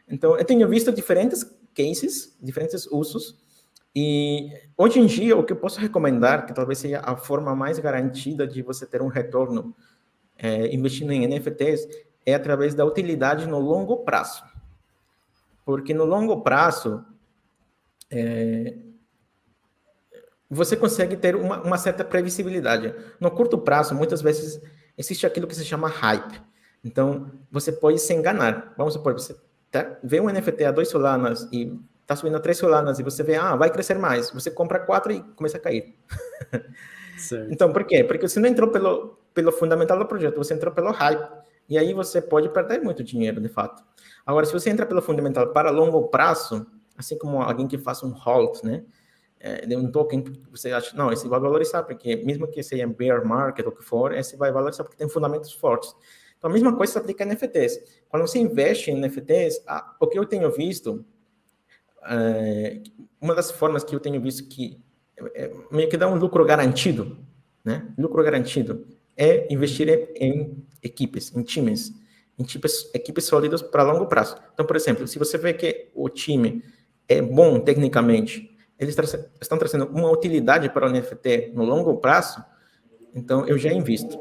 Então, 0.10 0.38
eu 0.38 0.44
tenho 0.44 0.68
visto 0.68 0.92
diferentes 0.92 1.44
cases, 1.74 2.38
diferentes 2.42 2.86
usos, 2.88 3.38
e 3.96 4.52
hoje 4.78 5.00
em 5.00 5.06
dia 5.06 5.36
o 5.36 5.44
que 5.44 5.54
eu 5.54 5.58
posso 5.58 5.80
recomendar, 5.80 6.46
que 6.46 6.54
talvez 6.54 6.80
seja 6.80 7.02
a 7.04 7.16
forma 7.16 7.56
mais 7.56 7.80
garantida 7.80 8.46
de 8.46 8.62
você 8.62 8.86
ter 8.86 9.02
um 9.02 9.08
retorno 9.08 9.74
é, 10.38 10.68
investindo 10.74 11.12
em 11.12 11.26
NFTs, 11.28 11.88
é 12.26 12.34
através 12.36 12.76
da 12.76 12.86
utilidade 12.86 13.48
no 13.48 13.58
longo 13.58 13.98
prazo. 14.04 14.44
Porque 15.66 15.94
no 15.94 16.06
longo 16.06 16.42
prazo, 16.42 17.04
é, 18.10 18.74
você 20.50 20.76
consegue 20.76 21.18
ter 21.18 21.36
uma, 21.36 21.62
uma, 21.62 21.78
certa 21.78 22.04
previsibilidade. 22.04 22.94
No 23.20 23.30
curto 23.30 23.58
prazo, 23.58 23.94
muitas 23.94 24.22
vezes, 24.22 24.62
existe 24.98 25.26
aquilo 25.26 25.48
que 25.48 25.56
se 25.56 25.66
chama 25.66 25.88
hype. 25.88 26.42
Então, 26.84 27.32
você 27.52 27.72
pode 27.72 28.00
se 28.00 28.14
enganar. 28.14 28.74
Vamos 28.78 28.94
supor, 28.94 29.14
você 29.14 29.36
tá, 29.70 29.98
vê 30.04 30.22
um 30.22 30.30
NFT 30.30 30.64
a 30.64 30.72
dois 30.72 30.90
solanas 30.90 31.48
e 31.52 31.78
está 32.02 32.16
subindo 32.16 32.38
a 32.38 32.40
três 32.40 32.58
solanas 32.58 33.00
e 33.00 33.04
você 33.04 33.22
vê, 33.24 33.36
ah, 33.36 33.56
vai 33.56 33.70
crescer 33.70 33.96
mais. 33.96 34.32
Você 34.32 34.50
compra 34.50 34.80
quatro 34.80 35.12
e 35.12 35.22
começa 35.36 35.58
a 35.58 35.60
cair. 35.60 35.96
então, 37.52 37.74
por 37.74 37.84
quê? 37.84 38.04
Porque 38.04 38.28
você 38.28 38.40
não 38.40 38.48
entrou 38.48 38.70
pelo, 38.70 39.20
pelo 39.34 39.52
fundamental 39.52 40.00
do 40.00 40.06
projeto, 40.06 40.38
você 40.38 40.54
entrou 40.54 40.74
pelo 40.74 40.92
hype. 40.92 41.30
E 41.68 41.78
aí 41.78 41.94
você 41.94 42.22
pode 42.22 42.48
perder 42.48 42.82
muito 42.82 43.04
dinheiro, 43.04 43.42
de 43.42 43.50
fato. 43.50 43.84
Agora, 44.26 44.46
se 44.46 44.54
você 44.54 44.70
entra 44.70 44.86
pelo 44.86 45.02
fundamental 45.02 45.48
para 45.48 45.70
longo 45.70 46.08
prazo, 46.08 46.66
assim 46.98 47.18
como 47.18 47.42
alguém 47.42 47.68
que 47.68 47.78
faça 47.78 48.06
um 48.06 48.16
halt, 48.26 48.64
né? 48.64 48.84
É, 49.40 49.68
de 49.68 49.76
um 49.76 49.92
token 49.92 50.24
você 50.50 50.72
acha, 50.72 50.98
não, 50.98 51.12
esse 51.12 51.28
vai 51.28 51.40
valorizar, 51.40 51.84
porque 51.84 52.16
mesmo 52.16 52.48
que 52.48 52.64
seja 52.64 52.88
bear 52.88 53.24
market 53.24 53.66
ou 53.66 53.72
o 53.72 53.76
que 53.76 53.84
for, 53.84 54.12
esse 54.12 54.36
vai 54.36 54.52
valorizar 54.52 54.84
porque 54.84 54.98
tem 54.98 55.08
fundamentos 55.08 55.54
fortes. 55.54 55.96
Então, 56.38 56.50
a 56.50 56.54
mesma 56.54 56.76
coisa 56.76 56.94
se 56.94 57.00
aplica 57.00 57.24
a 57.24 57.28
NFTs. 57.28 57.80
Quando 58.10 58.28
você 58.28 58.40
investe 58.40 58.92
em 58.92 59.00
NFTs, 59.00 59.64
a, 59.68 59.96
o 60.00 60.08
que 60.08 60.18
eu 60.18 60.26
tenho 60.26 60.52
visto, 60.52 61.06
é, 62.04 62.82
uma 63.22 63.36
das 63.36 63.52
formas 63.52 63.84
que 63.84 63.96
eu 63.96 64.00
tenho 64.00 64.20
visto 64.22 64.48
que 64.48 64.82
é, 65.36 65.52
meio 65.72 65.90
que 65.90 65.98
dá 65.98 66.08
um 66.08 66.16
lucro 66.16 66.46
garantido, 66.46 67.18
né? 67.64 67.92
Lucro 67.98 68.24
garantido 68.24 68.88
é 69.16 69.52
investir 69.52 69.90
em, 69.90 70.08
em 70.20 70.68
equipes, 70.82 71.36
em 71.36 71.42
times, 71.42 71.92
em 72.38 72.44
tipos, 72.44 72.90
equipes 72.94 73.26
sólidas 73.26 73.62
para 73.64 73.82
longo 73.82 74.06
prazo. 74.06 74.38
Então, 74.54 74.66
por 74.66 74.76
exemplo, 74.76 75.08
se 75.08 75.18
você 75.18 75.38
vê 75.38 75.54
que 75.54 75.90
o 75.96 76.08
time 76.08 76.64
é 77.08 77.22
bom 77.22 77.60
tecnicamente, 77.60 78.56
eles 78.80 78.96
tra 78.96 79.06
estão 79.42 79.58
trazendo 79.58 79.86
uma 79.86 80.12
utilidade 80.12 80.70
para 80.70 80.88
o 80.88 80.90
NFT 80.90 81.52
no 81.54 81.64
longo 81.64 81.98
prazo, 81.98 82.44
então 83.14 83.46
eu 83.48 83.58
já 83.58 83.72
invisto. 83.72 84.20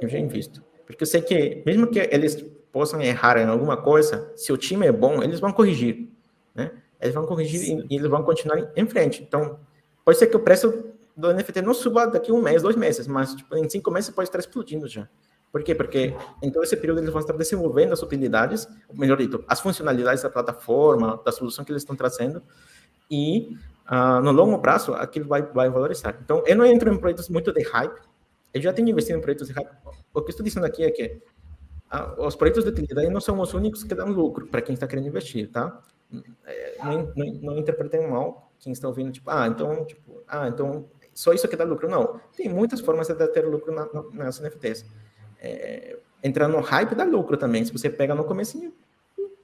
Eu 0.00 0.08
já 0.08 0.18
invisto. 0.18 0.62
Porque 0.86 1.02
eu 1.02 1.06
sei 1.06 1.22
que, 1.22 1.62
mesmo 1.64 1.86
que 1.86 1.98
eles 1.98 2.44
possam 2.70 3.00
errar 3.00 3.38
em 3.38 3.46
alguma 3.46 3.76
coisa, 3.76 4.32
se 4.36 4.52
o 4.52 4.56
time 4.56 4.86
é 4.86 4.92
bom, 4.92 5.22
eles 5.22 5.40
vão 5.40 5.52
corrigir. 5.52 6.08
Né? 6.54 6.72
Eles 7.00 7.14
vão 7.14 7.24
corrigir 7.24 7.62
e, 7.62 7.86
e 7.90 7.96
eles 7.96 8.10
vão 8.10 8.22
continuar 8.22 8.70
em 8.76 8.86
frente. 8.86 9.22
Então, 9.22 9.58
pode 10.04 10.18
ser 10.18 10.26
que 10.26 10.36
o 10.36 10.40
preço 10.40 10.92
do 11.16 11.32
NFT 11.32 11.62
não 11.62 11.72
suba 11.72 12.06
daqui 12.06 12.32
um 12.32 12.42
mês, 12.42 12.62
dois 12.62 12.76
meses, 12.76 13.06
mas 13.06 13.34
tipo, 13.34 13.56
em 13.56 13.68
cinco 13.68 13.90
meses 13.90 14.10
pode 14.10 14.28
estar 14.28 14.38
explodindo 14.38 14.86
já. 14.88 15.08
Por 15.54 15.62
quê? 15.62 15.72
Porque 15.72 16.12
em 16.42 16.50
todo 16.50 16.64
esse 16.64 16.76
período 16.76 16.98
eles 16.98 17.10
vão 17.10 17.20
estar 17.20 17.32
desenvolvendo 17.32 17.92
as 17.92 18.02
utilidades, 18.02 18.66
melhor 18.92 19.16
dito, 19.16 19.44
as 19.46 19.60
funcionalidades 19.60 20.20
da 20.20 20.28
plataforma, 20.28 21.22
da 21.24 21.30
solução 21.30 21.64
que 21.64 21.70
eles 21.70 21.82
estão 21.82 21.94
trazendo, 21.94 22.42
e 23.08 23.56
uh, 23.88 24.20
no 24.20 24.32
longo 24.32 24.58
prazo 24.58 24.94
aquilo 24.94 25.28
vai, 25.28 25.42
vai 25.42 25.70
valorizar. 25.70 26.18
Então, 26.20 26.42
eu 26.44 26.56
não 26.56 26.66
entro 26.66 26.92
em 26.92 26.98
projetos 26.98 27.28
muito 27.28 27.52
de 27.52 27.62
hype, 27.62 28.00
eu 28.52 28.60
já 28.60 28.72
tenho 28.72 28.88
investido 28.88 29.16
em 29.16 29.22
projetos 29.22 29.46
de 29.46 29.54
hype. 29.54 29.70
O 30.12 30.22
que 30.22 30.30
estou 30.30 30.42
dizendo 30.42 30.66
aqui 30.66 30.82
é 30.82 30.90
que 30.90 31.22
uh, 31.94 32.26
os 32.26 32.34
projetos 32.34 32.64
de 32.64 32.70
utilidade 32.70 33.08
não 33.08 33.20
são 33.20 33.38
os 33.38 33.54
únicos 33.54 33.84
que 33.84 33.94
dão 33.94 34.08
lucro 34.08 34.48
para 34.48 34.60
quem 34.60 34.74
está 34.74 34.88
querendo 34.88 35.06
investir, 35.06 35.52
tá? 35.52 35.80
É, 36.44 36.78
não, 36.82 37.12
não, 37.14 37.34
não, 37.42 37.58
interpretem 37.58 38.10
mal 38.10 38.50
quem 38.58 38.72
está 38.72 38.88
ouvindo, 38.88 39.12
tipo, 39.12 39.30
ah, 39.30 39.46
então, 39.46 39.84
tipo, 39.84 40.20
ah, 40.26 40.48
então 40.48 40.84
só 41.14 41.32
isso 41.32 41.46
que 41.46 41.54
dá 41.54 41.62
lucro. 41.62 41.88
Não, 41.88 42.20
tem 42.36 42.48
muitas 42.48 42.80
formas 42.80 43.06
de 43.06 43.28
ter 43.28 43.46
lucro 43.46 43.72
na, 43.72 43.86
na, 43.92 44.24
nas 44.24 44.40
NFTs. 44.40 44.84
É, 45.44 45.96
entrar 46.22 46.48
no 46.48 46.60
hype 46.60 46.94
dá 46.94 47.04
lucro 47.04 47.36
também. 47.36 47.64
Se 47.64 47.72
você 47.72 47.90
pega 47.90 48.14
no 48.14 48.24
comecinho, 48.24 48.72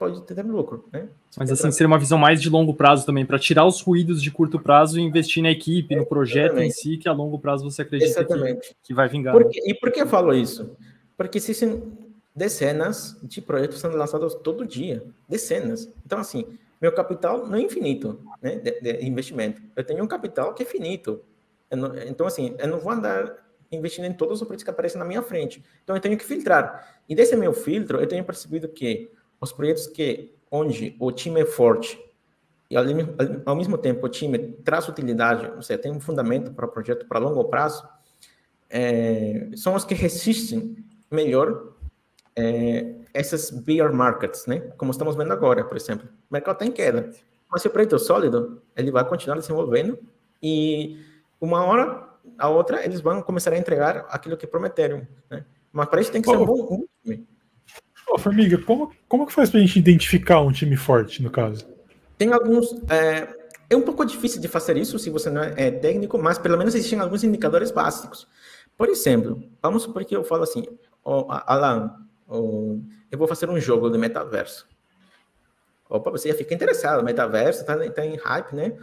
pode 0.00 0.22
ter 0.22 0.42
lucro, 0.42 0.88
né? 0.90 1.08
Mas 1.36 1.52
assim, 1.52 1.70
seria 1.70 1.86
uma 1.86 1.98
visão 1.98 2.16
mais 2.16 2.40
de 2.40 2.48
longo 2.48 2.72
prazo 2.72 3.04
também, 3.04 3.26
para 3.26 3.38
tirar 3.38 3.66
os 3.66 3.82
ruídos 3.82 4.22
de 4.22 4.30
curto 4.30 4.58
prazo 4.58 4.98
e 4.98 5.02
investir 5.02 5.42
na 5.42 5.50
equipe, 5.50 5.94
no 5.94 6.06
projeto 6.06 6.52
Exatamente. 6.52 6.70
em 6.70 6.72
si, 6.72 6.96
que 6.96 7.06
a 7.06 7.12
longo 7.12 7.38
prazo 7.38 7.70
você 7.70 7.82
acredita 7.82 8.24
que, 8.24 8.74
que, 8.82 8.94
vai 8.94 9.08
vingar. 9.08 9.34
Por 9.34 9.50
e 9.52 9.74
por 9.74 9.92
que 9.92 10.00
eu 10.00 10.06
falo 10.06 10.32
isso? 10.32 10.74
Porque 11.18 11.36
existem 11.36 11.82
dezenas 12.34 13.18
de 13.22 13.42
projetos 13.42 13.78
sendo 13.78 13.98
lançados 13.98 14.34
todo 14.36 14.66
dia, 14.66 15.04
dezenas. 15.28 15.92
Então, 16.06 16.18
assim, 16.18 16.46
meu 16.80 16.92
capital 16.92 17.46
não 17.46 17.58
é 17.58 17.60
infinito, 17.60 18.18
né, 18.40 18.56
de, 18.56 18.80
de 18.80 19.06
investimento. 19.06 19.60
Eu 19.76 19.84
tenho 19.84 20.02
um 20.02 20.08
capital 20.08 20.54
que 20.54 20.62
é 20.62 20.66
finito. 20.66 21.20
Não, 21.70 21.94
então, 22.08 22.26
assim, 22.26 22.54
eu 22.58 22.68
não 22.68 22.78
vou 22.78 22.90
andar 22.90 23.36
investindo 23.70 24.04
em 24.04 24.12
todos 24.12 24.40
os 24.40 24.46
projetos 24.46 24.64
que 24.64 24.70
aparecem 24.70 24.98
na 24.98 25.04
minha 25.04 25.22
frente. 25.22 25.62
Então, 25.82 25.96
eu 25.96 26.00
tenho 26.00 26.16
que 26.16 26.24
filtrar. 26.24 27.00
E 27.08 27.14
desse 27.14 27.36
meu 27.36 27.52
filtro, 27.52 28.00
eu 28.00 28.06
tenho 28.06 28.24
percebido 28.24 28.68
que 28.68 29.10
os 29.40 29.52
projetos 29.52 29.86
que 29.86 30.34
onde 30.50 30.96
o 30.98 31.12
time 31.12 31.40
é 31.40 31.46
forte 31.46 31.98
e 32.70 32.76
ao, 32.76 32.84
ao 33.44 33.56
mesmo 33.56 33.76
tempo 33.76 34.06
o 34.06 34.08
time 34.08 34.38
traz 34.38 34.88
utilidade, 34.88 35.50
ou 35.56 35.60
seja, 35.60 35.80
tem 35.80 35.90
um 35.90 35.98
fundamento 35.98 36.52
para 36.52 36.66
o 36.66 36.68
projeto 36.68 37.04
para 37.06 37.18
longo 37.18 37.44
prazo, 37.44 37.86
é, 38.70 39.48
são 39.56 39.74
os 39.74 39.84
que 39.84 39.92
resistem 39.94 40.76
melhor 41.10 41.74
é, 42.36 42.94
essas 43.12 43.50
bear 43.50 43.92
markets, 43.92 44.46
né? 44.46 44.60
Como 44.76 44.92
estamos 44.92 45.16
vendo 45.16 45.32
agora, 45.32 45.64
por 45.64 45.76
exemplo. 45.76 46.08
O 46.30 46.32
mercado 46.32 46.54
está 46.54 46.64
em 46.64 46.70
queda, 46.70 47.10
mas 47.50 47.60
se 47.60 47.66
o 47.66 47.70
projeto 47.72 47.96
é 47.96 47.98
sólido, 47.98 48.62
ele 48.76 48.92
vai 48.92 49.04
continuar 49.04 49.36
desenvolvendo 49.36 49.98
e 50.40 51.04
uma 51.40 51.64
hora 51.64 52.08
a 52.38 52.48
outra 52.48 52.84
eles 52.84 53.00
vão 53.00 53.22
começar 53.22 53.52
a 53.52 53.58
entregar 53.58 54.06
aquilo 54.08 54.36
que 54.36 54.46
prometeram, 54.46 55.06
né? 55.30 55.44
Mas 55.72 55.88
para 55.88 56.00
isso 56.00 56.12
tem 56.12 56.20
que 56.20 56.28
ser 56.28 56.36
um 56.36 56.44
bom 56.44 56.84
time. 57.04 57.26
Ô, 58.08 58.18
Formiga, 58.18 58.58
como, 58.58 58.92
como 59.08 59.26
que 59.26 59.32
faz 59.32 59.50
pra 59.50 59.60
gente 59.60 59.78
identificar 59.78 60.40
um 60.40 60.50
time 60.50 60.76
forte, 60.76 61.22
no 61.22 61.30
caso? 61.30 61.66
Tem 62.18 62.32
alguns. 62.32 62.72
É, 62.90 63.28
é 63.70 63.76
um 63.76 63.82
pouco 63.82 64.04
difícil 64.04 64.40
de 64.40 64.48
fazer 64.48 64.76
isso 64.76 64.98
se 64.98 65.10
você 65.10 65.30
não 65.30 65.42
é 65.42 65.70
técnico, 65.70 66.18
mas 66.18 66.38
pelo 66.38 66.58
menos 66.58 66.74
existem 66.74 66.98
alguns 66.98 67.22
indicadores 67.22 67.70
básicos. 67.70 68.26
Por 68.76 68.88
exemplo, 68.88 69.42
vamos 69.62 69.84
supor 69.84 70.04
que 70.04 70.16
eu 70.16 70.24
falo 70.24 70.42
assim, 70.42 70.64
oh, 71.04 71.26
Alan, 71.28 71.94
oh, 72.26 72.80
eu 73.10 73.18
vou 73.18 73.28
fazer 73.28 73.48
um 73.48 73.60
jogo 73.60 73.88
de 73.90 73.98
metaverso. 73.98 74.66
Opa, 75.88 76.10
você 76.10 76.28
já 76.28 76.34
fica 76.34 76.54
interessado, 76.54 77.04
metaverso, 77.04 77.64
tá, 77.64 77.76
tá 77.90 78.04
em 78.04 78.16
hype, 78.16 78.54
né? 78.54 78.76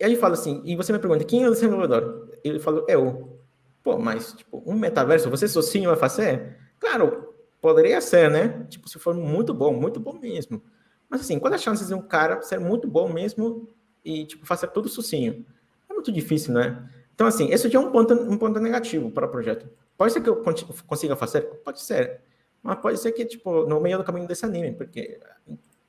E 0.00 0.04
aí 0.04 0.16
fala 0.16 0.34
assim, 0.34 0.62
e 0.64 0.76
você 0.76 0.92
me 0.92 0.98
pergunta, 0.98 1.24
quem 1.24 1.44
é 1.44 1.48
o 1.48 1.52
desenvolvedor? 1.52 2.27
Ele 2.44 2.58
falou, 2.58 2.84
eu. 2.88 3.38
Pô, 3.82 3.98
mas, 3.98 4.32
tipo, 4.32 4.62
um 4.66 4.74
metaverso, 4.74 5.30
você 5.30 5.48
sozinho 5.48 5.88
vai 5.90 5.98
fazer? 5.98 6.56
Claro, 6.78 7.28
Poderia 7.60 8.00
ser, 8.00 8.30
né? 8.30 8.66
Tipo, 8.68 8.88
se 8.88 8.98
for 8.98 9.14
muito 9.14 9.52
bom, 9.52 9.72
muito 9.72 9.98
bom 9.98 10.12
mesmo. 10.12 10.62
Mas 11.08 11.22
assim, 11.22 11.38
qual 11.38 11.52
é 11.52 11.56
a 11.56 11.58
chance 11.58 11.84
de 11.84 11.94
um 11.94 12.02
cara 12.02 12.40
ser 12.42 12.60
muito 12.60 12.86
bom 12.86 13.12
mesmo 13.12 13.68
e, 14.04 14.24
tipo, 14.26 14.46
fazer 14.46 14.68
tudo 14.68 14.88
sucinho? 14.88 15.44
É 15.88 15.92
muito 15.92 16.12
difícil, 16.12 16.54
né? 16.54 16.88
Então, 17.14 17.26
assim, 17.26 17.50
esse 17.50 17.68
já 17.68 17.80
é 17.80 17.82
um 17.82 17.90
ponto, 17.90 18.14
um 18.14 18.38
ponto 18.38 18.60
negativo 18.60 19.10
para 19.10 19.26
o 19.26 19.28
projeto. 19.28 19.68
Pode 19.96 20.12
ser 20.12 20.20
que 20.20 20.28
eu 20.28 20.42
consiga 20.86 21.16
fazer? 21.16 21.42
Pode 21.64 21.82
ser. 21.82 22.20
Mas 22.62 22.78
pode 22.78 23.00
ser 23.00 23.10
que, 23.10 23.24
tipo, 23.24 23.66
no 23.66 23.80
meio 23.80 23.98
do 23.98 24.04
caminho 24.04 24.28
desanime, 24.28 24.72
porque 24.72 25.18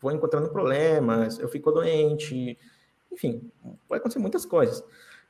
vou 0.01 0.11
encontrando 0.11 0.49
problemas, 0.49 1.37
eu 1.37 1.47
fico 1.49 1.71
doente, 1.71 2.57
enfim, 3.11 3.51
pode 3.87 3.99
acontecer 3.99 4.19
muitas 4.19 4.45
coisas. 4.45 4.83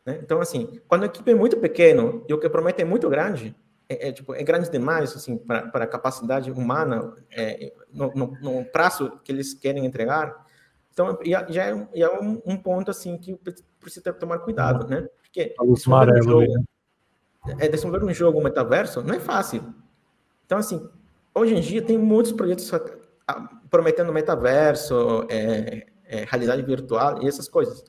Né? 0.05 0.19
Então, 0.23 0.39
assim, 0.41 0.79
quando 0.87 1.03
a 1.03 1.05
equipe 1.07 1.31
é 1.31 1.35
muito 1.35 1.57
pequena 1.57 2.21
e 2.27 2.33
o 2.33 2.39
que 2.39 2.49
promete 2.49 2.81
é 2.81 2.85
muito 2.85 3.09
grande, 3.09 3.55
é, 3.87 4.09
é, 4.09 4.11
tipo, 4.11 4.33
é 4.35 4.43
grande 4.43 4.69
demais 4.69 5.15
assim, 5.15 5.37
para 5.37 5.67
a 5.73 5.87
capacidade 5.87 6.51
humana, 6.51 7.13
é, 7.31 7.73
no, 7.91 8.11
no, 8.13 8.37
no, 8.41 8.65
prazo 8.65 9.19
que 9.23 9.31
eles 9.31 9.53
querem 9.53 9.85
entregar. 9.85 10.45
Então, 10.93 11.17
já 11.23 11.41
é, 11.41 11.87
já 11.95 12.05
é 12.05 12.19
um, 12.19 12.41
um, 12.45 12.57
ponto 12.57 12.91
assim 12.91 13.17
que 13.17 13.39
precisa 13.79 14.13
tomar 14.13 14.39
cuidado, 14.39 14.87
né? 14.87 15.07
Porque 15.21 15.55
desenvolver 15.73 16.19
um, 16.19 16.23
jogo, 16.23 16.53
né? 16.53 17.55
é, 17.59 17.67
desenvolver 17.67 18.05
um 18.05 18.13
jogo 18.13 18.43
metaverso 18.43 19.01
não 19.01 19.15
é 19.15 19.19
fácil. 19.19 19.73
Então, 20.45 20.57
assim, 20.57 20.89
hoje 21.33 21.55
em 21.55 21.61
dia 21.61 21.81
tem 21.81 21.97
muitos 21.97 22.31
projetos 22.31 22.71
prometendo 23.69 24.11
metaverso, 24.11 25.25
é, 25.29 25.85
é, 26.05 26.25
realidade 26.25 26.61
virtual 26.63 27.23
e 27.23 27.27
essas 27.27 27.47
coisas. 27.47 27.83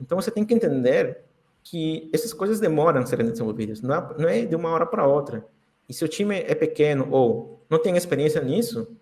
Então, 0.00 0.20
você 0.20 0.30
tem 0.30 0.44
que 0.44 0.54
entender 0.54 1.24
que 1.62 2.10
essas 2.12 2.32
coisas 2.32 2.58
demoram 2.58 3.00
a 3.00 3.06
serem 3.06 3.26
desenvolvidas, 3.26 3.80
não 3.80 4.28
é, 4.28 4.40
é 4.40 4.44
de 4.44 4.56
uma 4.56 4.70
hora 4.70 4.84
para 4.84 5.06
outra. 5.06 5.46
E 5.88 5.94
se 5.94 6.04
o 6.04 6.08
time 6.08 6.40
é 6.40 6.54
pequeno 6.54 7.08
ou 7.10 7.64
não 7.68 7.78
tem 7.78 7.96
experiência 7.96 8.42
nisso, 8.42 8.96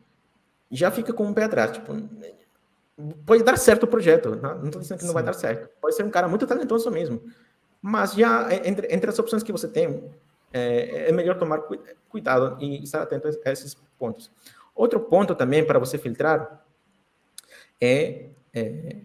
já 0.71 0.91
fica 0.91 1.13
com 1.13 1.25
um 1.25 1.33
pé 1.33 1.45
atrás. 1.45 1.73
Tipo, 1.73 1.95
pode 3.25 3.43
dar 3.43 3.57
certo 3.57 3.85
o 3.85 3.87
projeto, 3.87 4.37
não 4.37 4.67
estou 4.67 4.81
dizendo 4.81 4.99
que 4.99 5.05
não 5.07 5.15
vai 5.15 5.23
dar 5.23 5.33
certo. 5.33 5.69
Pode 5.81 5.95
ser 5.95 6.05
um 6.05 6.11
cara 6.11 6.29
muito 6.29 6.47
talentoso 6.47 6.91
mesmo. 6.91 7.23
Mas 7.81 8.13
já 8.13 8.49
entre, 8.65 8.93
entre 8.95 9.11
as 9.11 9.19
opções 9.19 9.43
que 9.43 9.53
você 9.53 9.67
tem, 9.67 10.11
é, 10.53 11.09
é 11.09 11.13
melhor 11.13 11.39
tomar 11.39 11.63
cuidado 12.09 12.59
e 12.61 12.83
estar 12.83 13.03
atento 13.03 13.29
a 13.29 13.53
esses 13.53 13.75
pontos. 13.99 14.31
Outro 14.75 15.01
ponto 15.01 15.35
também 15.35 15.65
para 15.65 15.79
você 15.79 15.97
filtrar 15.97 16.65
é, 17.81 18.31
é 18.53 18.97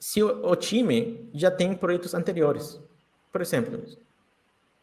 se 0.00 0.22
o, 0.22 0.50
o, 0.50 0.56
time 0.56 1.28
já 1.34 1.50
tem 1.50 1.74
projetos 1.74 2.14
anteriores. 2.14 2.80
Por 3.30 3.42
exemplo, 3.42 3.84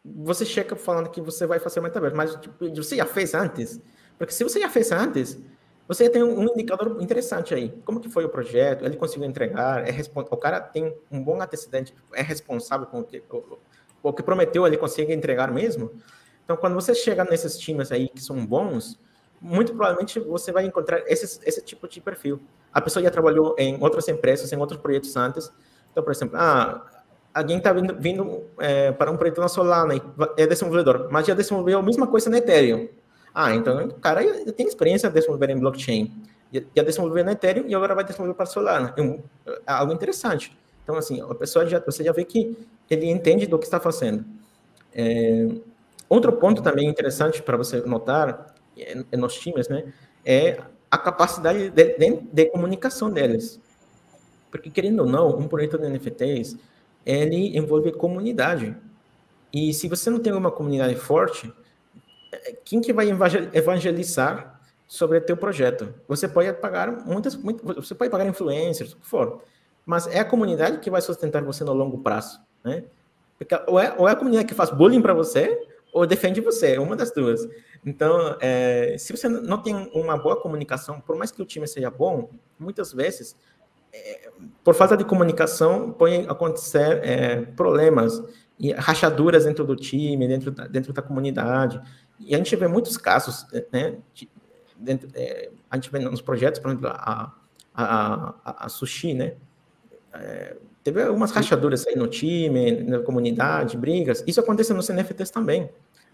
você 0.04 0.46
chega 0.46 0.76
falando 0.76 1.10
que 1.10 1.20
você 1.20 1.44
vai 1.44 1.58
fazer 1.58 1.80
o 1.80 1.82
metaverso, 1.82 2.16
mas 2.16 2.36
tipo, 2.36 2.74
você 2.74 2.96
já 2.96 3.04
fez 3.04 3.34
antes? 3.34 3.80
Porque 4.16 4.32
se 4.32 4.44
você 4.44 4.60
já 4.60 4.70
fez 4.70 4.92
antes, 4.92 5.36
você 5.88 6.08
tem 6.08 6.22
um 6.22 6.44
indicador 6.44 7.02
interessante 7.02 7.52
aí. 7.52 7.70
Como 7.84 7.98
que 7.98 8.08
foi 8.08 8.24
o 8.24 8.28
projeto? 8.28 8.84
Ele 8.84 8.96
conseguiu 8.96 9.26
entregar? 9.28 9.88
É 9.88 9.92
o 10.14 10.36
cara 10.36 10.60
tem 10.60 10.96
um 11.10 11.22
bom 11.22 11.42
antecedente? 11.42 11.92
É 12.14 12.22
responsável 12.22 12.86
com 12.86 13.00
o 13.00 13.04
que, 13.04 13.22
o, 13.28 13.58
o 14.02 14.12
que 14.12 14.22
prometeu? 14.22 14.66
Ele 14.66 14.76
consegue 14.76 15.12
entregar 15.12 15.50
mesmo? 15.50 15.90
Então, 16.44 16.56
quando 16.56 16.74
você 16.74 16.94
chega 16.94 17.24
nesses 17.24 17.58
times 17.58 17.90
aí 17.90 18.08
que 18.08 18.22
são 18.22 18.46
bons, 18.46 18.98
muito 19.40 19.72
provavelmente 19.72 20.18
você 20.20 20.50
vai 20.52 20.64
encontrar 20.66 21.02
esse, 21.06 21.40
esse 21.44 21.62
tipo 21.62 21.88
de 21.88 22.00
perfil. 22.00 22.40
A 22.72 22.80
pessoa 22.80 23.02
já 23.02 23.10
trabalhou 23.10 23.54
em 23.58 23.80
outras 23.82 24.08
empresas, 24.08 24.52
em 24.52 24.56
outros 24.56 24.80
projetos 24.80 25.16
antes. 25.16 25.52
Então, 25.90 26.02
por 26.02 26.12
exemplo, 26.12 26.36
ah, 26.38 26.84
alguém 27.32 27.58
está 27.58 27.72
vindo, 27.72 27.96
vindo 27.98 28.44
é, 28.58 28.92
para 28.92 29.10
um 29.10 29.16
projeto 29.16 29.40
na 29.40 29.48
Solana 29.48 29.94
e 29.94 30.02
é 30.36 30.46
desenvolvedor, 30.46 31.08
mas 31.10 31.26
já 31.26 31.34
desenvolveu 31.34 31.78
a 31.78 31.82
mesma 31.82 32.06
coisa 32.06 32.28
na 32.28 32.38
Ethereum. 32.38 32.88
Ah, 33.34 33.54
então 33.54 33.86
o 33.86 33.94
cara 33.94 34.22
já 34.22 34.52
tem 34.52 34.66
experiência 34.66 35.08
de 35.08 35.14
desenvolver 35.14 35.50
em 35.50 35.58
blockchain. 35.58 36.12
Já 36.74 36.82
desenvolveu 36.82 37.24
na 37.24 37.32
Ethereum 37.32 37.64
e 37.68 37.74
agora 37.74 37.94
vai 37.94 38.04
desenvolver 38.04 38.34
para 38.34 38.46
Solana. 38.46 38.94
É, 38.96 39.02
um, 39.02 39.22
é 39.46 39.52
algo 39.66 39.92
interessante. 39.92 40.56
Então, 40.82 40.96
assim, 40.96 41.20
a 41.20 41.34
pessoa 41.34 41.66
já, 41.66 41.78
você 41.78 42.02
já 42.02 42.12
vê 42.12 42.24
que 42.24 42.56
ele 42.88 43.10
entende 43.10 43.46
do 43.46 43.58
que 43.58 43.66
está 43.66 43.78
fazendo. 43.78 44.24
É, 44.94 45.46
outro 46.08 46.32
ponto 46.32 46.62
também 46.62 46.88
interessante 46.88 47.42
para 47.42 47.58
você 47.58 47.82
notar 47.82 48.54
nos 49.16 49.34
times, 49.34 49.68
né, 49.68 49.92
é 50.24 50.60
a 50.90 50.98
capacidade 50.98 51.70
de, 51.70 51.98
de, 51.98 52.20
de, 52.32 52.46
comunicação 52.46 53.10
deles. 53.10 53.60
Porque, 54.50 54.70
querendo 54.70 55.00
ou 55.00 55.06
não, 55.06 55.38
um 55.38 55.46
projeto 55.46 55.78
de 55.78 55.88
NFTs, 55.88 56.56
ele 57.04 57.56
envolve 57.56 57.92
comunidade. 57.92 58.74
E 59.52 59.72
se 59.74 59.88
você 59.88 60.10
não 60.10 60.18
tem 60.18 60.32
uma 60.32 60.50
comunidade 60.50 60.94
forte, 60.94 61.52
quem 62.64 62.80
que 62.80 62.92
vai 62.92 63.08
evangelizar 63.52 64.60
sobre 64.86 65.20
teu 65.20 65.36
projeto? 65.36 65.94
Você 66.06 66.28
pode 66.28 66.52
pagar 66.54 66.90
muitas, 67.06 67.34
você 67.34 67.94
pode 67.94 68.10
pagar 68.10 68.26
influencers, 68.26 68.92
o 68.92 68.96
que 68.96 69.06
for, 69.06 69.42
mas 69.84 70.06
é 70.06 70.18
a 70.20 70.24
comunidade 70.24 70.78
que 70.78 70.90
vai 70.90 71.00
sustentar 71.00 71.42
você 71.42 71.64
no 71.64 71.72
longo 71.72 71.98
prazo, 71.98 72.40
né? 72.64 72.84
Porque 73.38 73.54
ou 73.66 73.78
é, 73.78 73.94
ou 73.96 74.08
é 74.08 74.12
a 74.12 74.16
comunidade 74.16 74.48
que 74.48 74.54
faz 74.54 74.70
bullying 74.70 75.00
para 75.00 75.14
você, 75.14 75.66
ou 75.98 76.06
defende 76.06 76.40
você, 76.40 76.74
é 76.74 76.80
uma 76.80 76.94
das 76.94 77.10
duas. 77.10 77.40
Então, 77.84 78.36
é, 78.40 78.94
se 78.98 79.12
você 79.12 79.28
não 79.28 79.60
tem 79.60 79.74
uma 79.92 80.16
boa 80.16 80.40
comunicação, 80.40 81.00
por 81.00 81.16
mais 81.16 81.32
que 81.32 81.42
o 81.42 81.44
time 81.44 81.66
seja 81.66 81.90
bom, 81.90 82.30
muitas 82.56 82.92
vezes, 82.92 83.34
é, 83.92 84.30
por 84.62 84.74
falta 84.74 84.96
de 84.96 85.04
comunicação, 85.04 85.90
pode 85.90 86.14
acontecer 86.28 87.00
é, 87.04 87.36
problemas 87.56 88.22
e 88.58 88.72
rachaduras 88.72 89.44
dentro 89.44 89.64
do 89.64 89.74
time, 89.74 90.28
dentro 90.28 90.52
da, 90.52 90.68
dentro 90.68 90.92
da 90.92 91.02
comunidade. 91.02 91.80
E 92.20 92.32
a 92.32 92.38
gente 92.38 92.54
vê 92.54 92.68
muitos 92.68 92.96
casos, 92.96 93.44
né? 93.72 93.96
De, 94.14 94.30
dentro, 94.76 95.08
é, 95.14 95.50
a 95.68 95.76
gente 95.76 95.90
vê 95.90 95.98
nos 95.98 96.20
projetos, 96.20 96.60
por 96.60 96.70
exemplo, 96.70 96.88
a, 96.88 97.34
a, 97.74 98.34
a, 98.44 98.66
a 98.66 98.68
Sushi, 98.68 99.14
né? 99.14 99.34
É, 100.14 100.56
teve 100.84 101.02
algumas 101.02 101.32
rachaduras 101.32 101.86
aí 101.88 101.96
no 101.96 102.06
time, 102.06 102.82
na 102.82 103.00
comunidade, 103.00 103.76
brigas. 103.76 104.22
Isso 104.26 104.38
acontece 104.38 104.72
nos 104.72 104.88
NFTs 104.88 105.30
também. 105.30 105.68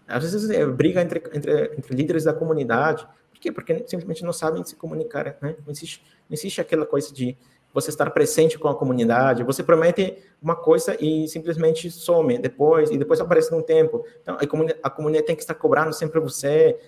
Às 0.07 0.23
vezes 0.23 0.49
é 0.49 0.65
briga 0.65 1.01
entre, 1.01 1.21
entre, 1.33 1.71
entre 1.77 1.95
líderes 1.95 2.23
da 2.23 2.33
comunidade. 2.33 3.07
Por 3.31 3.39
quê? 3.39 3.51
Porque 3.51 3.83
simplesmente 3.87 4.23
não 4.23 4.33
sabem 4.33 4.63
se 4.63 4.75
comunicar, 4.75 5.37
né? 5.41 5.55
Não 5.65 5.71
existe, 5.71 6.01
não 6.29 6.33
existe 6.33 6.61
aquela 6.61 6.85
coisa 6.85 7.13
de 7.13 7.37
você 7.75 7.89
estar 7.89 8.09
presente 8.11 8.57
com 8.57 8.69
a 8.69 8.75
comunidade. 8.75 9.43
Você 9.43 9.61
promete 9.61 10.17
uma 10.41 10.55
coisa 10.55 10.95
e 11.03 11.27
simplesmente 11.27 11.91
some 11.91 12.37
depois, 12.37 12.89
e 12.89 12.97
depois 12.97 13.19
aparece 13.19 13.51
num 13.51 13.61
tempo. 13.61 14.05
Então, 14.21 14.37
a 14.39 14.47
comunidade, 14.47 14.79
a 14.81 14.89
comunidade 14.89 15.27
tem 15.27 15.35
que 15.35 15.41
estar 15.41 15.55
cobrando 15.55 15.93
sempre 15.93 16.21
você. 16.21 16.79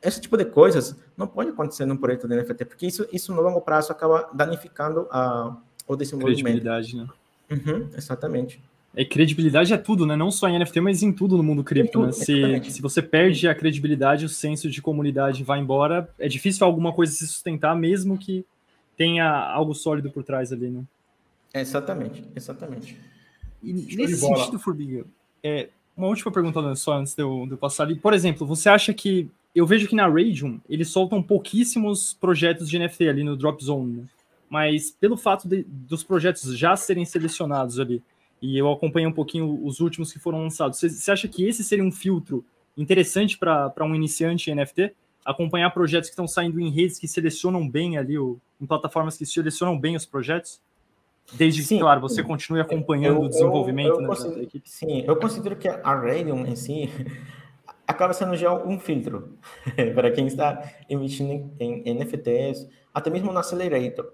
Esse 0.00 0.20
tipo 0.20 0.36
de 0.36 0.44
coisas 0.44 0.94
não 1.16 1.26
pode 1.26 1.50
acontecer 1.50 1.84
num 1.84 1.96
projeto 1.96 2.28
de 2.28 2.36
NFT, 2.36 2.64
porque 2.64 2.86
isso, 2.86 3.08
isso 3.12 3.34
no 3.34 3.42
longo 3.42 3.60
prazo 3.60 3.90
acaba 3.90 4.30
danificando 4.32 5.08
a, 5.10 5.56
o 5.88 5.96
desenvolvimento. 5.96 6.44
Credibilidade, 6.44 6.96
né? 6.96 7.08
Uhum, 7.50 7.90
exatamente. 7.96 8.62
É, 8.96 9.04
credibilidade 9.04 9.74
é 9.74 9.76
tudo, 9.76 10.06
né? 10.06 10.16
Não 10.16 10.30
só 10.30 10.48
em 10.48 10.58
NFT, 10.58 10.80
mas 10.80 11.02
em 11.02 11.12
tudo 11.12 11.36
no 11.36 11.42
mundo 11.42 11.62
cripto, 11.62 12.06
né? 12.06 12.12
Se, 12.12 12.62
se 12.70 12.80
você 12.80 13.02
perde 13.02 13.46
a 13.46 13.54
credibilidade, 13.54 14.24
o 14.24 14.28
senso 14.28 14.70
de 14.70 14.80
comunidade 14.80 15.44
vai 15.44 15.60
embora, 15.60 16.08
é 16.18 16.26
difícil 16.26 16.66
alguma 16.66 16.92
coisa 16.94 17.12
se 17.12 17.26
sustentar, 17.26 17.76
mesmo 17.76 18.16
que 18.16 18.42
tenha 18.96 19.28
algo 19.28 19.74
sólido 19.74 20.10
por 20.10 20.24
trás 20.24 20.50
ali, 20.50 20.68
né? 20.68 20.82
Exatamente, 21.52 22.24
exatamente. 22.34 22.98
E 23.62 23.72
nesse 23.72 24.16
sentido, 24.16 24.58
Formiga, 24.58 25.04
é, 25.42 25.68
uma 25.94 26.08
última 26.08 26.32
pergunta 26.32 26.74
só 26.74 26.94
antes 26.94 27.14
de 27.14 27.22
eu, 27.22 27.44
de 27.46 27.52
eu, 27.52 27.58
passar 27.58 27.84
ali. 27.84 27.96
Por 27.96 28.14
exemplo, 28.14 28.46
você 28.46 28.68
acha 28.68 28.94
que. 28.94 29.28
Eu 29.54 29.66
vejo 29.66 29.88
que 29.88 29.94
na 29.94 30.06
Radium 30.06 30.60
eles 30.68 30.88
soltam 30.88 31.22
pouquíssimos 31.22 32.14
projetos 32.20 32.68
de 32.68 32.78
NFT 32.78 33.08
ali 33.08 33.24
no 33.24 33.36
Drop 33.36 33.62
Zone, 33.64 33.92
né? 33.92 34.04
mas 34.50 34.90
pelo 34.90 35.16
fato 35.16 35.48
de, 35.48 35.64
dos 35.66 36.04
projetos 36.04 36.56
já 36.56 36.76
serem 36.76 37.06
selecionados 37.06 37.80
ali, 37.80 38.02
e 38.40 38.58
eu 38.58 38.70
acompanhei 38.70 39.08
um 39.08 39.12
pouquinho 39.12 39.64
os 39.64 39.80
últimos 39.80 40.12
que 40.12 40.18
foram 40.18 40.42
lançados. 40.42 40.80
Você 40.80 41.10
acha 41.10 41.26
que 41.26 41.46
esse 41.46 41.64
seria 41.64 41.84
um 41.84 41.92
filtro 41.92 42.44
interessante 42.76 43.38
para 43.38 43.72
um 43.84 43.94
iniciante 43.94 44.50
em 44.50 44.54
NFT? 44.54 44.92
Acompanhar 45.24 45.70
projetos 45.70 46.08
que 46.08 46.12
estão 46.12 46.28
saindo 46.28 46.60
em 46.60 46.70
redes 46.70 46.98
que 46.98 47.08
selecionam 47.08 47.68
bem 47.68 47.96
ali, 47.96 48.18
o, 48.18 48.38
em 48.60 48.66
plataformas 48.66 49.16
que 49.16 49.26
selecionam 49.26 49.78
bem 49.78 49.96
os 49.96 50.06
projetos? 50.06 50.60
Desde 51.32 51.62
sim, 51.64 51.76
que, 51.76 51.80
claro, 51.80 52.00
você 52.00 52.22
continue 52.22 52.60
acompanhando 52.60 53.16
eu, 53.16 53.22
o 53.22 53.28
desenvolvimento 53.28 54.00
eu, 54.00 54.02
eu 54.02 54.08
né, 54.08 54.36
da 54.36 54.42
equipe. 54.42 54.68
Sim, 54.68 55.02
eu 55.04 55.16
considero 55.16 55.56
que 55.56 55.66
a 55.66 55.94
Radium 55.94 56.46
em 56.46 56.54
si 56.54 56.88
acaba 57.86 58.12
sendo 58.12 58.36
já 58.36 58.52
um 58.52 58.78
filtro 58.78 59.36
para 59.94 60.10
quem 60.12 60.26
está 60.26 60.62
investindo 60.88 61.50
em, 61.58 61.82
em 61.84 61.94
NFTs, 61.94 62.68
até 62.94 63.10
mesmo 63.10 63.32
no 63.32 63.38
Accelerator. 63.38 64.12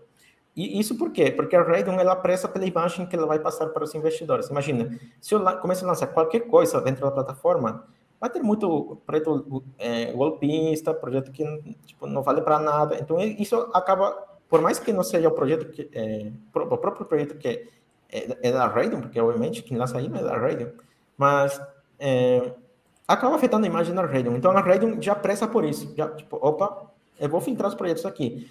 E 0.54 0.78
isso 0.78 0.96
por 0.98 1.10
quê? 1.10 1.30
Porque 1.30 1.56
a 1.56 1.62
Raiden 1.62 1.98
ela 1.98 2.14
presta 2.14 2.46
pela 2.46 2.66
imagem 2.66 3.06
que 3.06 3.16
ela 3.16 3.26
vai 3.26 3.38
passar 3.38 3.68
para 3.68 3.84
os 3.84 3.94
investidores. 3.94 4.48
Imagina, 4.48 4.98
se 5.20 5.34
eu 5.34 5.40
começo 5.58 5.84
a 5.84 5.88
lançar 5.88 6.08
qualquer 6.08 6.40
coisa 6.40 6.80
dentro 6.80 7.02
da 7.02 7.10
plataforma, 7.10 7.86
vai 8.20 8.28
ter 8.28 8.42
muito 8.42 9.00
projeto 9.06 9.64
é, 9.78 10.12
golpista, 10.12 10.92
projeto 10.92 11.32
que 11.32 11.44
tipo, 11.86 12.06
não 12.06 12.22
vale 12.22 12.42
para 12.42 12.58
nada. 12.58 12.98
Então 13.00 13.18
isso 13.18 13.56
acaba, 13.72 14.12
por 14.48 14.60
mais 14.60 14.78
que 14.78 14.92
não 14.92 15.02
seja 15.02 15.28
o 15.28 15.32
projeto 15.32 15.70
que 15.70 15.88
é, 15.92 16.30
o 16.54 16.76
próprio 16.76 17.06
projeto 17.06 17.36
que 17.38 17.48
é, 18.10 18.36
é 18.42 18.52
da 18.52 18.66
Raiden, 18.66 19.00
porque 19.00 19.18
obviamente 19.18 19.62
quem 19.62 19.78
lança 19.78 19.96
aí 19.96 20.06
é 20.06 20.22
da 20.22 20.36
Raiden, 20.36 20.70
mas 21.16 21.60
é, 21.98 22.52
acaba 23.08 23.36
afetando 23.36 23.64
a 23.64 23.68
imagem 23.68 23.94
da 23.94 24.04
Raiden. 24.04 24.34
Então 24.34 24.50
a 24.50 24.60
Raiden 24.60 25.00
já 25.00 25.14
presta 25.14 25.48
por 25.48 25.64
isso. 25.64 25.92
Já, 25.96 26.08
tipo, 26.10 26.38
opa, 26.40 26.92
eu 27.18 27.28
vou 27.28 27.40
filtrar 27.40 27.68
os 27.68 27.74
projetos 27.74 28.04
aqui. 28.04 28.48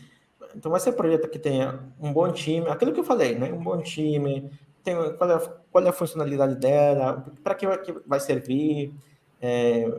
Então 0.56 0.72
vai 0.72 0.80
ser 0.80 0.92
um 0.92 0.94
projeto 0.94 1.30
que 1.30 1.40
tenha 1.40 1.80
um 2.00 2.12
bom 2.12 2.32
time, 2.32 2.68
aquilo 2.68 2.94
que 2.94 3.00
eu 3.00 3.04
falei, 3.04 3.36
né? 3.36 3.52
Um 3.52 3.64
bom 3.64 3.82
time, 3.82 4.50
tem, 4.84 4.96
qual, 5.18 5.32
é, 5.32 5.40
qual 5.72 5.86
é 5.86 5.90
a 5.90 5.94
funcionalidade 5.94 6.56
dela, 6.56 7.26
para 7.44 7.56
que, 7.56 7.68
que 7.80 7.94
vai 8.06 8.20
servir. 8.20 8.94
É, 9.42 9.90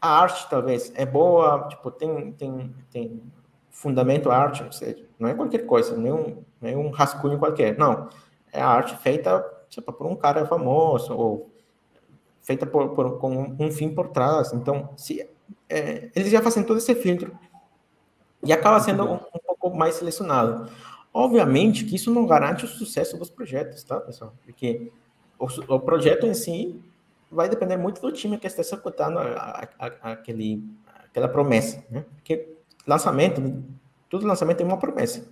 a 0.00 0.20
arte 0.20 0.48
talvez 0.48 0.92
é 0.96 1.04
boa, 1.04 1.68
tipo, 1.68 1.90
tem, 1.90 2.32
tem, 2.32 2.74
tem 2.90 3.22
fundamento 3.70 4.30
arte, 4.30 4.62
ou 4.62 4.72
seja, 4.72 5.04
não 5.18 5.28
é 5.28 5.34
qualquer 5.34 5.66
coisa, 5.66 5.96
nenhum, 5.96 6.42
nenhum 6.60 6.90
rascunho 6.90 7.38
qualquer, 7.38 7.76
não. 7.78 8.08
É 8.52 8.60
a 8.60 8.68
arte 8.68 8.96
feita 8.96 9.44
tipo, 9.70 9.92
por 9.92 10.06
um 10.06 10.16
cara 10.16 10.44
famoso, 10.44 11.14
ou 11.14 11.50
feita 12.42 12.66
por, 12.66 12.90
por, 12.90 13.18
com 13.18 13.56
um 13.58 13.70
fim 13.70 13.94
por 13.94 14.08
trás. 14.08 14.52
Então, 14.52 14.90
se, 14.96 15.26
é, 15.68 16.10
eles 16.14 16.30
já 16.30 16.42
fazem 16.42 16.64
todo 16.64 16.78
esse 16.78 16.94
filtro 16.94 17.32
e 18.42 18.52
acaba 18.52 18.80
sendo 18.80 19.04
um, 19.04 19.14
um 19.14 19.56
pouco 19.58 19.76
mais 19.76 19.96
selecionado. 19.96 20.70
Obviamente 21.12 21.84
que 21.84 21.96
isso 21.96 22.12
não 22.12 22.26
garante 22.26 22.64
o 22.64 22.68
sucesso 22.68 23.16
dos 23.18 23.30
projetos, 23.30 23.82
tá, 23.82 24.00
pessoal? 24.00 24.34
Porque 24.44 24.92
o, 25.38 25.46
o 25.74 25.80
projeto 25.80 26.26
em 26.26 26.34
si 26.34 26.80
vai 27.30 27.48
depender 27.48 27.76
muito 27.76 28.00
do 28.00 28.12
time 28.12 28.38
que 28.38 28.46
está 28.46 28.60
executando 28.60 29.18
a, 29.18 29.24
a, 29.24 29.68
a, 29.78 30.12
aquele, 30.12 30.64
aquela 31.08 31.28
promessa, 31.28 31.84
né? 31.90 32.04
Porque 32.14 32.54
lançamento, 32.86 33.62
todo 34.08 34.26
lançamento 34.26 34.58
tem 34.58 34.66
uma 34.66 34.78
promessa. 34.78 35.28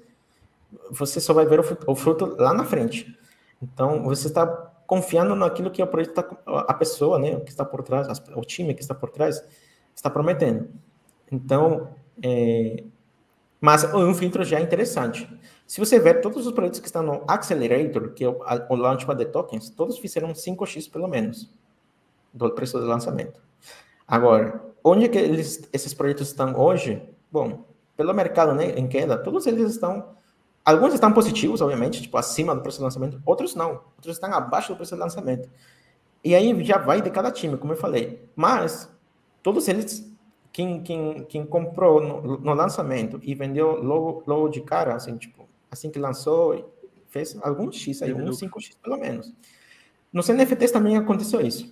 Você 0.91 1.21
só 1.21 1.33
vai 1.33 1.47
ver 1.47 1.61
o 1.61 1.63
fruto, 1.63 1.91
o 1.91 1.95
fruto 1.95 2.37
lá 2.39 2.53
na 2.53 2.65
frente. 2.65 3.17
Então, 3.63 4.03
você 4.03 4.29
está 4.29 4.47
confiando 4.87 5.35
naquilo 5.35 5.71
que 5.71 5.83
o 5.83 5.87
projeto 5.87 6.15
tá, 6.15 6.29
a 6.67 6.75
pessoa, 6.75 7.19
né, 7.19 7.39
que 7.41 7.51
está 7.51 7.65
por 7.65 7.83
trás, 7.83 8.09
o 8.35 8.41
time 8.43 8.75
que 8.75 8.81
está 8.81 8.95
por 8.95 9.11
trás, 9.11 9.45
está 9.95 10.09
prometendo. 10.09 10.69
Então, 11.31 11.89
é, 12.23 12.85
mas 13.61 13.85
um 13.93 14.15
filtro 14.15 14.45
já 14.45 14.59
é 14.59 14.63
interessante. 14.63 15.29
Se 15.67 15.81
você 15.81 15.99
ver 15.99 16.21
todos 16.21 16.47
os 16.47 16.53
projetos 16.53 16.81
que 16.81 16.87
estão 16.87 17.03
no 17.03 17.25
Accelerator, 17.27 18.13
que 18.13 18.25
é 18.25 18.29
o, 18.29 18.75
Launchpad 18.75 19.19
de 19.19 19.31
Tokens, 19.31 19.69
todos 19.69 19.99
fizeram 19.99 20.33
5x 20.33 20.91
pelo 20.91 21.09
menos 21.09 21.51
do 22.33 22.51
preço 22.51 22.79
do 22.79 22.87
lançamento. 22.87 23.41
Agora, 24.07 24.63
onde 24.83 25.05
é 25.05 25.09
que 25.09 25.19
eles, 25.19 25.69
esses 25.73 25.93
projetos 25.93 26.29
estão 26.29 26.59
hoje? 26.59 27.03
Bom, 27.31 27.65
pelo 27.97 28.15
mercado 28.15 28.55
né, 28.55 28.71
em 28.79 28.87
queda, 28.87 29.19
todos 29.19 29.47
eles 29.47 29.73
estão. 29.73 30.17
Alguns 30.65 30.95
estão 30.95 31.13
positivos, 31.13 31.61
obviamente, 31.61 32.01
tipo 32.01 32.17
acima 32.17 32.55
do 32.55 32.63
preço 32.63 32.79
do 32.79 32.85
lançamento, 32.85 33.21
outros 33.27 33.55
não. 33.55 33.83
Outros 33.97 34.17
estão 34.17 34.33
abaixo 34.33 34.73
do 34.73 34.77
preço 34.77 34.95
do 34.95 35.01
lançamento. 35.01 35.51
E 36.23 36.35
aí 36.35 36.65
já 36.65 36.79
vai 36.79 37.03
de 37.03 37.11
cada 37.11 37.31
time, 37.31 37.57
como 37.57 37.73
eu 37.73 37.77
falei. 37.77 38.27
Mas 38.35 38.89
todos 39.43 39.69
eles 39.69 40.11
quem, 40.59 40.83
quem, 40.83 41.25
quem 41.29 41.47
comprou 41.47 42.03
no, 42.03 42.37
no, 42.37 42.53
lançamento 42.53 43.21
e 43.23 43.33
vendeu 43.33 43.81
logo, 43.81 44.25
logo 44.27 44.49
de 44.49 44.61
cara, 44.61 44.97
assim, 44.97 45.17
tipo, 45.17 45.49
assim 45.71 45.89
que 45.89 46.01
lançou, 46.01 46.75
fez 47.07 47.39
algum 47.43 47.71
X 47.71 48.03
aí, 48.03 48.13
uns 48.13 48.41
5X 48.41 48.73
pelo 48.83 48.97
menos. 48.97 49.33
Nos 50.13 50.27
NFTs 50.27 50.73
também 50.73 50.97
aconteceu 50.97 51.41
isso. 51.41 51.71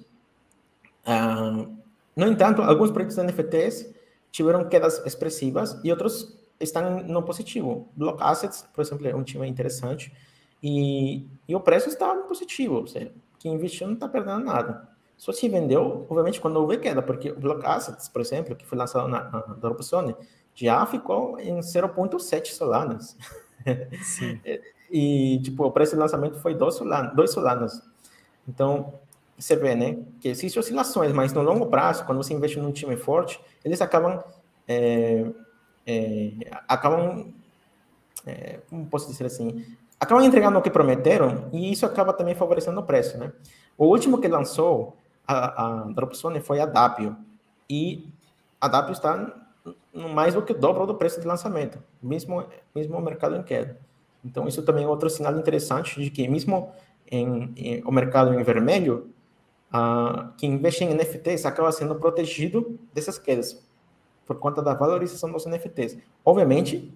Ah, 1.05 1.67
no 2.15 2.29
entanto, 2.29 2.63
alguns 2.63 2.93
projetos 2.93 3.17
NFTs 3.17 3.93
tiveram 4.31 4.69
quedas 4.69 5.05
expressivas 5.05 5.77
e 5.83 5.91
outros 5.91 6.39
estão 6.61 7.03
no 7.03 7.25
positivo. 7.25 7.89
Block 7.97 8.23
Assets, 8.23 8.69
por 8.73 8.83
exemplo, 8.83 9.09
é 9.09 9.17
um 9.17 9.25
time 9.25 9.49
interessante 9.49 10.13
e, 10.63 11.27
e 11.49 11.57
o 11.57 11.61
preço 11.61 11.89
está 11.89 12.15
positivo, 12.15 12.77
ou 12.77 12.87
seja, 12.87 13.11
quem 13.41 13.53
investiu 13.53 13.89
não 13.89 13.95
está 13.95 14.09
perdendo 14.09 14.45
nada. 14.45 14.89
Só 15.17 15.33
se 15.33 15.49
vendeu, 15.49 16.07
obviamente, 16.11 16.41
quando 16.41 16.57
houve 16.57 16.79
queda, 16.79 17.03
porque 17.03 17.31
o 17.31 17.41
Block 17.41 17.65
Assets, 17.65 18.09
por 18.09 18.21
exemplo, 18.21 18.55
que 18.55 18.67
foi 18.67 18.77
lançado 18.77 19.09
na, 19.09 19.25
na 19.25 19.41
Dropzone, 19.55 20.15
já 20.55 20.85
ficou 20.87 21.39
em 21.39 21.59
0,7 21.59 22.47
solanas. 22.49 23.17
Sim. 24.03 24.41
e, 24.91 25.41
tipo, 25.43 25.65
o 25.65 25.71
preço 25.71 25.93
de 25.93 26.01
lançamento 26.01 26.39
foi 26.39 26.55
2 26.55 26.75
solanas, 26.75 27.31
solanas. 27.31 27.83
Então, 28.47 28.93
você 29.39 29.57
vê, 29.57 29.75
né, 29.75 29.99
que 30.21 30.29
existem 30.29 30.61
oscilações, 30.61 31.13
mas 31.13 31.33
no 31.33 31.43
longo 31.43 31.67
prazo, 31.67 32.05
quando 32.05 32.23
você 32.23 32.33
investe 32.33 32.59
num 32.59 32.73
time 32.73 32.97
forte, 32.97 33.41
eles 33.65 33.81
acabam, 33.83 34.23
é, 34.69 35.27
é, 35.87 36.33
acabam, 36.69 37.33
é, 38.27 38.61
como 38.69 38.87
posso 38.87 39.09
dizer 39.09 39.27
assim, 39.27 39.65
acabam 40.01 40.25
entregando 40.25 40.59
o 40.59 40.63
que 40.63 40.71
prometeram 40.71 41.49
e 41.53 41.71
isso 41.73 41.85
acaba 41.85 42.13
também 42.13 42.35
favorecendo 42.35 42.81
o 42.81 42.85
preço, 42.85 43.19
né? 43.19 43.33
O 43.77 43.87
último 43.87 44.19
que 44.21 44.29
lançou 44.29 44.97
a, 45.27 45.67
a 45.67 45.85
Dropzone 45.93 46.41
foi 46.41 46.61
a 46.61 46.67
Dapio. 46.67 47.17
E 47.69 48.09
a 48.61 48.69
Dapio 48.69 48.93
está 48.93 49.47
no 49.93 50.09
mais 50.09 50.35
do 50.35 50.43
que 50.43 50.55
dobro 50.55 50.87
do 50.87 50.95
preço 50.95 51.21
de 51.21 51.27
lançamento, 51.27 51.83
mesmo, 52.03 52.47
mesmo 52.75 52.97
o 52.97 53.01
mercado 53.01 53.37
em 53.37 53.43
queda. 53.43 53.79
Então, 54.25 54.47
isso 54.47 54.63
também 54.63 54.85
é 54.85 54.89
outro 54.89 55.09
sinal 55.09 55.37
interessante 55.37 56.01
de 56.01 56.11
que, 56.11 56.27
mesmo 56.29 56.73
em, 57.11 57.53
em 57.57 57.83
o 57.85 57.93
mercado 57.93 58.35
em 58.35 58.43
vermelho, 58.43 59.11
uh, 59.73 60.33
quem 60.37 60.53
investe 60.53 60.85
em 60.85 60.95
NFTs 60.95 61.47
acaba 61.47 61.71
sendo 61.73 61.95
protegido 61.95 62.79
dessas 62.93 63.19
quedas, 63.19 63.65
por 64.27 64.39
conta 64.39 64.61
da 64.61 64.75
valorização 64.75 65.31
dos 65.31 65.47
NFTs. 65.47 65.99
Obviamente, 66.25 66.93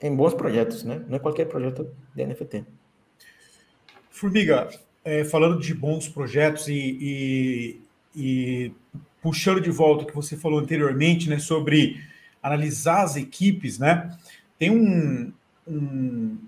em 0.00 0.14
bons 0.14 0.34
projetos, 0.34 0.82
né? 0.82 1.04
Não 1.08 1.16
é 1.16 1.18
qualquer 1.18 1.46
projeto 1.46 1.88
de 2.14 2.26
NFT. 2.26 2.64
Formiga, 4.10 4.68
é, 5.04 5.24
falando 5.24 5.60
de 5.60 5.74
bons 5.74 6.08
projetos 6.08 6.68
e, 6.68 6.74
e, 6.74 7.80
e, 8.14 8.72
puxando 9.22 9.60
de 9.60 9.70
volta 9.70 10.04
o 10.04 10.06
que 10.06 10.14
você 10.14 10.36
falou 10.36 10.58
anteriormente, 10.58 11.28
né, 11.28 11.38
sobre 11.38 12.00
analisar 12.42 13.02
as 13.02 13.16
equipes, 13.16 13.78
né? 13.78 14.16
Tem 14.58 14.70
um, 14.70 15.32
um, 15.66 16.38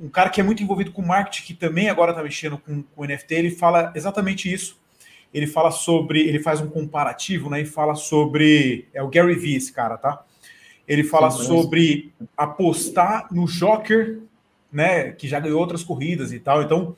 um 0.00 0.08
cara 0.08 0.30
que 0.30 0.40
é 0.40 0.44
muito 0.44 0.62
envolvido 0.62 0.92
com 0.92 1.02
marketing, 1.02 1.46
que 1.46 1.54
também 1.54 1.88
agora 1.88 2.12
está 2.12 2.22
mexendo 2.22 2.58
com, 2.58 2.82
com 2.82 3.04
NFT, 3.04 3.34
ele 3.34 3.50
fala 3.50 3.92
exatamente 3.94 4.52
isso. 4.52 4.78
Ele 5.32 5.46
fala 5.46 5.70
sobre, 5.70 6.20
ele 6.20 6.40
faz 6.40 6.60
um 6.60 6.68
comparativo, 6.68 7.48
né? 7.48 7.60
E 7.60 7.64
fala 7.64 7.94
sobre. 7.94 8.88
É 8.92 9.00
o 9.00 9.08
Gary 9.08 9.36
Vee, 9.36 9.54
esse 9.54 9.72
cara, 9.72 9.96
tá? 9.96 10.24
Ele 10.88 11.04
fala 11.04 11.30
Sim, 11.30 11.44
sobre 11.44 12.12
apostar 12.36 13.28
no 13.32 13.46
Joker 13.46 14.18
né, 14.72 15.12
que 15.12 15.26
já 15.26 15.40
ganhou 15.40 15.60
outras 15.60 15.82
corridas 15.82 16.32
e 16.32 16.38
tal. 16.38 16.62
Então, 16.62 16.96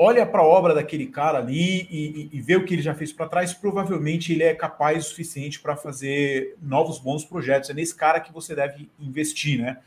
olha 0.00 0.24
para 0.24 0.40
a 0.40 0.46
obra 0.46 0.72
daquele 0.72 1.06
cara 1.06 1.38
ali 1.38 1.88
e, 1.90 2.30
e, 2.30 2.30
e, 2.34 2.40
vê 2.40 2.54
o 2.54 2.64
que 2.64 2.72
ele 2.72 2.82
já 2.82 2.94
fez 2.94 3.12
para 3.12 3.26
trás, 3.26 3.52
provavelmente 3.52 4.32
ele 4.32 4.44
é 4.44 4.54
capaz 4.54 5.04
o 5.04 5.08
suficiente 5.08 5.58
para 5.58 5.76
fazer 5.76 6.56
novos 6.62 7.00
bons 7.00 7.24
projetos. 7.24 7.68
É 7.68 7.74
nesse 7.74 7.96
cara 7.96 8.20
que 8.20 8.32
você 8.32 8.54
deve 8.54 8.88
investir, 9.00 9.60
né? 9.60 9.78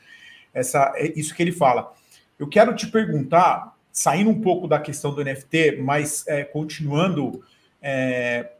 Essa, 0.54 0.92
é 0.98 1.18
isso 1.18 1.34
que 1.34 1.42
ele 1.42 1.54
fala. 1.54 1.94
Eu 2.38 2.46
quero 2.46 2.76
te 2.76 2.88
perguntar, 2.88 3.74
saindo 3.90 4.30
um 4.30 4.42
pouco 4.42 4.68
da 4.68 4.82
questão 4.82 5.16
do 5.16 5.24
NFT, 5.24 5.78
mas 5.82 6.28
é, 6.28 6.44
continuando, 6.44 7.42
é, 7.82 8.52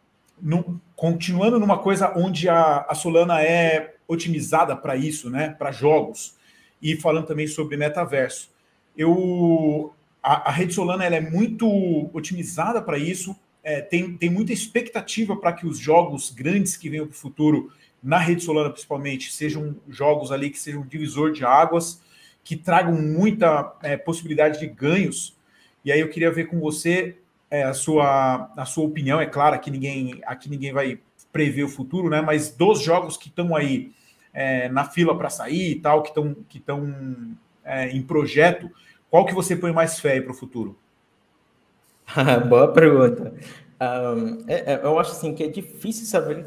no, 0.42 0.80
continuando 0.96 1.60
numa 1.60 1.80
coisa 1.80 2.14
onde 2.16 2.48
a, 2.48 2.86
a 2.88 2.96
Solana 2.96 3.42
é 3.42 3.96
otimizada 4.08 4.74
para 4.74 4.96
isso, 4.96 5.30
né? 5.30 5.50
Para 5.60 5.72
jogos 5.74 6.38
e 6.82 6.96
falando 6.96 7.28
também 7.28 7.46
sobre 7.46 7.76
metaverso. 7.76 8.50
Eu 8.96 9.94
a, 10.22 10.50
a 10.50 10.52
rede 10.52 10.74
Solana 10.74 11.04
ela 11.04 11.16
é 11.16 11.22
muito 11.22 11.68
otimizada 12.14 12.82
para 12.82 12.98
isso, 12.98 13.36
é, 13.64 13.82
tem, 13.82 14.16
tem 14.18 14.30
muita 14.30 14.54
expectativa 14.54 15.36
para 15.36 15.54
que 15.54 15.68
os 15.68 15.78
jogos 15.78 16.30
grandes 16.30 16.76
que 16.76 16.90
venham 16.90 17.06
para 17.06 17.14
o 17.14 17.18
futuro, 17.18 17.72
na 18.02 18.18
rede 18.18 18.44
Solana 18.44 18.70
principalmente, 18.70 19.32
sejam 19.32 19.76
jogos 19.88 20.32
ali 20.32 20.50
que 20.50 20.60
sejam 20.60 20.86
divisor 20.86 21.32
de 21.32 21.46
águas, 21.46 22.02
que 22.44 22.56
tragam 22.56 22.94
muita 22.94 23.76
é, 23.84 23.96
possibilidade 23.98 24.60
de 24.60 24.68
ganhos. 24.68 25.38
E 25.86 25.92
aí 25.92 26.00
eu 26.00 26.10
queria 26.10 26.32
ver 26.32 26.46
com 26.46 26.60
você 26.60 27.18
é, 27.50 27.64
a, 27.64 27.74
sua, 27.74 28.52
a 28.58 28.66
sua 28.66 28.86
opinião. 28.86 29.22
É 29.22 29.26
claro 29.26 29.60
que 29.60 29.70
ninguém, 29.70 30.22
aqui 30.26 30.50
ninguém 30.50 30.74
vai 30.74 31.00
prever 31.32 31.64
o 31.64 31.70
futuro, 31.70 32.10
né? 32.10 32.22
Mas 32.22 32.50
dos 32.52 32.82
jogos 32.82 33.16
que 33.16 33.28
estão 33.28 33.56
aí 33.56 33.92
é, 34.34 34.70
na 34.70 34.86
fila 34.86 35.16
para 35.18 35.30
sair 35.30 35.72
e 35.72 35.76
tal, 35.76 36.02
que 36.02 36.10
estão 36.10 36.36
que 36.48 36.58
estão 36.58 37.38
é, 37.64 37.90
em 37.90 38.02
projeto, 38.02 38.70
qual 39.12 39.26
que 39.26 39.36
você 39.36 39.58
põe 39.58 39.74
mais 39.74 40.00
fé 40.00 40.22
para 40.22 40.32
o 40.32 40.34
futuro? 40.34 40.78
Boa 42.48 42.72
pergunta. 42.72 43.34
Um, 43.82 44.46
é, 44.48 44.74
é, 44.74 44.82
eu 44.82 44.98
acho 44.98 45.12
assim 45.12 45.36
que 45.36 45.44
é 45.44 45.50
difícil 45.50 46.06
saber 46.06 46.46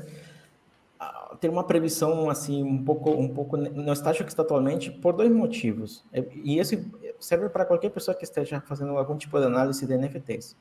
uh, 0.99 1.37
ter 1.37 1.51
uma 1.51 1.65
previsão 1.65 2.31
assim 2.31 2.63
um 2.63 2.83
pouco 2.83 3.11
um 3.11 3.29
pouco 3.29 3.59
no 3.59 3.93
estágio 3.93 4.25
que 4.25 4.31
está 4.31 4.43
atualmente 4.43 4.91
por 4.91 5.13
dois 5.13 5.31
motivos. 5.31 6.03
É, 6.11 6.25
e 6.43 6.59
esse 6.59 6.91
serve 7.21 7.51
para 7.51 7.67
qualquer 7.67 7.91
pessoa 7.91 8.15
que 8.15 8.25
esteja 8.25 8.63
fazendo 8.63 8.97
algum 8.97 9.19
tipo 9.19 9.39
de 9.39 9.45
análise 9.45 9.87
de 9.87 9.99
NFTs. 9.99 10.57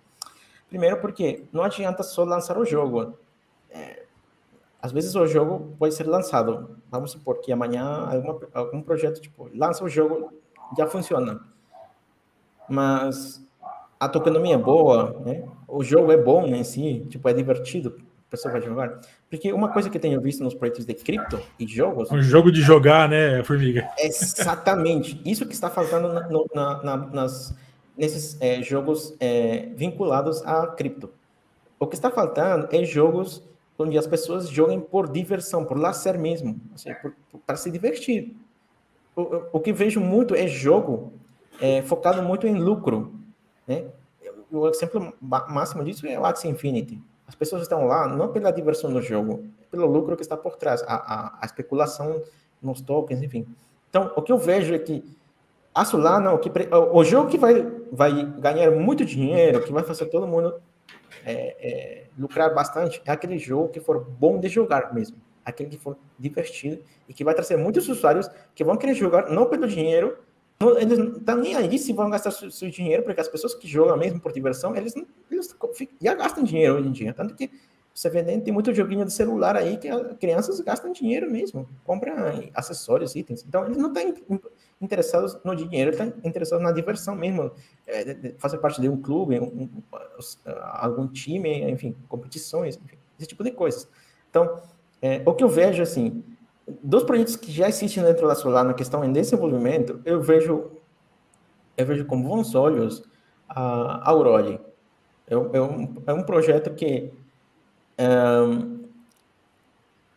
Primeiro, 0.67 0.97
porque 0.97 1.45
não 1.53 1.63
adianta 1.63 2.03
só 2.03 2.25
lançar 2.25 2.57
o 2.57 2.65
jogo. 2.65 3.17
É, 3.69 4.03
às 4.81 4.91
vezes 4.91 5.15
o 5.15 5.25
jogo 5.25 5.73
pode 5.79 5.95
ser 5.95 6.05
lançado. 6.05 6.75
Vamos 6.91 7.11
supor 7.11 7.39
que 7.39 7.53
amanhã 7.53 7.85
alguma, 8.11 8.39
algum 8.53 8.81
projeto 8.81 9.21
tipo 9.21 9.49
lança 9.55 9.85
o 9.85 9.87
jogo 9.87 10.33
já 10.77 10.85
funciona 10.85 11.52
mas 12.69 13.41
a 13.99 14.09
tokenomia 14.09 14.55
é 14.55 14.57
boa, 14.57 15.19
né? 15.25 15.43
O 15.67 15.83
jogo 15.83 16.11
é 16.11 16.17
bom 16.17 16.45
em 16.45 16.63
si, 16.63 17.05
tipo, 17.09 17.27
é 17.29 17.33
divertido, 17.33 17.95
a 18.27 18.31
pessoa 18.31 18.51
vai 18.51 18.61
jogar. 18.61 18.99
Porque 19.29 19.51
uma 19.51 19.69
coisa 19.69 19.89
que 19.89 19.97
eu 19.97 20.01
tenho 20.01 20.19
visto 20.21 20.43
nos 20.43 20.53
projetos 20.53 20.85
de 20.85 20.93
cripto 20.93 21.39
e 21.59 21.65
jogos... 21.65 22.11
Um 22.11 22.21
jogo 22.21 22.51
de 22.51 22.61
jogar, 22.61 23.07
né, 23.07 23.43
Formiga? 23.43 23.89
Exatamente. 23.97 25.21
Isso 25.25 25.45
que 25.45 25.53
está 25.53 25.69
faltando 25.69 26.11
na, 26.13 26.27
na, 26.53 26.83
na, 26.83 26.97
nas, 26.97 27.55
nesses 27.97 28.37
é, 28.41 28.61
jogos 28.61 29.15
é, 29.19 29.69
vinculados 29.75 30.45
a 30.45 30.67
cripto. 30.67 31.09
O 31.79 31.87
que 31.87 31.95
está 31.95 32.11
faltando 32.11 32.67
é 32.71 32.83
jogos 32.83 33.43
onde 33.77 33.97
as 33.97 34.07
pessoas 34.07 34.49
joguem 34.49 34.79
por 34.79 35.11
diversão, 35.11 35.65
por 35.65 35.77
lazer 35.77 36.17
mesmo, 36.17 36.59
para 37.45 37.55
se 37.55 37.71
divertir. 37.71 38.35
O, 39.15 39.43
o 39.53 39.59
que 39.59 39.73
vejo 39.73 39.99
muito 39.99 40.35
é 40.35 40.47
jogo 40.47 41.13
é, 41.59 41.81
focado 41.81 42.21
muito 42.21 42.47
em 42.47 42.55
lucro. 42.55 43.13
Né? 43.67 43.85
O 44.51 44.67
exemplo 44.67 45.13
máximo 45.21 45.83
disso 45.83 46.05
é 46.07 46.19
o 46.19 46.25
Axie 46.25 46.47
Infinity. 46.47 47.01
As 47.27 47.35
pessoas 47.35 47.63
estão 47.63 47.85
lá 47.85 48.07
não 48.07 48.31
pela 48.31 48.51
diversão 48.51 48.91
do 48.91 49.01
jogo, 49.01 49.45
pelo 49.71 49.85
lucro 49.87 50.15
que 50.15 50.21
está 50.21 50.37
por 50.37 50.55
trás, 50.55 50.83
a, 50.83 50.95
a, 50.95 51.39
a 51.41 51.45
especulação 51.45 52.21
nos 52.61 52.81
tokens, 52.81 53.21
enfim. 53.21 53.47
Então, 53.89 54.11
o 54.15 54.21
que 54.21 54.31
eu 54.31 54.37
vejo 54.37 54.73
é 54.73 54.79
que 54.79 55.03
a 55.73 55.83
Solana, 55.85 56.31
o, 56.33 56.37
que, 56.37 56.51
o 56.71 57.03
jogo 57.03 57.29
que 57.29 57.37
vai, 57.37 57.65
vai 57.91 58.25
ganhar 58.39 58.71
muito 58.71 59.03
dinheiro, 59.03 59.63
que 59.63 59.71
vai 59.71 59.83
fazer 59.83 60.05
todo 60.05 60.27
mundo 60.27 60.53
é, 61.25 61.55
é, 61.59 62.03
lucrar 62.17 62.53
bastante, 62.53 63.01
é 63.05 63.11
aquele 63.11 63.37
jogo 63.37 63.69
que 63.69 63.79
for 63.79 64.03
bom 64.03 64.39
de 64.39 64.49
jogar 64.49 64.93
mesmo. 64.93 65.17
Aquele 65.43 65.69
que 65.69 65.77
for 65.77 65.97
divertido 66.17 66.81
e 67.07 67.13
que 67.13 67.23
vai 67.23 67.33
trazer 67.33 67.57
muitos 67.57 67.89
usuários 67.89 68.29
que 68.55 68.63
vão 68.63 68.77
querer 68.77 68.93
jogar 68.93 69.29
não 69.29 69.45
pelo 69.45 69.67
dinheiro, 69.67 70.17
eles 70.77 70.97
não 70.97 71.17
estão 71.17 71.37
nem 71.37 71.55
aí 71.55 71.77
se 71.77 71.93
vão 71.93 72.09
gastar 72.09 72.31
seu, 72.31 72.51
seu, 72.51 72.69
dinheiro, 72.69 73.03
porque 73.03 73.21
as 73.21 73.27
pessoas 73.27 73.53
que 73.53 73.67
jogam 73.67 73.97
mesmo 73.97 74.19
por 74.19 74.31
diversão, 74.31 74.75
eles, 74.75 74.93
eles 75.31 75.55
já 76.01 76.13
gastam 76.13 76.43
dinheiro 76.43 76.75
hoje 76.75 76.87
em 76.87 76.91
dia. 76.91 77.13
Tanto 77.13 77.35
que 77.35 77.49
você 77.93 78.09
vê, 78.09 78.23
né, 78.23 78.39
tem 78.39 78.51
muito 78.51 78.73
joguinho 78.73 79.05
de 79.05 79.13
celular 79.13 79.55
aí 79.55 79.77
que 79.77 79.87
as 79.87 80.17
crianças 80.17 80.59
gastam 80.61 80.91
dinheiro 80.91 81.29
mesmo, 81.29 81.69
compram 81.83 82.15
acessórios, 82.55 83.15
itens. 83.15 83.45
Então, 83.47 83.65
eles 83.65 83.77
não 83.77 83.93
estão 83.93 84.15
interessados 84.81 85.37
no 85.43 85.55
dinheiro, 85.55 85.91
estão 85.91 86.11
interessados 86.23 86.63
na 86.63 86.71
diversão 86.71 87.15
mesmo, 87.15 87.51
é, 87.85 88.33
fazer 88.39 88.57
parte 88.57 88.81
de 88.81 88.89
um 88.89 88.99
clube, 88.99 89.39
um, 89.39 89.45
um, 89.45 89.69
algum 90.73 91.07
time, 91.07 91.69
enfim, 91.69 91.95
competições, 92.09 92.79
enfim, 92.83 92.97
esse 93.19 93.27
tipo 93.27 93.43
de 93.43 93.51
coisas. 93.51 93.87
Então, 94.29 94.59
é, 94.99 95.21
o 95.25 95.33
que 95.33 95.43
eu 95.43 95.49
vejo, 95.49 95.83
assim, 95.83 96.23
dos 96.67 97.03
projetos 97.03 97.35
que 97.35 97.51
já 97.51 97.67
existem 97.67 98.03
dentro 98.03 98.27
da 98.27 98.35
Solar 98.35 98.63
na 98.63 98.73
questão 98.73 99.03
em 99.03 99.11
desenvolvimento, 99.11 100.01
eu 100.05 100.21
vejo 100.21 100.71
eu 101.75 101.85
vejo 101.85 102.05
com 102.05 102.21
bons 102.21 102.53
olhos 102.55 103.03
a 103.49 104.09
Aurora. 104.09 104.61
É, 105.27 105.33
é, 105.33 105.61
um, 105.61 105.95
é 106.05 106.13
um 106.13 106.23
projeto 106.23 106.73
que 106.73 107.11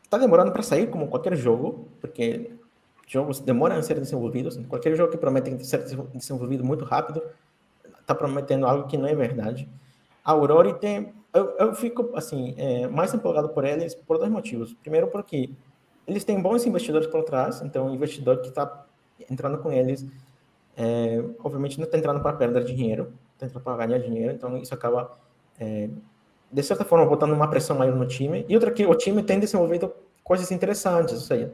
está 0.02 0.18
demorando 0.18 0.52
para 0.52 0.62
sair, 0.62 0.88
como 0.88 1.08
qualquer 1.08 1.36
jogo, 1.36 1.88
porque 2.00 2.52
jogos 3.06 3.40
demoram 3.40 3.76
a 3.76 3.82
ser 3.82 3.98
desenvolvidos. 3.98 4.56
Qualquer 4.68 4.94
jogo 4.96 5.10
que 5.10 5.18
promete 5.18 5.64
ser 5.64 5.84
desenvolvido 6.14 6.64
muito 6.64 6.84
rápido 6.84 7.22
está 8.00 8.14
prometendo 8.14 8.66
algo 8.66 8.86
que 8.86 8.96
não 8.96 9.06
é 9.06 9.14
verdade. 9.14 9.68
A 10.24 10.32
Aurora 10.32 10.74
tem. 10.74 11.14
Eu, 11.32 11.54
eu 11.58 11.74
fico 11.74 12.12
assim 12.14 12.54
é, 12.56 12.86
mais 12.88 13.12
empolgado 13.12 13.50
por 13.50 13.64
eles 13.64 13.94
por 13.94 14.18
dois 14.18 14.30
motivos. 14.30 14.74
Primeiro, 14.74 15.08
porque 15.08 15.50
eles 16.06 16.24
têm 16.24 16.40
bons 16.40 16.64
investidores 16.66 17.06
por 17.08 17.24
trás, 17.24 17.60
então 17.62 17.88
o 17.88 17.94
investidor 17.94 18.40
que 18.40 18.48
está 18.48 18.86
entrando 19.30 19.58
com 19.58 19.72
eles, 19.72 20.06
é, 20.76 21.22
obviamente 21.42 21.78
não 21.78 21.84
está 21.84 21.98
entrando 21.98 22.20
para 22.20 22.32
perder 22.34 22.64
dinheiro, 22.64 23.12
está 23.34 23.46
entrando 23.46 23.62
para 23.64 23.86
ganhar 23.86 23.98
dinheiro, 23.98 24.32
então 24.32 24.56
isso 24.56 24.72
acaba, 24.72 25.18
é, 25.58 25.88
de 26.52 26.62
certa 26.62 26.84
forma, 26.84 27.04
botando 27.06 27.32
uma 27.32 27.48
pressão 27.48 27.76
maior 27.76 27.96
no 27.96 28.06
time. 28.06 28.44
E 28.48 28.54
outra 28.54 28.70
que 28.70 28.86
o 28.86 28.94
time 28.94 29.22
tem 29.22 29.40
desenvolvido 29.40 29.92
coisas 30.22 30.50
interessantes, 30.50 31.20
isso 31.20 31.32
aí. 31.32 31.48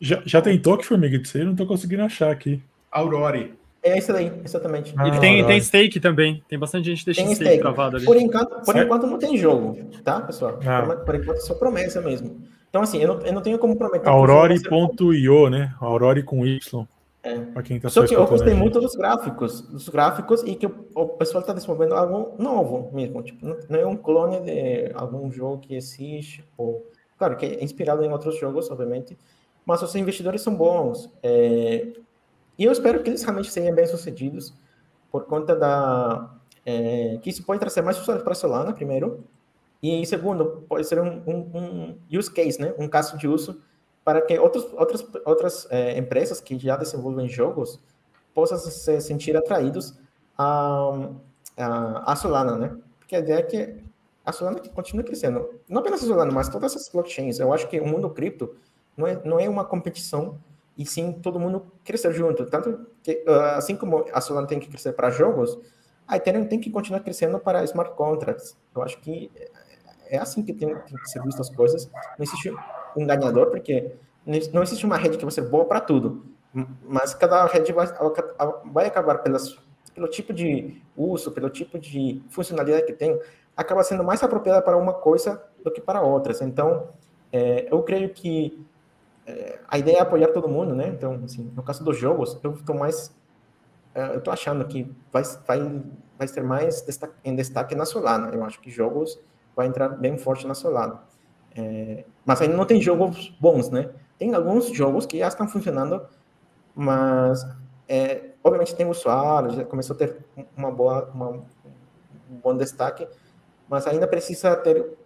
Já, 0.00 0.22
já 0.24 0.40
tentou 0.40 0.78
que 0.78 0.86
Formiga 0.86 1.18
disso 1.18 1.36
aí? 1.36 1.44
Não 1.44 1.52
estou 1.52 1.66
conseguindo 1.66 2.02
achar 2.02 2.30
aqui. 2.30 2.62
Aurore. 2.90 3.54
É 3.82 3.98
isso 3.98 4.12
aí, 4.14 4.32
exatamente. 4.44 4.92
Ah, 4.96 5.06
Ele 5.06 5.18
tem, 5.18 5.44
tem 5.46 5.60
stake 5.60 6.00
também. 6.00 6.42
Tem 6.48 6.58
bastante 6.58 6.86
gente 6.86 7.04
deixando 7.04 7.26
stake, 7.26 7.44
stake 7.44 7.60
travado 7.60 7.96
ali. 7.96 8.06
Por 8.06 8.16
enquanto, 8.16 8.64
por 8.64 8.76
enquanto 8.76 9.06
não 9.06 9.18
tem 9.18 9.36
jogo, 9.36 9.76
tá, 10.02 10.20
pessoal? 10.20 10.58
Ah. 10.66 10.82
Por, 10.82 10.96
por 11.04 11.14
enquanto 11.14 11.38
é 11.38 11.40
só 11.40 11.54
promessa 11.54 12.00
mesmo. 12.00 12.40
Então, 12.68 12.82
assim, 12.82 12.98
eu 12.98 13.08
não, 13.08 13.26
eu 13.26 13.32
não 13.32 13.42
tenho 13.42 13.58
como 13.58 13.76
prometer. 13.76 14.08
Aurori.io, 14.08 15.50
né? 15.50 15.74
Aurori 15.80 16.22
com 16.22 16.46
Y. 16.46 16.86
É. 17.22 17.36
Pra 17.36 17.62
quem 17.62 17.80
tá 17.80 17.88
só 17.88 18.06
que 18.06 18.14
eu 18.14 18.26
gostei 18.26 18.54
muito 18.54 18.80
dos 18.80 18.94
gráficos, 18.94 19.60
dos 19.62 19.88
gráficos 19.88 20.42
e 20.44 20.54
que 20.54 20.66
o, 20.66 20.86
o 20.94 21.08
pessoal 21.08 21.40
está 21.40 21.52
desenvolvendo 21.52 21.94
algo 21.94 22.40
novo 22.40 22.90
mesmo. 22.92 23.22
Tipo, 23.22 23.46
não, 23.68 23.78
é 23.78 23.86
um 23.86 23.96
clone 23.96 24.40
de 24.40 24.92
algum 24.94 25.30
jogo 25.30 25.58
que 25.58 25.74
existe. 25.74 26.44
Ou, 26.56 26.86
claro, 27.18 27.36
que 27.36 27.44
é 27.44 27.64
inspirado 27.64 28.04
em 28.04 28.12
outros 28.12 28.38
jogos, 28.38 28.70
obviamente. 28.70 29.18
Mas 29.66 29.82
os 29.82 29.94
investidores 29.94 30.42
são 30.42 30.54
bons. 30.54 31.10
É, 31.22 31.88
e 32.56 32.64
eu 32.64 32.72
espero 32.72 33.02
que 33.02 33.10
eles 33.10 33.22
realmente 33.22 33.50
sejam 33.50 33.74
bem 33.74 33.86
sucedidos 33.86 34.54
por 35.10 35.24
conta 35.24 35.56
da. 35.56 36.34
É, 36.64 37.18
que 37.22 37.30
isso 37.30 37.44
pode 37.44 37.60
trazer 37.60 37.82
mais 37.82 38.00
usuários 38.00 38.22
para 38.22 38.32
a 38.32 38.36
Solana, 38.36 38.72
primeiro, 38.72 39.24
e 39.82 40.04
segundo, 40.06 40.64
pode 40.68 40.86
ser 40.86 41.00
um, 41.00 41.22
um, 41.26 41.38
um, 41.54 41.98
use 42.10 42.30
case, 42.30 42.60
né? 42.60 42.74
um 42.78 42.88
caso 42.88 43.16
de 43.16 43.28
uso 43.28 43.62
para 44.04 44.20
que 44.22 44.38
outros, 44.38 44.66
outras, 44.72 45.06
outras 45.24 45.66
é, 45.70 45.96
empresas 45.98 46.40
que 46.40 46.58
já 46.58 46.76
desenvolvem 46.76 47.28
jogos 47.28 47.80
possam 48.34 48.58
se 48.58 49.00
sentir 49.00 49.36
atraídos 49.36 49.98
a, 50.36 51.10
a, 51.56 52.12
a 52.12 52.16
Solana, 52.16 52.56
né? 52.56 52.76
Porque 52.98 53.16
a 53.16 53.18
ideia 53.18 53.38
é 53.38 53.42
que 53.42 53.84
a 54.24 54.32
Solana 54.32 54.60
continue 54.70 55.04
crescendo. 55.04 55.48
Não 55.68 55.80
apenas 55.80 56.02
a 56.02 56.06
Solana, 56.06 56.32
mas 56.32 56.48
todas 56.48 56.74
essas 56.74 56.88
blockchains. 56.88 57.38
Eu 57.38 57.52
acho 57.52 57.68
que 57.68 57.80
o 57.80 57.86
mundo 57.86 58.10
cripto 58.10 58.54
não 58.96 59.06
é, 59.06 59.20
não 59.24 59.40
é 59.40 59.48
uma 59.48 59.64
competição, 59.64 60.38
e 60.76 60.86
sim 60.86 61.12
todo 61.12 61.40
mundo 61.40 61.70
crescer 61.84 62.12
junto. 62.12 62.46
Tanto 62.46 62.86
que, 63.02 63.24
ah, 63.26 63.56
assim 63.56 63.76
como 63.76 64.04
a 64.12 64.20
Solana 64.20 64.46
tem 64.46 64.60
que 64.60 64.68
crescer 64.68 64.92
para 64.92 65.10
jogos, 65.10 65.58
a 66.06 66.16
Ethereum 66.16 66.46
tem 66.46 66.60
que 66.60 66.70
continuar 66.70 67.00
crescendo 67.00 67.38
para 67.38 67.64
smart 67.64 67.94
contracts. 67.94 68.56
Eu 68.74 68.82
acho 68.82 68.98
que 69.00 69.30
é 70.10 70.18
assim 70.18 70.42
que 70.42 70.52
tem, 70.52 70.68
tem 70.68 70.96
que 70.96 71.10
ser 71.10 71.22
visto 71.22 71.40
as 71.40 71.50
coisas. 71.50 71.90
Não 72.18 72.24
existe 72.24 72.52
um 72.96 73.06
ganhador, 73.06 73.50
porque 73.50 73.92
não 74.52 74.62
existe 74.62 74.84
uma 74.84 74.96
rede 74.96 75.16
que 75.16 75.24
vai 75.24 75.32
ser 75.32 75.42
boa 75.42 75.64
para 75.64 75.80
tudo. 75.80 76.24
mas 76.82 77.14
cada 77.14 77.46
rede 77.46 77.72
vai, 77.72 77.86
vai 78.72 78.86
acabar 78.86 79.18
pelas, 79.18 79.58
pelo 79.94 80.08
tipo 80.08 80.32
de 80.32 80.80
uso, 80.96 81.30
pelo 81.30 81.50
tipo 81.50 81.78
de 81.78 82.22
funcionalidade 82.30 82.86
que 82.86 82.92
tem, 82.92 83.18
acaba 83.56 83.82
sendo 83.82 84.04
mais 84.04 84.22
apropriada 84.22 84.62
para 84.62 84.76
uma 84.76 84.92
coisa 84.92 85.42
do 85.62 85.70
que 85.70 85.80
para 85.80 86.02
outras. 86.02 86.40
Então, 86.40 86.88
é, 87.32 87.68
eu 87.70 87.82
creio 87.82 88.10
que 88.10 88.64
é, 89.26 89.58
a 89.68 89.78
ideia 89.78 89.98
é 89.98 90.00
apoiar 90.00 90.28
todo 90.28 90.48
mundo, 90.48 90.74
né? 90.74 90.88
Então, 90.88 91.20
assim, 91.24 91.50
no 91.54 91.62
caso 91.62 91.84
dos 91.84 91.98
jogos, 91.98 92.38
eu 92.42 92.52
estou 92.52 92.76
mais, 92.76 93.14
é, 93.94 94.14
eu 94.14 94.18
estou 94.18 94.32
achando 94.32 94.64
que 94.66 94.90
vai, 95.12 95.22
vai, 95.46 95.82
vai 96.18 96.28
ser 96.28 96.42
mais 96.42 96.82
destaque, 96.82 97.14
em 97.24 97.34
destaque 97.34 97.74
na 97.74 97.84
Solana. 97.84 98.30
Eu 98.34 98.44
acho 98.44 98.60
que 98.60 98.70
jogos 98.70 99.20
vai 99.58 99.66
entrar 99.66 99.88
bem 99.88 100.16
forte 100.16 100.46
na 100.46 100.54
Solana. 100.54 101.00
É, 101.56 102.04
mas 102.24 102.40
ainda 102.40 102.56
não 102.56 102.64
tem 102.64 102.80
jogos 102.80 103.36
bons, 103.40 103.68
né? 103.70 103.90
Tem 104.16 104.32
alguns 104.32 104.68
jogos 104.68 105.04
que 105.04 105.18
já 105.18 105.26
estão 105.26 105.48
funcionando, 105.48 106.06
mas 106.76 107.44
é, 107.88 108.30
obviamente 108.44 108.76
tem 108.76 108.88
usuários, 108.88 109.56
já 109.56 109.64
começou 109.64 109.96
a 109.96 109.98
ter 109.98 110.16
uma 110.56 110.70
boa, 110.70 111.10
uma, 111.12 111.30
um 111.30 112.36
bom 112.40 112.56
destaque, 112.56 113.08
mas 113.68 113.84
ainda 113.88 114.06
precisa 114.06 114.54
ter 114.54 114.96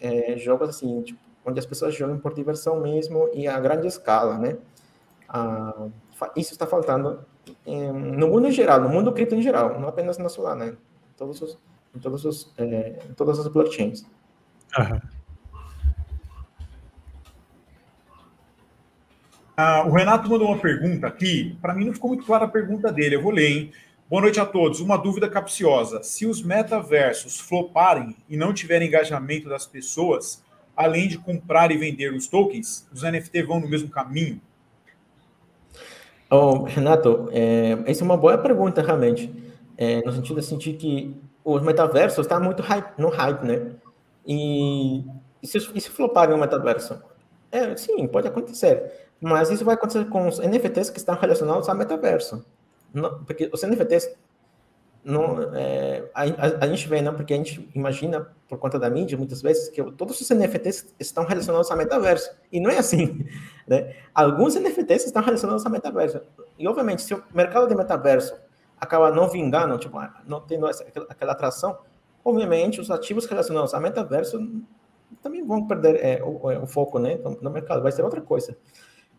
é, 0.00 0.36
jogos 0.36 0.70
assim, 0.70 1.02
tipo, 1.02 1.20
onde 1.46 1.60
as 1.60 1.66
pessoas 1.66 1.94
jogam 1.94 2.18
por 2.18 2.34
diversão 2.34 2.80
mesmo 2.80 3.30
e 3.32 3.46
a 3.46 3.60
grande 3.60 3.86
escala, 3.86 4.36
né? 4.36 4.58
Ah, 5.28 5.86
isso 6.34 6.52
está 6.52 6.66
faltando 6.66 7.24
no 7.64 8.26
mundo 8.26 8.48
em 8.48 8.52
geral, 8.52 8.80
no 8.80 8.88
mundo 8.88 9.12
cripto 9.12 9.36
em 9.36 9.42
geral, 9.42 9.78
não 9.78 9.88
apenas 9.88 10.18
na 10.18 10.28
Solana, 10.28 10.66
né? 10.66 10.76
todos 11.16 11.40
os, 11.40 11.58
em 11.94 11.98
todos 11.98 12.24
os, 12.24 12.52
é, 12.56 12.98
em 13.08 13.14
todas 13.14 13.38
as 13.38 13.48
blockchains. 13.48 14.02
Uhum. 14.78 15.00
Ah, 19.56 19.84
o 19.86 19.92
Renato 19.92 20.28
mandou 20.28 20.48
uma 20.48 20.58
pergunta 20.58 21.06
aqui. 21.06 21.56
Para 21.60 21.74
mim 21.74 21.84
não 21.84 21.92
ficou 21.92 22.08
muito 22.08 22.24
clara 22.24 22.46
a 22.46 22.48
pergunta 22.48 22.90
dele. 22.90 23.16
Eu 23.16 23.22
vou 23.22 23.30
ler, 23.30 23.50
hein? 23.50 23.72
Boa 24.08 24.22
noite 24.22 24.40
a 24.40 24.46
todos. 24.46 24.80
Uma 24.80 24.96
dúvida 24.96 25.28
capciosa. 25.28 26.02
Se 26.02 26.26
os 26.26 26.42
metaversos 26.42 27.38
floparem 27.38 28.16
e 28.28 28.36
não 28.36 28.52
tiverem 28.52 28.88
engajamento 28.88 29.48
das 29.48 29.66
pessoas, 29.66 30.42
além 30.76 31.06
de 31.06 31.18
comprar 31.18 31.70
e 31.70 31.76
vender 31.76 32.12
os 32.14 32.26
tokens, 32.26 32.88
os 32.92 33.02
NFT 33.02 33.42
vão 33.42 33.60
no 33.60 33.68
mesmo 33.68 33.88
caminho? 33.88 34.40
Oh, 36.30 36.62
Renato, 36.62 37.28
é, 37.30 37.78
essa 37.84 38.02
é 38.02 38.04
uma 38.04 38.16
boa 38.16 38.38
pergunta, 38.38 38.82
realmente. 38.82 39.30
É, 39.76 40.00
no 40.00 40.12
sentido 40.12 40.40
assim, 40.40 40.56
de 40.56 40.72
que 40.72 41.14
os 41.44 41.62
metaversos 41.62 42.24
estão 42.24 42.40
muito 42.40 42.62
hype, 42.62 42.98
no 42.98 43.08
hype, 43.08 43.44
né? 43.44 43.72
E, 44.26 45.04
e 45.42 45.46
se, 45.46 45.58
e 45.58 45.80
se 45.80 45.90
floparem 45.90 46.34
o 46.34 46.38
metaverso? 46.38 47.02
É, 47.50 47.76
sim, 47.76 48.06
pode 48.06 48.28
acontecer. 48.28 49.10
Mas 49.20 49.50
isso 49.50 49.64
vai 49.64 49.74
acontecer 49.74 50.04
com 50.06 50.26
os 50.26 50.38
NFTs 50.38 50.90
que 50.90 50.98
estão 50.98 51.14
relacionados 51.14 51.68
ao 51.68 51.74
metaverso. 51.76 52.44
Não, 52.92 53.24
porque 53.24 53.50
os 53.52 53.62
NFTs, 53.62 54.14
não, 55.04 55.54
é, 55.54 56.04
a, 56.14 56.22
a, 56.22 56.64
a, 56.64 56.66
gente 56.66 56.88
vê, 56.88 57.00
não, 57.02 57.14
porque 57.14 57.34
a 57.34 57.36
gente 57.36 57.68
imagina, 57.74 58.28
por 58.48 58.58
conta 58.58 58.78
da 58.78 58.88
mídia, 58.88 59.16
muitas 59.16 59.42
vezes, 59.42 59.68
que 59.68 59.82
todos 59.92 60.20
os 60.20 60.28
NFTs 60.30 60.94
estão 60.98 61.24
relacionados 61.24 61.70
ao 61.70 61.76
metaverso. 61.76 62.30
E 62.50 62.60
não 62.60 62.70
é 62.70 62.78
assim. 62.78 63.26
Né? 63.64 63.94
Alguns 64.12 64.56
NFTs 64.56 65.06
estão 65.06 65.22
relacionados 65.22 65.64
ao 65.64 65.70
metaverso. 65.70 66.20
E, 66.58 66.66
obviamente, 66.66 67.02
se 67.02 67.14
o 67.14 67.22
mercado 67.32 67.68
de 67.68 67.76
metaverso 67.76 68.34
acaba 68.82 69.12
não 69.12 69.28
vingando, 69.28 69.78
tipo, 69.78 69.96
ah, 69.96 70.12
não 70.26 70.40
tendo 70.40 70.66
essa, 70.66 70.82
aquela 71.08 71.30
atração, 71.30 71.78
obviamente, 72.24 72.80
os 72.80 72.90
ativos 72.90 73.26
relacionados 73.26 73.72
ao 73.72 73.80
metaverso 73.80 74.44
também 75.22 75.46
vão 75.46 75.68
perder 75.68 76.04
é, 76.04 76.20
o, 76.20 76.62
o, 76.64 76.66
foco 76.66 76.98
né, 76.98 77.16
no 77.40 77.48
mercado. 77.48 77.80
Vai 77.80 77.92
ser 77.92 78.02
outra 78.02 78.20
coisa. 78.20 78.56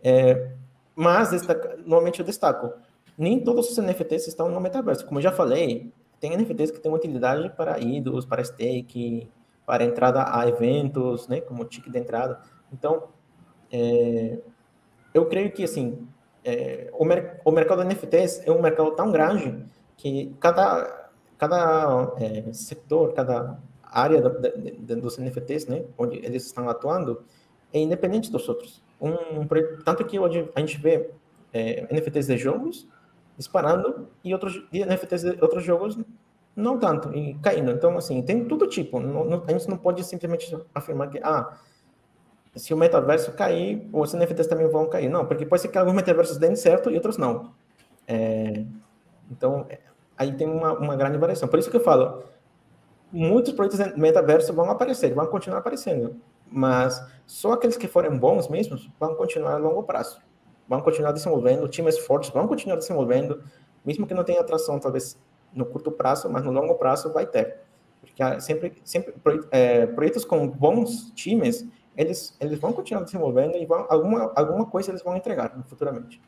É, 0.04 0.52
mas, 0.94 1.30
destaca, 1.30 1.78
normalmente 1.78 2.20
eu 2.20 2.26
destaco, 2.26 2.74
nem 3.18 3.40
todos 3.40 3.72
os 3.72 3.78
NFTs 3.78 4.28
estão 4.28 4.50
no 4.50 4.60
metaverso. 4.60 5.06
Como 5.06 5.20
eu 5.20 5.24
já 5.24 5.32
falei, 5.32 5.94
tem 6.20 6.36
NFTs 6.36 6.72
que 6.72 6.82
têm 6.82 6.92
utilidade 6.92 7.50
para 7.56 7.80
ídolos, 7.80 8.26
para 8.26 8.44
stake, 8.44 9.32
para 9.66 9.86
entrada 9.86 10.26
a 10.28 10.46
eventos, 10.46 11.30
né, 11.30 11.40
como 11.40 11.64
ticket 11.64 11.90
de 11.90 12.00
entrada. 12.00 12.42
Então, 12.72 13.08
é, 13.72 14.40
eu 15.14 15.26
creio 15.28 15.54
que, 15.54 15.64
assim, 15.64 16.06
é, 16.44 16.90
o, 16.94 17.06
mer 17.06 17.42
o 17.46 17.52
mercado 17.52 17.84
de 17.84 17.88
NFTs 17.88 18.42
é 18.46 18.52
um 18.52 18.62
mercado 18.62 18.92
tão 18.92 19.12
grande 19.12 19.66
que 19.98 20.36
cada, 20.40 21.10
cada 21.38 22.14
é, 22.18 22.52
setor, 22.54 23.14
cada 23.14 23.60
área 23.84 24.22
de, 24.22 24.96
dos 24.96 25.18
NFTs, 25.18 25.68
né, 25.68 25.86
onde 25.98 26.18
eles 26.18 26.46
estão 26.46 26.68
atuando, 26.70 27.24
é 27.72 27.80
independente 27.80 28.32
dos 28.32 28.48
outros 28.50 28.84
um, 29.04 29.46
tanto 29.84 30.06
que 30.06 30.18
hoje 30.18 30.50
a 30.56 30.60
gente 30.62 30.78
vê 30.78 31.10
é, 31.52 31.86
NFTs 31.94 32.28
de 32.28 32.38
jogos 32.38 32.88
disparando 33.38 34.08
e 34.24 34.32
outros 34.34 34.66
e 34.72 34.86
NFTs 34.86 35.24
de 35.24 35.30
outros 35.42 35.64
jogos 35.64 35.98
não 36.56 36.80
tanto 36.80 37.14
e 37.14 37.34
caindo. 37.40 37.72
Então 37.72 37.98
assim 37.98 38.22
tem 38.22 38.46
todo 38.46 38.66
tipo. 38.68 39.00
Não, 39.00 39.26
não, 39.26 39.44
a 39.46 39.52
gente 39.52 39.68
não 39.68 39.78
pode 39.78 40.04
simplesmente 40.06 40.56
afirmar 40.74 41.10
que 41.10 41.20
ah 41.22 41.58
se 42.56 42.74
o 42.74 42.78
metaverso 42.78 43.32
cair, 43.34 43.88
os 43.92 44.14
NFTs 44.14 44.48
também 44.48 44.68
vão 44.68 44.88
cair. 44.88 45.10
Não, 45.10 45.26
porque 45.26 45.46
pode 45.46 45.62
ser 45.62 45.68
que 45.70 45.78
alguns 45.78 45.94
metaversos 45.94 46.38
deem 46.38 46.56
certo 46.56 46.90
e 46.90 46.96
outros 46.96 47.18
não. 47.18 47.52
É, 48.08 48.64
então, 49.32 49.66
aí 50.18 50.32
tem 50.34 50.48
uma, 50.48 50.74
uma 50.74 50.96
grande 50.96 51.18
variação. 51.18 51.48
Por 51.48 51.60
isso 51.60 51.72
que 51.72 51.78
eu 51.78 51.84
falo, 51.84 52.24
muitos 53.12 53.54
projetos 53.54 53.96
metaverso 53.96 54.54
vão 54.54 54.70
aparecer, 54.70 55.14
vão 55.14 55.26
continuar 55.28 55.60
aparecendo 55.60 56.16
mas 56.54 57.04
só 57.26 57.54
aqueles 57.54 57.76
que 57.76 57.88
forem 57.88 58.16
bons 58.16 58.48
mesmo 58.48 58.78
vão 59.00 59.16
continuar 59.16 59.54
a 59.54 59.58
longo 59.58 59.82
prazo. 59.84 60.22
Vão 60.68 60.80
continuar 60.82 61.12
desenvolvendo, 61.12 61.68
times 61.68 61.98
fortes 61.98 62.30
vão 62.30 62.48
continuar 62.48 62.78
desenvolvendo, 62.78 63.44
mesmo 63.84 64.06
que 64.06 64.14
não 64.14 64.24
tenha 64.24 64.40
atração, 64.40 64.80
talvez 64.80 65.20
no 65.52 65.66
curto 65.66 65.92
prazo, 65.92 66.30
mas 66.30 66.44
no 66.44 66.52
longo 66.52 66.76
prazo 66.76 67.12
vai 67.12 67.26
ter. 67.26 67.58
Porque 68.00 68.40
sempre, 68.40 68.74
sempre 68.84 69.14
é, 69.52 69.88
projetos 69.88 70.24
com 70.24 70.48
bons 70.48 71.12
times, 71.16 71.68
eles, 71.96 72.36
eles 72.40 72.60
vão 72.60 72.74
continuar 72.74 73.04
desenvolvendo 73.04 73.56
e 73.56 73.66
vão, 73.66 73.86
alguma, 73.90 74.32
alguma 74.36 74.66
coisa 74.66 74.92
eles 74.92 75.04
vão 75.04 75.16
entregar 75.16 75.52
futuramente. 75.68 76.22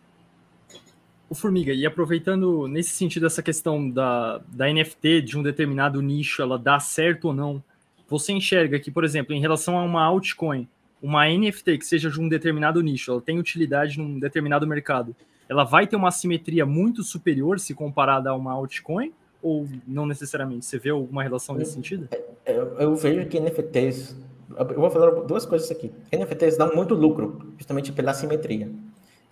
O 1.28 1.34
Formiga, 1.34 1.74
e 1.74 1.86
aproveitando 1.86 2.68
nesse 2.68 2.91
sentido 2.91 3.26
essa 3.26 3.41
questão 3.41 3.89
da, 3.89 4.39
da 4.47 4.72
NFT 4.72 5.22
de 5.22 5.38
um 5.38 5.41
determinado 5.41 6.01
nicho, 6.01 6.41
ela 6.41 6.57
dá 6.57 6.80
certo 6.80 7.30
ou 7.30 7.34
não, 7.34 7.63
você 8.07 8.32
enxerga 8.32 8.80
que, 8.80 8.91
por 8.91 9.03
exemplo, 9.03 9.34
em 9.34 9.39
relação 9.39 9.78
a 9.78 9.84
uma 9.84 10.03
altcoin, 10.03 10.68
uma 11.01 11.28
NFT 11.28 11.80
que 11.80 11.86
seja 11.86 12.09
de 12.09 12.22
um 12.22 12.30
determinado 12.30 12.82
nicho, 12.82 13.11
ela 13.11 13.22
tem 13.22 13.39
utilidade 13.39 13.97
num 13.97 14.20
determinado 14.20 14.68
mercado, 14.68 15.16
ela 15.49 15.63
vai 15.63 15.88
ter 15.88 15.95
uma 15.95 16.11
simetria 16.11 16.66
muito 16.66 17.03
superior 17.03 17.59
se 17.59 17.74
comparada 17.74 18.30
a 18.30 18.36
uma 18.36 18.53
altcoin? 18.53 19.11
Ou 19.41 19.68
não 19.88 20.07
necessariamente? 20.07 20.66
Você 20.66 20.80
vê 20.80 20.89
alguma 20.89 21.22
relação 21.22 21.55
nesse 21.55 21.74
sentido? 21.74 22.07
Eu, 22.11 22.26
é, 22.45 22.57
eu, 22.57 22.80
eu 22.80 22.95
vejo 22.95 23.28
que 23.28 23.39
NFTs. 23.39 24.16
Eu 24.50 24.80
vou 24.80 24.91
falar 24.91 25.12
duas 25.22 25.46
coisas 25.46 25.70
aqui. 25.72 25.91
NFTs 26.12 26.58
dão 26.58 26.74
muito 26.76 26.93
lucro, 26.93 27.54
justamente 27.58 27.91
pela 27.91 28.14
simetria. 28.14 28.72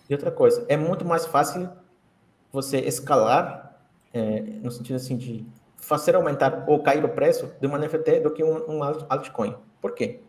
E 0.08 0.12
outra 0.12 0.30
coisa, 0.30 0.64
é 0.68 0.76
muito 0.76 1.04
mais 1.04 1.24
fácil 1.24 1.68
você 2.52 2.78
escalar, 2.78 3.78
é, 4.12 4.40
no 4.40 4.70
sentido 4.70 4.96
assim 4.96 5.16
de 5.16 5.46
fazer 5.76 6.14
aumentar 6.14 6.64
ou 6.66 6.82
cair 6.82 7.04
o 7.04 7.08
preço 7.08 7.52
de 7.60 7.66
uma 7.66 7.78
NFT 7.78 8.20
do 8.20 8.30
que 8.30 8.42
um, 8.42 8.70
um 8.70 8.82
altcoin. 8.82 9.54
Por 9.80 9.92
quê? 9.92 10.20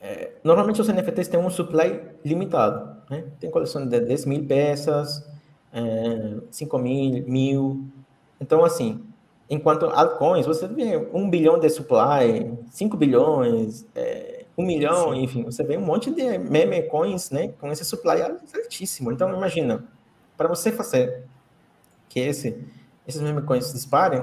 É, 0.00 0.32
normalmente 0.44 0.80
os 0.80 0.88
NFTs 0.88 1.28
têm 1.28 1.40
um 1.40 1.48
supply 1.48 2.00
limitado. 2.24 2.96
Né? 3.08 3.24
Tem 3.40 3.50
coleção 3.50 3.86
de 3.86 4.00
10 4.00 4.26
mil 4.26 4.46
peças, 4.46 5.26
é, 5.72 6.36
5 6.50 6.78
mil, 6.78 7.24
mil. 7.26 7.84
Então, 8.40 8.64
assim, 8.64 9.02
enquanto 9.48 9.86
altcoins, 9.86 10.46
você 10.46 10.66
vê 10.66 10.96
um 11.12 11.28
bilhão 11.28 11.58
de 11.58 11.68
supply, 11.68 12.56
5 12.70 12.96
bilhões, 12.96 13.86
é, 13.94 14.44
1 14.56 14.64
milhão, 14.64 15.12
Sim. 15.12 15.22
enfim, 15.22 15.42
você 15.44 15.62
vê 15.62 15.76
um 15.76 15.84
monte 15.84 16.10
de 16.10 16.38
meme 16.38 16.82
coins 16.84 17.30
né, 17.30 17.48
com 17.60 17.70
esse 17.70 17.84
supply 17.84 18.22
altíssimo. 18.22 19.12
Então, 19.12 19.32
imagina, 19.32 19.84
para 20.36 20.48
você 20.48 20.72
fazer 20.72 21.24
que 22.08 22.20
esse 22.20 22.56
esses 23.06 23.20
meme 23.20 23.42
coins 23.42 23.72
disparem, 23.72 24.22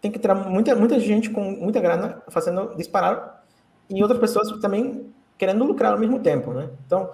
tem 0.00 0.10
que 0.10 0.18
ter 0.18 0.32
muita, 0.34 0.74
muita 0.74 0.98
gente 0.98 1.30
com 1.30 1.42
muita 1.42 1.80
grana 1.80 2.22
fazendo 2.28 2.74
disparar 2.76 3.44
e 3.88 4.02
outras 4.02 4.20
pessoas 4.20 4.50
também 4.60 5.12
querendo 5.36 5.64
lucrar 5.64 5.92
ao 5.92 5.98
mesmo 5.98 6.18
tempo, 6.18 6.52
né? 6.52 6.68
Então, 6.84 7.10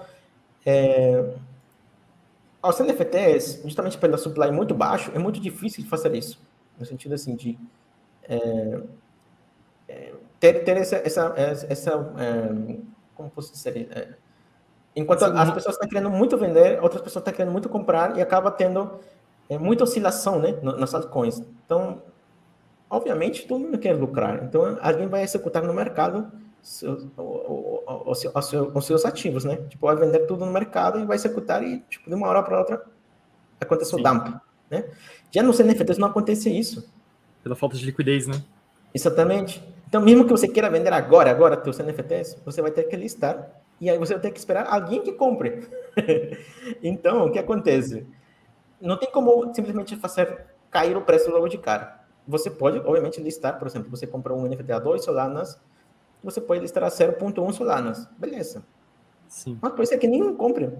é, 0.64 1.34
aos 2.62 2.78
NFTs, 2.80 3.60
justamente 3.62 3.98
pelo 3.98 4.16
supply 4.16 4.50
muito 4.50 4.74
baixo, 4.74 5.10
é 5.14 5.18
muito 5.18 5.38
difícil 5.38 5.84
de 5.84 5.90
fazer 5.90 6.14
isso, 6.14 6.40
no 6.78 6.84
sentido 6.84 7.14
assim 7.14 7.34
de 7.34 7.58
é, 8.28 8.80
é, 9.88 10.14
ter, 10.40 10.64
ter 10.64 10.76
essa, 10.76 10.96
essa, 10.96 11.34
essa 11.36 12.14
é, 12.18 12.76
como 13.14 13.30
posso 13.30 13.52
dizer, 13.52 13.88
é, 13.92 14.14
enquanto 14.96 15.24
Sim. 15.24 15.32
as 15.36 15.50
pessoas 15.50 15.74
estão 15.76 15.88
querendo 15.88 16.10
muito 16.10 16.36
vender, 16.36 16.82
outras 16.82 17.02
pessoas 17.02 17.22
estão 17.22 17.34
querendo 17.34 17.52
muito 17.52 17.68
comprar 17.68 18.16
e 18.16 18.22
acaba 18.22 18.50
tendo 18.50 19.00
é 19.48 19.58
muita 19.58 19.84
oscilação 19.84 20.38
né, 20.38 20.52
nas 20.62 20.94
altcoins. 20.94 21.42
Então, 21.64 22.02
obviamente, 22.88 23.46
todo 23.46 23.60
mundo 23.60 23.78
quer 23.78 23.92
lucrar. 23.92 24.42
Então, 24.42 24.78
alguém 24.80 25.06
vai 25.06 25.22
executar 25.22 25.62
no 25.62 25.74
mercado 25.74 26.32
seus, 26.62 27.06
os, 27.16 28.24
os, 28.24 28.52
os, 28.74 28.86
seus 28.86 29.04
ativos, 29.04 29.44
né? 29.44 29.56
Tipo, 29.68 29.86
vai 29.86 29.96
vender 29.96 30.20
tudo 30.20 30.46
no 30.46 30.52
mercado 30.52 30.98
e 30.98 31.04
vai 31.04 31.16
executar 31.16 31.62
e, 31.62 31.80
tipo, 31.80 32.08
de 32.08 32.14
uma 32.14 32.26
hora 32.26 32.42
para 32.42 32.58
outra 32.58 32.82
acontece 33.60 33.94
o 33.94 34.02
dump, 34.02 34.34
né? 34.70 34.84
Já 35.34 35.42
nos 35.42 35.58
NFTs 35.58 35.98
não 35.98 36.06
acontece 36.06 36.48
isso. 36.48 36.88
Pela 37.42 37.56
falta 37.56 37.76
de 37.76 37.84
liquidez, 37.84 38.28
né? 38.28 38.40
Exatamente. 38.94 39.60
Então, 39.88 40.00
mesmo 40.00 40.24
que 40.24 40.30
você 40.30 40.46
queira 40.46 40.70
vender 40.70 40.92
agora, 40.92 41.28
agora, 41.28 41.60
seus 41.60 41.76
NFTs, 41.80 42.40
você 42.44 42.62
vai 42.62 42.70
ter 42.70 42.84
que 42.84 42.94
listar 42.94 43.50
e 43.80 43.90
aí 43.90 43.98
você 43.98 44.12
vai 44.12 44.22
ter 44.22 44.30
que 44.30 44.38
esperar 44.38 44.72
alguém 44.72 45.02
que 45.02 45.10
compre. 45.10 45.66
então, 46.80 47.26
o 47.26 47.32
que 47.32 47.38
acontece? 47.40 48.06
Não 48.80 48.96
tem 48.96 49.10
como 49.10 49.52
simplesmente 49.52 49.96
fazer 49.96 50.46
cair 50.70 50.96
o 50.96 51.02
preço 51.02 51.28
logo 51.32 51.48
de 51.48 51.58
cara. 51.58 52.00
Você 52.28 52.48
pode, 52.48 52.78
obviamente, 52.78 53.20
listar, 53.20 53.58
por 53.58 53.66
exemplo, 53.66 53.90
você 53.90 54.06
comprou 54.06 54.38
um 54.38 54.46
NFT 54.46 54.70
a 54.70 54.78
2 54.78 55.02
Solanas, 55.02 55.60
você 56.22 56.40
pode 56.40 56.60
listar 56.60 56.84
a 56.84 56.88
0.1 56.88 57.52
Solanas. 57.52 58.08
Beleza. 58.16 58.64
Sim. 59.26 59.58
Mas 59.60 59.72
pode 59.72 59.88
ser 59.88 59.98
que 59.98 60.06
nenhum 60.06 60.36
compre. 60.36 60.70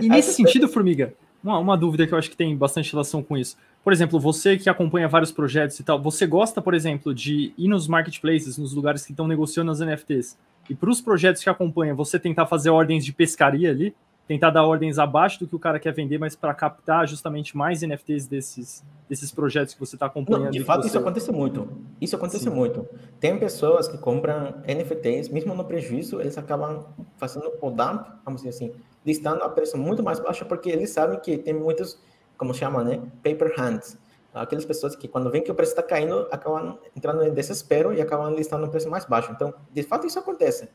E 0.00 0.08
nesse 0.08 0.34
sentido, 0.34 0.68
Formiga, 0.68 1.12
uma, 1.44 1.58
uma 1.58 1.76
dúvida 1.76 2.06
que 2.06 2.14
eu 2.14 2.18
acho 2.18 2.30
que 2.30 2.36
tem 2.36 2.56
bastante 2.56 2.90
relação 2.90 3.22
com 3.22 3.36
isso. 3.36 3.56
Por 3.84 3.92
exemplo, 3.92 4.18
você 4.18 4.56
que 4.56 4.70
acompanha 4.70 5.06
vários 5.06 5.30
projetos 5.30 5.78
e 5.78 5.84
tal, 5.84 6.00
você 6.00 6.26
gosta, 6.26 6.62
por 6.62 6.72
exemplo, 6.72 7.14
de 7.14 7.52
ir 7.58 7.68
nos 7.68 7.86
marketplaces, 7.86 8.56
nos 8.56 8.72
lugares 8.72 9.04
que 9.04 9.12
estão 9.12 9.28
negociando 9.28 9.70
as 9.70 9.80
NFTs, 9.80 10.38
e 10.70 10.74
para 10.74 10.88
os 10.88 11.02
projetos 11.02 11.42
que 11.42 11.50
acompanha, 11.50 11.94
você 11.94 12.18
tentar 12.18 12.46
fazer 12.46 12.70
ordens 12.70 13.04
de 13.04 13.12
pescaria 13.12 13.70
ali, 13.70 13.94
tentar 14.26 14.50
dar 14.50 14.64
ordens 14.64 14.98
abaixo 14.98 15.38
do 15.38 15.46
que 15.46 15.54
o 15.54 15.58
cara 15.58 15.78
quer 15.78 15.92
vender, 15.92 16.18
mas 16.18 16.34
para 16.34 16.54
captar 16.54 17.06
justamente 17.06 17.56
mais 17.56 17.82
NFTs 17.82 18.26
desses, 18.26 18.84
desses 19.08 19.30
projetos 19.30 19.74
que 19.74 19.80
você 19.80 19.96
está 19.96 20.06
acompanhando. 20.06 20.44
Não, 20.44 20.50
de 20.50 20.64
fato, 20.64 20.82
você... 20.82 20.88
isso 20.88 20.98
acontece 20.98 21.30
muito. 21.30 21.68
Isso 22.00 22.16
acontece 22.16 22.44
Sim. 22.44 22.50
muito. 22.50 22.88
Tem 23.20 23.38
pessoas 23.38 23.86
que 23.86 23.98
compram 23.98 24.54
NFTs, 24.66 25.28
mesmo 25.28 25.54
no 25.54 25.64
prejuízo, 25.64 26.20
eles 26.20 26.38
acabam 26.38 26.86
fazendo 27.16 27.52
o 27.60 27.70
dump, 27.70 28.06
vamos 28.24 28.42
dizer 28.42 28.50
assim, 28.50 28.72
listando 29.04 29.42
a 29.44 29.48
preço 29.48 29.76
muito 29.76 30.02
mais 30.02 30.18
baixo, 30.18 30.46
porque 30.46 30.70
eles 30.70 30.90
sabem 30.90 31.20
que 31.20 31.36
tem 31.36 31.52
muitos, 31.52 32.00
como 32.38 32.54
chama, 32.54 32.82
né, 32.82 33.02
paper 33.22 33.54
hands. 33.58 33.98
Aquelas 34.32 34.64
pessoas 34.64 34.96
que, 34.96 35.06
quando 35.06 35.30
veem 35.30 35.44
que 35.44 35.50
o 35.50 35.54
preço 35.54 35.72
está 35.72 35.82
caindo, 35.82 36.26
acabam 36.32 36.76
entrando 36.96 37.22
em 37.22 37.32
desespero 37.32 37.92
e 37.92 38.00
acabam 38.00 38.34
listando 38.34 38.66
um 38.66 38.68
preço 38.68 38.90
mais 38.90 39.04
baixo. 39.04 39.30
Então, 39.30 39.54
de 39.72 39.82
fato, 39.84 40.08
isso 40.08 40.18
acontece. 40.18 40.68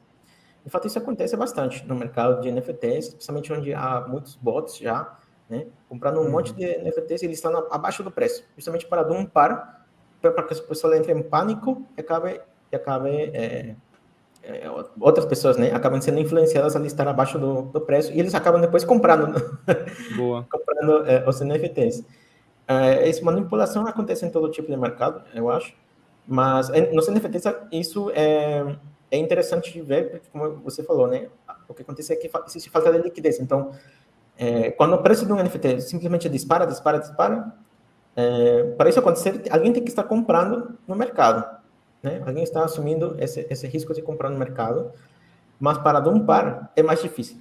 De 0.63 0.69
fato, 0.69 0.87
isso 0.87 0.97
acontece 0.97 1.35
bastante 1.37 1.85
no 1.87 1.95
mercado 1.95 2.41
de 2.41 2.51
NFTs, 2.51 3.07
especialmente 3.07 3.51
onde 3.51 3.73
há 3.73 4.05
muitos 4.07 4.35
bots 4.35 4.77
já, 4.77 5.17
né? 5.49 5.67
Comprando 5.87 6.19
um 6.19 6.23
uhum. 6.23 6.31
monte 6.31 6.53
de 6.53 6.65
NFTs 6.65 7.23
e 7.23 7.27
listando 7.27 7.67
abaixo 7.71 8.03
do 8.03 8.11
preço, 8.11 8.43
justamente 8.55 8.85
para 8.85 9.03
dar 9.03 9.15
um 9.15 9.25
par, 9.25 9.87
para 10.21 10.43
que 10.43 10.53
as 10.53 10.59
pessoas 10.59 10.99
entrem 10.99 11.17
em 11.17 11.23
pânico 11.23 11.85
e 11.97 12.01
acabe, 12.01 12.41
e 12.71 12.75
acabe 12.75 13.09
é, 13.09 13.75
é, 14.43 14.69
outras 14.99 15.25
pessoas, 15.25 15.57
né, 15.57 15.71
acabam 15.71 15.99
sendo 16.01 16.19
influenciadas 16.19 16.75
a 16.75 16.79
listar 16.79 17.07
abaixo 17.07 17.39
do, 17.39 17.63
do 17.63 17.81
preço 17.81 18.11
e 18.13 18.19
eles 18.19 18.35
acabam 18.35 18.61
depois 18.61 18.83
comprando, 18.83 19.59
Boa. 20.15 20.45
comprando 20.51 21.05
é, 21.07 21.27
os 21.27 21.39
NFTs. 21.41 22.05
É, 22.67 23.09
essa 23.09 23.23
manipulação 23.23 23.87
acontece 23.87 24.25
em 24.25 24.29
todo 24.29 24.51
tipo 24.51 24.69
de 24.69 24.77
mercado, 24.77 25.23
eu 25.33 25.49
acho, 25.49 25.73
mas 26.27 26.69
nos 26.93 27.07
NFTs 27.07 27.45
isso 27.71 28.11
é 28.11 28.75
é 29.11 29.17
interessante 29.17 29.71
de 29.71 29.81
ver, 29.81 30.21
como 30.31 30.57
você 30.57 30.83
falou, 30.83 31.07
né? 31.07 31.27
O 31.67 31.73
que 31.73 31.81
acontece 31.81 32.13
é 32.13 32.15
que 32.15 32.29
existe 32.47 32.69
falta 32.69 32.91
de 32.91 32.99
liquidez. 32.99 33.39
Então, 33.39 33.71
é, 34.37 34.71
quando 34.71 34.93
o 34.93 34.99
preço 34.99 35.25
de 35.25 35.33
um 35.33 35.35
NFT 35.35 35.81
simplesmente 35.81 36.29
dispara, 36.29 36.65
dispara, 36.65 36.99
dispara, 36.99 37.53
é, 38.15 38.63
para 38.77 38.89
isso 38.89 38.99
acontecer, 38.99 39.43
alguém 39.49 39.73
tem 39.73 39.83
que 39.83 39.89
estar 39.89 40.03
comprando 40.03 40.77
no 40.87 40.95
mercado. 40.95 41.59
Né? 42.01 42.21
Alguém 42.25 42.43
está 42.43 42.63
assumindo 42.63 43.15
esse, 43.19 43.45
esse 43.49 43.67
risco 43.67 43.93
de 43.93 44.01
comprar 44.01 44.29
no 44.29 44.37
mercado, 44.37 44.91
mas 45.59 45.77
para 45.77 45.99
dar 45.99 46.11
um 46.11 46.25
par 46.25 46.71
é 46.75 46.83
mais 46.83 47.01
difícil. 47.01 47.37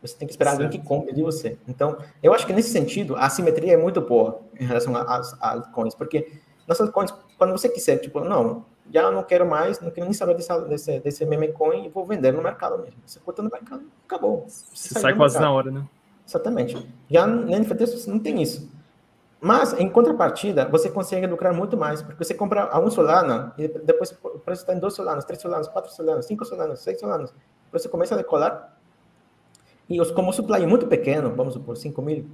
Você 0.00 0.16
tem 0.16 0.26
que 0.26 0.32
esperar 0.32 0.52
certo. 0.52 0.62
alguém 0.64 0.80
que 0.80 0.86
compre 0.86 1.14
de 1.14 1.22
você. 1.22 1.58
Então, 1.68 1.98
eu 2.22 2.32
acho 2.32 2.46
que 2.46 2.52
nesse 2.52 2.70
sentido, 2.70 3.16
a 3.16 3.28
simetria 3.28 3.74
é 3.74 3.76
muito 3.76 4.00
boa 4.00 4.40
em 4.58 4.64
relação 4.64 4.96
às 4.96 5.36
altcoins, 5.42 5.94
porque 5.94 6.32
nas 6.66 6.80
altcoins, 6.80 7.12
quando 7.36 7.52
você 7.52 7.68
quiser, 7.68 7.98
tipo, 7.98 8.20
não, 8.20 8.64
já 8.92 9.10
não 9.10 9.22
quero 9.22 9.46
mais, 9.46 9.80
não 9.80 9.90
quero 9.90 10.06
nem 10.06 10.12
saber 10.12 10.34
desse, 10.34 10.60
desse, 10.62 11.00
desse 11.00 11.24
meme 11.26 11.52
coin 11.52 11.86
e 11.86 11.88
vou 11.88 12.04
vender 12.04 12.32
no 12.32 12.42
mercado 12.42 12.78
mesmo. 12.78 12.98
Você 13.06 13.20
corta 13.20 13.42
no 13.42 13.50
mercado, 13.50 13.82
acabou. 14.04 14.44
Você, 14.48 14.98
sai 14.98 15.14
quase 15.14 15.34
mercado. 15.34 15.50
na 15.50 15.56
hora, 15.56 15.70
né? 15.70 15.86
Exatamente. 16.26 16.88
Já 17.08 17.26
na 17.26 17.58
NFT 17.58 18.08
não 18.08 18.18
tem 18.18 18.42
isso. 18.42 18.70
Mas, 19.40 19.72
em 19.78 19.88
contrapartida, 19.88 20.66
você 20.66 20.90
consegue 20.90 21.26
lucrar 21.26 21.54
muito 21.54 21.76
mais, 21.76 22.02
porque 22.02 22.22
você 22.22 22.34
compra 22.34 22.64
a 22.64 22.78
um 22.78 22.90
Solana 22.90 23.54
e 23.56 23.68
depois 23.68 24.12
o 24.22 24.38
preço 24.38 24.62
está 24.62 24.74
em 24.74 24.78
dois 24.78 24.94
Solanas, 24.94 25.24
três 25.24 25.40
Solanas, 25.40 25.66
quatro 25.66 25.90
Solanas, 25.90 26.26
cinco 26.26 26.44
Solanas, 26.44 26.80
seis 26.80 27.00
Solanas. 27.00 27.32
Você 27.72 27.88
começa 27.88 28.14
a 28.14 28.18
decolar 28.18 28.76
e 29.90 30.00
os, 30.00 30.12
como 30.12 30.30
o 30.30 30.32
supply 30.32 30.62
é 30.62 30.66
muito 30.66 30.86
pequeno, 30.86 31.34
vamos 31.34 31.54
supor, 31.54 31.76
5 31.76 32.00
mil, 32.00 32.30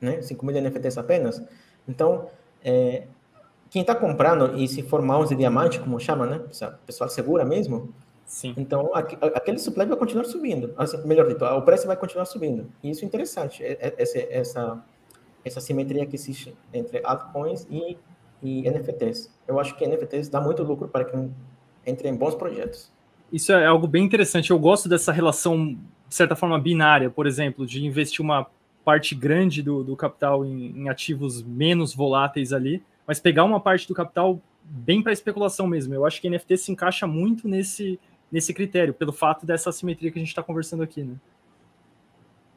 né? 0.00 0.20
5 0.20 0.44
mil 0.44 0.60
NFTs 0.60 0.98
apenas, 0.98 1.40
então 1.86 2.28
é, 2.64 3.06
quem 3.70 3.82
está 3.82 3.94
comprando 3.94 4.56
e 4.56 4.68
se 4.68 4.82
for 4.82 5.02
mouse 5.02 5.34
diamante, 5.34 5.80
como 5.80 5.98
chama, 5.98 6.26
né? 6.26 6.36
O 6.36 6.86
pessoal 6.86 7.08
segura 7.10 7.44
mesmo. 7.44 7.92
Sim. 8.24 8.54
Então, 8.56 8.90
aquele 8.92 9.58
supply 9.58 9.86
vai 9.86 9.96
continuar 9.96 10.24
subindo. 10.24 10.74
Assim, 10.76 10.98
melhor 11.06 11.28
dito, 11.28 11.44
o 11.44 11.62
preço 11.62 11.86
vai 11.86 11.96
continuar 11.96 12.24
subindo. 12.24 12.68
E 12.82 12.90
isso 12.90 13.04
é 13.04 13.06
interessante, 13.06 13.62
é, 13.62 13.72
é, 13.80 13.94
essa, 13.96 14.18
essa, 14.18 14.84
essa 15.44 15.60
simetria 15.60 16.04
que 16.04 16.16
existe 16.16 16.54
entre 16.74 17.00
altcoins 17.04 17.66
e, 17.70 17.96
e 18.42 18.68
NFTs. 18.68 19.32
Eu 19.46 19.60
acho 19.60 19.76
que 19.76 19.86
NFTs 19.86 20.28
dá 20.28 20.40
muito 20.40 20.62
lucro 20.64 20.88
para 20.88 21.04
quem 21.04 21.32
entre 21.86 22.08
em 22.08 22.16
bons 22.16 22.34
projetos. 22.34 22.90
Isso 23.32 23.52
é 23.52 23.64
algo 23.64 23.86
bem 23.86 24.04
interessante. 24.04 24.50
Eu 24.50 24.58
gosto 24.58 24.88
dessa 24.88 25.12
relação, 25.12 25.78
de 26.08 26.14
certa 26.14 26.34
forma, 26.34 26.58
binária, 26.58 27.08
por 27.08 27.26
exemplo, 27.26 27.64
de 27.64 27.84
investir 27.84 28.20
uma 28.24 28.46
parte 28.84 29.14
grande 29.14 29.62
do, 29.62 29.84
do 29.84 29.96
capital 29.96 30.44
em, 30.44 30.82
em 30.82 30.88
ativos 30.88 31.42
menos 31.42 31.94
voláteis 31.94 32.52
ali, 32.52 32.82
mas 33.06 33.20
pegar 33.20 33.44
uma 33.44 33.60
parte 33.60 33.86
do 33.86 33.94
capital 33.94 34.40
bem 34.62 35.02
para 35.02 35.12
especulação 35.12 35.66
mesmo. 35.66 35.94
Eu 35.94 36.04
acho 36.04 36.20
que 36.20 36.28
NFT 36.28 36.56
se 36.56 36.72
encaixa 36.72 37.06
muito 37.06 37.48
nesse, 37.48 37.98
nesse 38.30 38.52
critério, 38.52 38.92
pelo 38.92 39.12
fato 39.12 39.46
dessa 39.46 39.70
assimetria 39.70 40.10
que 40.10 40.18
a 40.18 40.20
gente 40.20 40.28
está 40.28 40.42
conversando 40.42 40.82
aqui, 40.82 41.02
né? 41.02 41.14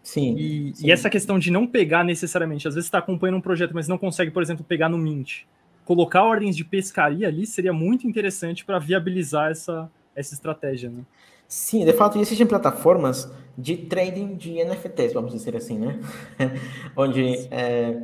Sim 0.01 0.35
e, 0.37 0.73
sim. 0.73 0.87
e, 0.87 0.91
essa 0.91 1.09
questão 1.09 1.37
de 1.37 1.51
não 1.51 1.67
pegar 1.67 2.03
necessariamente, 2.03 2.67
às 2.67 2.73
vezes 2.73 2.87
está 2.87 2.97
acompanhando 2.97 3.37
um 3.37 3.41
projeto, 3.41 3.73
mas 3.73 3.87
não 3.87 3.97
consegue, 3.97 4.31
por 4.31 4.41
exemplo, 4.41 4.63
pegar 4.63 4.89
no 4.89 4.97
Mint. 4.97 5.43
Colocar 5.85 6.23
ordens 6.23 6.55
de 6.55 6.63
pescaria 6.63 7.27
ali 7.27 7.45
seria 7.45 7.73
muito 7.73 8.07
interessante 8.07 8.63
para 8.65 8.79
viabilizar 8.79 9.51
essa, 9.51 9.89
essa 10.15 10.33
estratégia, 10.33 10.89
né? 10.89 11.03
Sim, 11.47 11.83
de 11.83 11.93
fato, 11.93 12.19
existem 12.19 12.45
plataformas 12.45 13.31
de 13.57 13.75
trading 13.75 14.35
de 14.35 14.63
NFTs, 14.63 15.13
vamos 15.13 15.33
dizer 15.33 15.55
assim, 15.55 15.79
né? 15.79 15.99
Onde 16.95 17.47
é, 17.49 17.99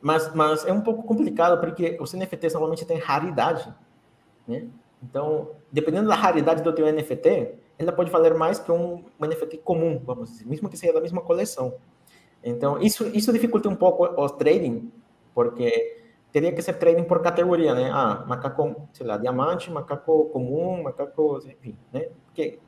mas, 0.00 0.32
mas 0.34 0.64
é 0.66 0.72
um 0.72 0.80
pouco 0.80 1.02
complicado 1.02 1.58
porque 1.60 1.98
os 2.00 2.12
NFTs 2.12 2.52
normalmente 2.54 2.84
têm 2.84 2.98
raridade, 2.98 3.72
né? 4.46 4.68
Então, 5.02 5.50
dependendo 5.70 6.08
da 6.08 6.14
raridade 6.14 6.62
do 6.62 6.72
teu 6.72 6.92
NFT, 6.92 7.54
ela 7.78 7.92
pode 7.92 8.10
valer 8.10 8.34
mais 8.34 8.58
que 8.58 8.70
um, 8.72 9.04
um 9.18 9.26
NFT 9.26 9.58
comum, 9.58 10.00
vamos 10.04 10.30
dizer, 10.30 10.46
mesmo 10.46 10.68
que 10.68 10.76
seja 10.76 10.92
da 10.92 11.00
mesma 11.00 11.20
coleção. 11.20 11.74
Então, 12.42 12.80
isso, 12.80 13.06
isso 13.08 13.32
dificulta 13.32 13.68
um 13.68 13.76
pouco 13.76 14.04
o 14.04 14.28
trading, 14.30 14.90
porque 15.34 15.98
teria 16.32 16.52
que 16.52 16.62
ser 16.62 16.74
trading 16.74 17.04
por 17.04 17.20
categoria, 17.22 17.74
né? 17.74 17.90
Ah, 17.92 18.24
macaco, 18.26 18.88
sei 18.92 19.06
lá, 19.06 19.16
diamante, 19.16 19.70
macaco 19.70 20.26
comum, 20.26 20.82
macaco, 20.82 21.38
enfim, 21.46 21.76
né? 21.92 22.08
Porque 22.26 22.58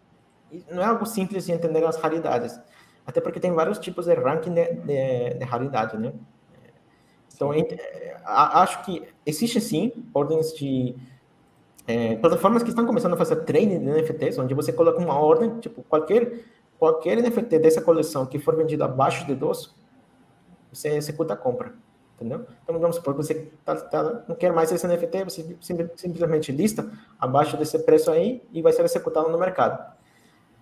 não 0.71 0.83
é 0.83 0.87
algo 0.87 1.07
simples 1.07 1.47
de 1.47 1.53
entender 1.53 1.85
as 1.85 1.97
raridades. 1.97 2.61
Até 3.07 3.21
porque 3.21 3.41
tem 3.41 3.53
vários 3.53 3.79
tipos 3.79 4.07
de 4.07 4.15
ranking 4.15 4.53
de, 4.53 4.73
de, 4.75 5.35
de 5.35 5.45
raridade, 5.45 5.97
né? 5.97 6.13
Então, 7.41 7.55
acho 8.27 8.85
que 8.85 9.03
existe 9.25 9.63
sim 9.63 9.93
ordens 10.13 10.53
de 10.53 10.95
é, 11.87 12.17
plataformas 12.17 12.63
que 12.63 12.69
estão 12.69 12.85
começando 12.85 13.15
a 13.15 13.17
fazer 13.17 13.37
training 13.37 13.79
de 13.79 13.87
NFTs, 13.87 14.39
onde 14.39 14.53
você 14.53 14.75
coloca 14.75 14.99
uma 14.99 15.19
ordem, 15.19 15.59
tipo, 15.59 15.83
qualquer, 15.85 16.45
qualquer 16.79 17.17
NFT 17.17 17.59
dessa 17.59 17.81
coleção 17.81 18.27
que 18.27 18.39
for 18.39 18.55
vendido 18.55 18.85
abaixo 18.85 19.27
de 19.27 19.35
12, 19.35 19.71
você 20.71 20.91
executa 20.91 21.33
a 21.33 21.37
compra, 21.37 21.73
entendeu? 22.15 22.45
Então, 22.63 22.79
vamos 22.79 22.97
supor 22.97 23.15
que 23.15 23.23
você 23.23 23.51
tá, 23.65 23.75
tá, 23.75 24.23
não 24.29 24.37
quer 24.37 24.53
mais 24.53 24.71
esse 24.71 24.87
NFT, 24.87 25.25
você 25.25 25.57
simplesmente 25.97 26.53
lista 26.53 26.93
abaixo 27.19 27.57
desse 27.57 27.79
preço 27.79 28.11
aí 28.11 28.43
e 28.53 28.61
vai 28.61 28.75
ser 28.75 28.85
executado 28.85 29.31
no 29.31 29.39
mercado. 29.39 29.99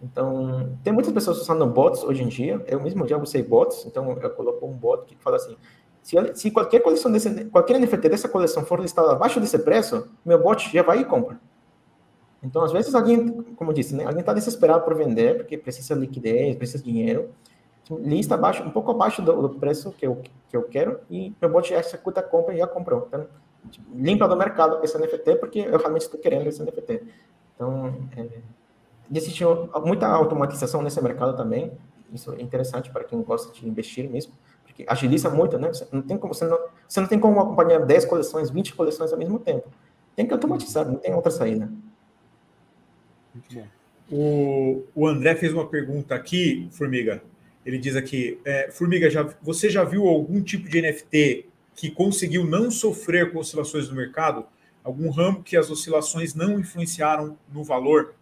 Então, 0.01 0.79
tem 0.85 0.93
muitas 0.93 1.13
pessoas 1.13 1.41
usando 1.41 1.67
bots 1.67 2.05
hoje 2.05 2.23
em 2.23 2.29
dia, 2.29 2.65
eu 2.69 2.81
mesmo 2.81 3.05
já 3.09 3.19
usei 3.19 3.43
bots, 3.43 3.85
então 3.85 4.09
eu 4.09 4.31
coloco 4.31 4.65
um 4.65 4.73
bot 4.73 5.05
que 5.07 5.17
fala 5.17 5.35
assim, 5.35 5.57
se, 6.09 6.17
se 6.35 6.51
qualquer 6.51 6.81
coleção 6.81 7.13
desse, 7.13 7.45
qualquer 7.47 7.79
NFT 7.79 8.09
dessa 8.09 8.31
coleção 8.31 8.65
for 8.65 8.81
listada 8.81 9.13
abaixo 9.13 9.39
desse 9.39 9.59
preço, 9.59 10.09
meu 10.25 10.43
bot 10.43 10.73
já 10.73 10.83
vai 10.83 11.01
e 11.01 11.05
compra. 11.05 11.39
Então, 12.43 12.65
às 12.65 12.73
vezes, 12.73 12.95
alguém, 12.95 13.43
como 13.57 13.73
eu 13.73 13.75
disse, 13.75 13.95
né, 13.95 14.05
alguém 14.07 14.21
está 14.21 14.33
desesperado 14.33 14.85
por 14.85 14.95
vender, 14.95 15.37
porque 15.37 15.59
precisa 15.59 15.95
de 15.95 16.01
liquidez, 16.01 16.57
precisa 16.57 16.83
de 16.83 16.91
dinheiro, 16.91 17.29
lista 17.91 18.37
abaixo, 18.37 18.63
um 18.63 18.71
pouco 18.71 18.91
abaixo 18.91 19.21
do, 19.21 19.49
do, 19.49 19.51
preço 19.51 19.93
que 19.93 20.07
eu, 20.07 20.23
que 20.49 20.57
eu 20.57 20.63
quero, 20.63 20.99
e 21.11 21.35
meu 21.39 21.51
bot 21.51 21.69
já 21.69 21.79
executa 21.79 22.21
a 22.21 22.23
compra 22.23 22.55
e 22.55 22.59
já 22.59 22.67
comprou. 22.67 23.05
Então, 23.07 23.27
limpa 23.95 24.27
do 24.27 24.35
mercado 24.35 24.83
esse 24.83 24.97
NFT, 24.97 25.37
porque 25.37 25.59
eu 25.59 25.77
realmente 25.77 26.03
estou 26.03 26.19
querendo 26.19 26.47
esse 26.47 26.63
NFT. 26.63 27.03
Então, 27.55 27.95
é, 28.17 28.27
existe 29.13 29.45
muita 29.85 30.07
automatização 30.07 30.81
nesse 30.81 31.03
mercado 31.03 31.37
também. 31.37 31.71
Isso 32.11 32.33
é 32.33 32.41
interessante 32.41 32.91
para 32.91 33.05
quem 33.05 33.21
gosta 33.21 33.53
de 33.53 33.69
investir 33.69 34.09
mesmo, 34.09 34.33
porque 34.79 34.85
agiliza 34.87 35.29
muito, 35.29 35.59
né? 35.59 35.69
Você 35.69 35.87
não 35.91 36.03
tem 36.03 36.17
como, 36.17 36.33
você 36.33 36.47
não, 36.47 36.59
você 36.87 37.01
não 37.01 37.09
tem 37.09 37.19
como 37.19 37.41
acompanhar 37.41 37.85
10 37.85 38.05
coleções, 38.05 38.49
20 38.49 38.75
coleções 38.75 39.13
ao 39.13 39.19
mesmo 39.19 39.41
tempo. 39.41 39.69
Tem 40.15 40.25
que 40.25 40.33
automatizar, 40.33 40.87
não 40.87 40.95
tem 40.95 41.13
outra 41.13 41.33
saída. 41.33 41.69
Muito 43.35 43.55
bom. 43.55 43.67
O, 44.11 44.85
o 44.95 45.07
André 45.07 45.35
fez 45.35 45.53
uma 45.53 45.67
pergunta 45.67 46.15
aqui, 46.15 46.69
Formiga. 46.71 47.23
Ele 47.67 47.77
diz 47.77 47.97
aqui, 47.97 48.41
é, 48.45 48.71
Formiga, 48.71 49.11
já, 49.11 49.29
você 49.43 49.69
já 49.69 49.83
viu 49.83 50.07
algum 50.07 50.41
tipo 50.41 50.69
de 50.69 50.81
NFT 50.81 51.47
que 51.75 51.91
conseguiu 51.91 52.45
não 52.45 52.71
sofrer 52.71 53.33
com 53.33 53.41
oscilações 53.41 53.89
do 53.89 53.97
mercado? 53.97 54.47
Algum 54.85 55.11
ramo 55.11 55.43
que 55.43 55.57
as 55.57 55.71
oscilações 55.71 56.35
não 56.35 56.59
influenciaram 56.59 57.37
no 57.53 57.65
valor? 57.65 58.15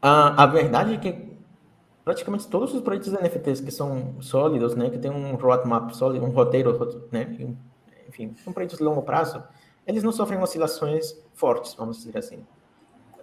A, 0.00 0.42
a 0.42 0.46
verdade 0.46 0.94
é 0.94 0.96
que 0.96 1.31
praticamente 2.04 2.48
todos 2.48 2.74
os 2.74 2.80
projetos 2.80 3.12
NFTs 3.12 3.60
que 3.60 3.70
são 3.70 4.20
sólidos, 4.20 4.74
né, 4.74 4.90
que 4.90 4.98
tem 4.98 5.10
um 5.10 5.34
roadmap 5.36 5.90
sólido, 5.92 6.24
um 6.24 6.30
roteiro, 6.30 7.08
né, 7.10 7.36
enfim, 8.08 8.34
são 8.42 8.52
projetos 8.52 8.78
de 8.78 8.84
longo 8.84 9.02
prazo, 9.02 9.42
eles 9.86 10.02
não 10.02 10.12
sofrem 10.12 10.40
oscilações 10.40 11.16
fortes, 11.34 11.74
vamos 11.74 11.98
dizer 11.98 12.18
assim. 12.18 12.44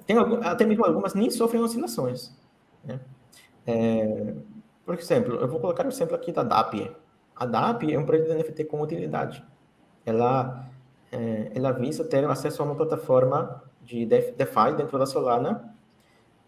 Tem 0.05 0.17
até 0.17 0.65
mesmo 0.65 0.85
algumas 0.85 1.13
nem 1.13 1.29
sofrem 1.29 1.61
oscilações. 1.61 2.35
Né? 2.83 2.99
É, 3.67 4.33
por 4.85 4.95
exemplo, 4.95 5.35
eu 5.35 5.47
vou 5.47 5.59
colocar 5.59 5.85
o 5.85 5.89
exemplo 5.89 6.15
aqui 6.15 6.31
da 6.31 6.43
DAP. 6.43 6.91
A 7.35 7.45
DAP 7.45 7.93
é 7.93 7.99
um 7.99 8.05
projeto 8.05 8.27
de 8.27 8.35
NFT 8.35 8.63
com 8.65 8.81
utilidade. 8.81 9.45
Ela, 10.05 10.67
é, 11.11 11.51
ela 11.53 11.71
visa 11.71 12.03
ter 12.03 12.25
acesso 12.25 12.61
a 12.61 12.65
uma 12.65 12.75
plataforma 12.75 13.63
de 13.83 14.05
DeFi 14.05 14.73
dentro 14.75 14.97
da 14.97 15.05
Solana 15.05 15.75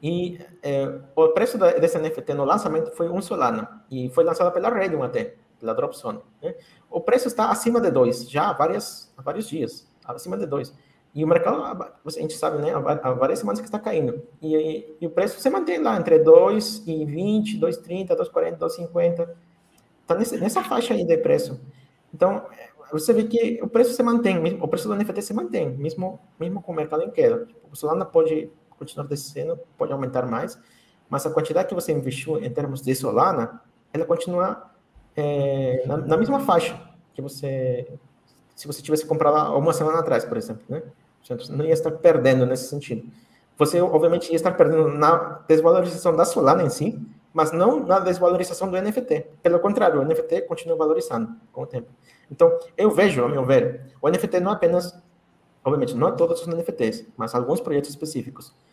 e 0.02 0.40
é, 0.64 1.00
o 1.16 1.30
preço 1.30 1.58
da, 1.58 1.72
desse 1.74 1.98
NFT 2.00 2.34
no 2.34 2.44
lançamento 2.44 2.92
foi 2.92 3.10
um 3.10 3.22
Solana 3.22 3.84
e 3.90 4.10
foi 4.10 4.24
lançado 4.24 4.52
pela 4.52 4.70
Radium 4.70 5.04
até, 5.04 5.36
pela 5.60 5.74
Dropzone. 5.74 6.20
Né? 6.42 6.56
O 6.90 7.00
preço 7.00 7.28
está 7.28 7.50
acima 7.50 7.80
de 7.80 7.92
dois 7.92 8.30
já 8.30 8.50
há, 8.50 8.54
várias, 8.54 9.14
há 9.16 9.22
vários 9.22 9.48
dias, 9.48 9.88
acima 10.04 10.38
de 10.38 10.48
dois. 10.48 10.74
E 11.14 11.24
o 11.24 11.28
mercado, 11.28 11.62
a 11.64 12.10
gente 12.10 12.34
sabe, 12.34 12.60
né, 12.60 12.72
há 12.74 13.12
várias 13.12 13.40
semanas 13.40 13.60
que 13.60 13.66
está 13.66 13.78
caindo. 13.78 14.24
E, 14.42 14.96
e, 15.00 15.06
o 15.06 15.10
preço 15.10 15.40
se 15.42 15.50
mantém 15.50 15.78
lá 15.78 15.98
entre 15.98 16.20
2,20, 16.20 17.60
2,30, 17.60 18.08
2,40, 18.16 18.58
2,50. 18.58 19.30
Está 20.02 20.16
nessa 20.40 20.64
faixa 20.64 20.94
aí 20.94 21.06
de 21.06 21.18
preço. 21.18 21.60
Então, 22.14 22.46
você 22.94 23.12
vê 23.12 23.26
que 23.26 23.60
o 23.62 23.68
preço 23.68 23.94
se 23.94 24.02
mantém, 24.02 24.38
o 24.62 24.68
preço 24.70 24.88
do 24.88 24.96
NFT 24.96 25.22
se 25.22 25.34
mantém, 25.34 25.70
mesmo, 25.72 26.20
mesmo 26.40 26.62
com 26.62 26.72
o 26.72 26.76
mercado 26.76 27.04
em 27.04 27.12
queda. 27.12 27.46
Tipo, 27.46 27.60
o 27.70 27.76
Solana 27.76 28.06
pode 28.06 28.50
continuar 28.82 29.08
descendo, 29.08 29.60
pode 29.78 29.94
aumentar 29.94 30.26
mais, 30.26 30.58
mas 31.10 31.26
a 31.26 31.30
quantidade 31.30 31.68
que 31.68 31.76
você 31.76 31.92
investiu 31.92 32.44
em 32.44 32.50
termos 32.50 32.82
de 32.82 32.94
Solana, 32.96 33.62
ela 33.94 34.06
continua 34.06 34.72
é, 35.16 35.84
na, 35.86 35.98
na 35.98 36.18
mesma 36.18 36.40
faixa 36.40 36.80
que 37.14 37.22
você 37.22 37.88
se 38.56 38.68
você 38.68 38.82
tivesse 38.82 39.06
comprado 39.06 39.58
uma 39.58 39.74
semana 39.74 40.00
atrás, 40.00 40.24
por 40.24 40.38
exemplo, 40.38 40.64
né? 40.70 40.84
Você 41.24 41.52
não 41.52 41.66
ia 41.66 41.74
estar 41.74 41.92
perdendo 41.92 42.46
nesse 42.46 42.68
sentido. 42.68 43.10
Você, 43.58 43.82
obviamente, 43.82 44.30
ia 44.30 44.36
estar 44.36 44.52
perdendo 44.52 44.88
na 44.88 45.42
desvalorização 45.48 46.16
da 46.16 46.26
Solana 46.26 46.64
em 46.64 46.70
si, 46.70 47.00
mas 47.34 47.52
não 47.52 47.80
na 47.86 48.00
desvalorização 48.00 48.70
do 48.70 48.80
NFT. 48.80 49.28
Pelo 49.42 49.60
contrário, 49.60 50.00
o 50.00 50.06
NFT 50.06 50.42
continua 50.42 50.78
valorizando 50.78 51.36
com 51.52 51.64
o 51.64 51.66
tempo. 51.66 51.88
Então, 52.30 52.56
eu 52.78 52.92
vejo, 52.92 53.24
a 53.24 53.30
meu 53.30 53.44
ver, 53.44 53.94
o 54.02 54.10
NFT 54.10 54.40
não 54.40 54.52
apenas, 54.52 54.96
obviamente, 55.64 55.96
não 55.96 56.16
todos 56.16 56.42
os 56.42 56.48
NFTs, 56.48 57.08
mas 57.18 57.34
alguns 57.34 57.60
projetos 57.60 57.90
específicos 57.90 58.54
é, 58.54 58.71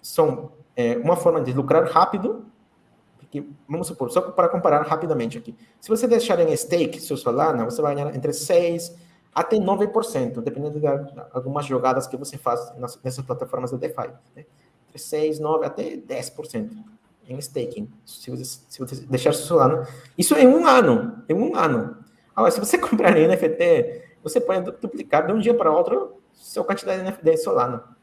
são 0.00 0.52
é, 0.76 0.96
uma 0.96 1.16
forma 1.16 1.40
de 1.40 1.52
lucrar 1.52 1.84
rápido, 1.84 2.46
porque, 3.18 3.44
vamos 3.68 3.86
supor, 3.86 4.10
só 4.10 4.20
para 4.20 4.48
comparar 4.48 4.82
rapidamente 4.82 5.36
aqui, 5.36 5.54
se 5.80 5.88
você 5.88 6.06
deixar 6.06 6.40
em 6.40 6.56
stake 6.56 7.00
seu 7.00 7.16
Solana, 7.16 7.64
você 7.64 7.82
vai 7.82 7.94
ganhar 7.94 8.14
entre 8.14 8.32
6 8.32 8.96
até 9.34 9.56
9%, 9.56 10.40
dependendo 10.40 10.80
de 10.80 10.86
algumas 11.32 11.66
jogadas 11.66 12.06
que 12.06 12.16
você 12.16 12.38
faz 12.38 12.72
nessas 13.04 13.24
plataformas 13.24 13.70
de 13.70 13.78
DeFi. 13.78 14.08
Né? 14.34 14.44
Entre 14.88 14.98
6, 14.98 15.38
9, 15.38 15.66
até 15.66 15.96
10% 15.96 16.70
em 17.28 17.38
staking, 17.38 17.90
se 18.06 18.30
você, 18.30 18.44
se 18.44 18.78
você 18.78 19.06
deixar 19.06 19.34
seu 19.34 19.44
Solana. 19.44 19.86
Isso 20.16 20.34
em 20.34 20.46
um 20.46 20.66
ano, 20.66 21.22
em 21.28 21.34
um 21.34 21.54
ano. 21.54 21.98
Agora, 22.34 22.50
se 22.50 22.58
você 22.58 22.78
comprar 22.78 23.12
NFT, 23.12 24.16
você 24.22 24.40
pode 24.40 24.70
duplicar 24.80 25.26
de 25.26 25.32
um 25.32 25.38
dia 25.38 25.54
para 25.54 25.70
outro 25.70 26.20
sua 26.32 26.64
quantidade 26.64 27.02
de 27.02 27.10
NFT 27.10 27.36
Solana. 27.36 27.97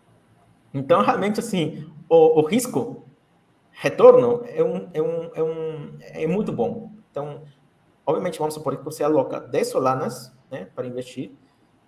Então, 0.76 1.02
realmente, 1.02 1.40
assim, 1.40 1.90
o, 2.10 2.42
o 2.42 2.46
risco 2.46 3.06
retorno 3.72 4.44
é, 4.46 4.62
um, 4.62 4.90
é, 4.94 5.02
um, 5.02 5.32
é, 5.34 5.44
um, 5.44 5.98
é 6.02 6.28
muito 6.28 6.52
bom. 6.52 6.92
Então, 7.10 7.44
obviamente, 8.06 8.38
vamos 8.38 8.54
supor 8.54 8.76
que 8.76 8.84
você 8.84 9.02
aloca 9.02 9.40
10 9.40 9.68
Solanas 9.70 10.34
né, 10.52 10.68
para 10.76 10.86
investir, 10.86 11.32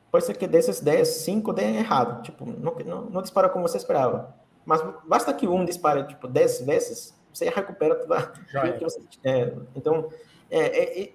pode 0.09 0.23
ser 0.23 0.37
que 0.37 0.47
desses 0.47 0.79
10, 0.79 1.05
5 1.05 1.51
dê 1.51 1.63
errado, 1.63 2.21
tipo, 2.23 2.45
não, 2.45 2.75
não, 2.85 3.01
não 3.09 3.21
dispara 3.21 3.49
como 3.49 3.67
você 3.67 3.75
esperava. 3.75 4.33
Mas 4.65 4.81
basta 5.05 5.33
que 5.33 5.45
um 5.47 5.65
dispare, 5.65 6.07
tipo, 6.07 6.25
10 6.25 6.61
vezes, 6.61 7.13
você 7.33 7.49
recupera 7.49 7.93
toda 7.93 8.31
Já 8.49 8.71
que 8.71 8.83
você... 8.85 9.01
É, 9.25 9.53
então, 9.75 10.09
é, 10.49 10.59
é, 10.59 11.01
é, 11.03 11.13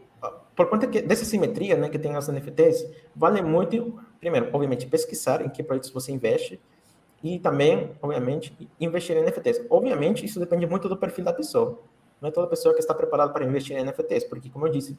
por 0.55 0.69
conta 0.69 0.87
que, 0.87 1.01
dessa 1.01 1.25
simetria 1.25 1.75
né, 1.77 1.89
que 1.89 1.99
tem 1.99 2.15
as 2.15 2.29
NFTs, 2.29 2.87
vale 3.17 3.41
muito, 3.41 3.99
primeiro, 4.21 4.51
obviamente, 4.53 4.87
pesquisar 4.87 5.41
em 5.41 5.49
que 5.49 5.63
projetos 5.63 5.91
você 5.91 6.13
investe, 6.13 6.61
e 7.23 7.39
também, 7.39 7.93
obviamente, 8.03 8.69
investir 8.81 9.17
em 9.17 9.23
NFTs. 9.23 9.65
Obviamente, 9.71 10.25
isso 10.25 10.41
depende 10.41 10.67
muito 10.67 10.89
do 10.89 10.97
perfil 10.97 11.25
da 11.25 11.33
pessoa. 11.33 11.79
Não 12.21 12.29
é 12.29 12.33
toda 12.33 12.47
pessoa 12.47 12.75
que 12.75 12.81
está 12.81 12.95
preparada 12.95 13.33
para 13.33 13.45
investir 13.45 13.77
em 13.77 13.85
NFTs, 13.85 14.25
porque, 14.25 14.51
como 14.51 14.67
eu 14.67 14.73
disse, 14.73 14.99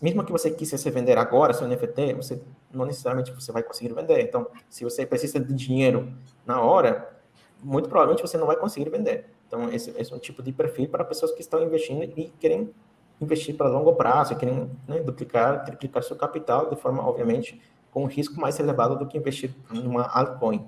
mesmo 0.00 0.24
que 0.24 0.32
você 0.32 0.50
quisesse 0.50 0.90
vender 0.90 1.18
agora 1.18 1.52
seu 1.52 1.68
NFT, 1.68 2.14
você 2.14 2.42
não 2.72 2.84
necessariamente 2.84 3.32
você 3.32 3.52
vai 3.52 3.62
conseguir 3.62 3.92
vender. 3.92 4.22
Então, 4.22 4.46
se 4.68 4.82
você 4.82 5.04
precisa 5.04 5.38
de 5.38 5.54
dinheiro 5.54 6.12
na 6.46 6.60
hora, 6.60 7.16
muito 7.62 7.88
provavelmente 7.88 8.22
você 8.22 8.36
não 8.36 8.46
vai 8.46 8.56
conseguir 8.56 8.90
vender. 8.90 9.26
Então, 9.46 9.70
esse, 9.70 9.90
esse 9.90 10.12
é 10.12 10.16
um 10.16 10.18
tipo 10.18 10.42
de 10.42 10.52
perfil 10.52 10.88
para 10.88 11.04
pessoas 11.04 11.32
que 11.32 11.40
estão 11.40 11.62
investindo 11.62 12.02
e 12.02 12.32
querem 12.40 12.72
investir 13.20 13.56
para 13.56 13.68
longo 13.68 13.94
prazo, 13.94 14.36
querem 14.36 14.70
né, 14.88 15.00
duplicar, 15.00 15.64
triplicar 15.64 16.02
seu 16.02 16.16
capital 16.16 16.68
de 16.70 16.76
forma, 16.76 17.06
obviamente, 17.06 17.60
com 17.90 18.02
um 18.02 18.06
risco 18.06 18.40
mais 18.40 18.58
elevado 18.58 18.98
do 18.98 19.06
que 19.06 19.16
investir 19.16 19.54
numa 19.70 20.02
altcoin. 20.02 20.66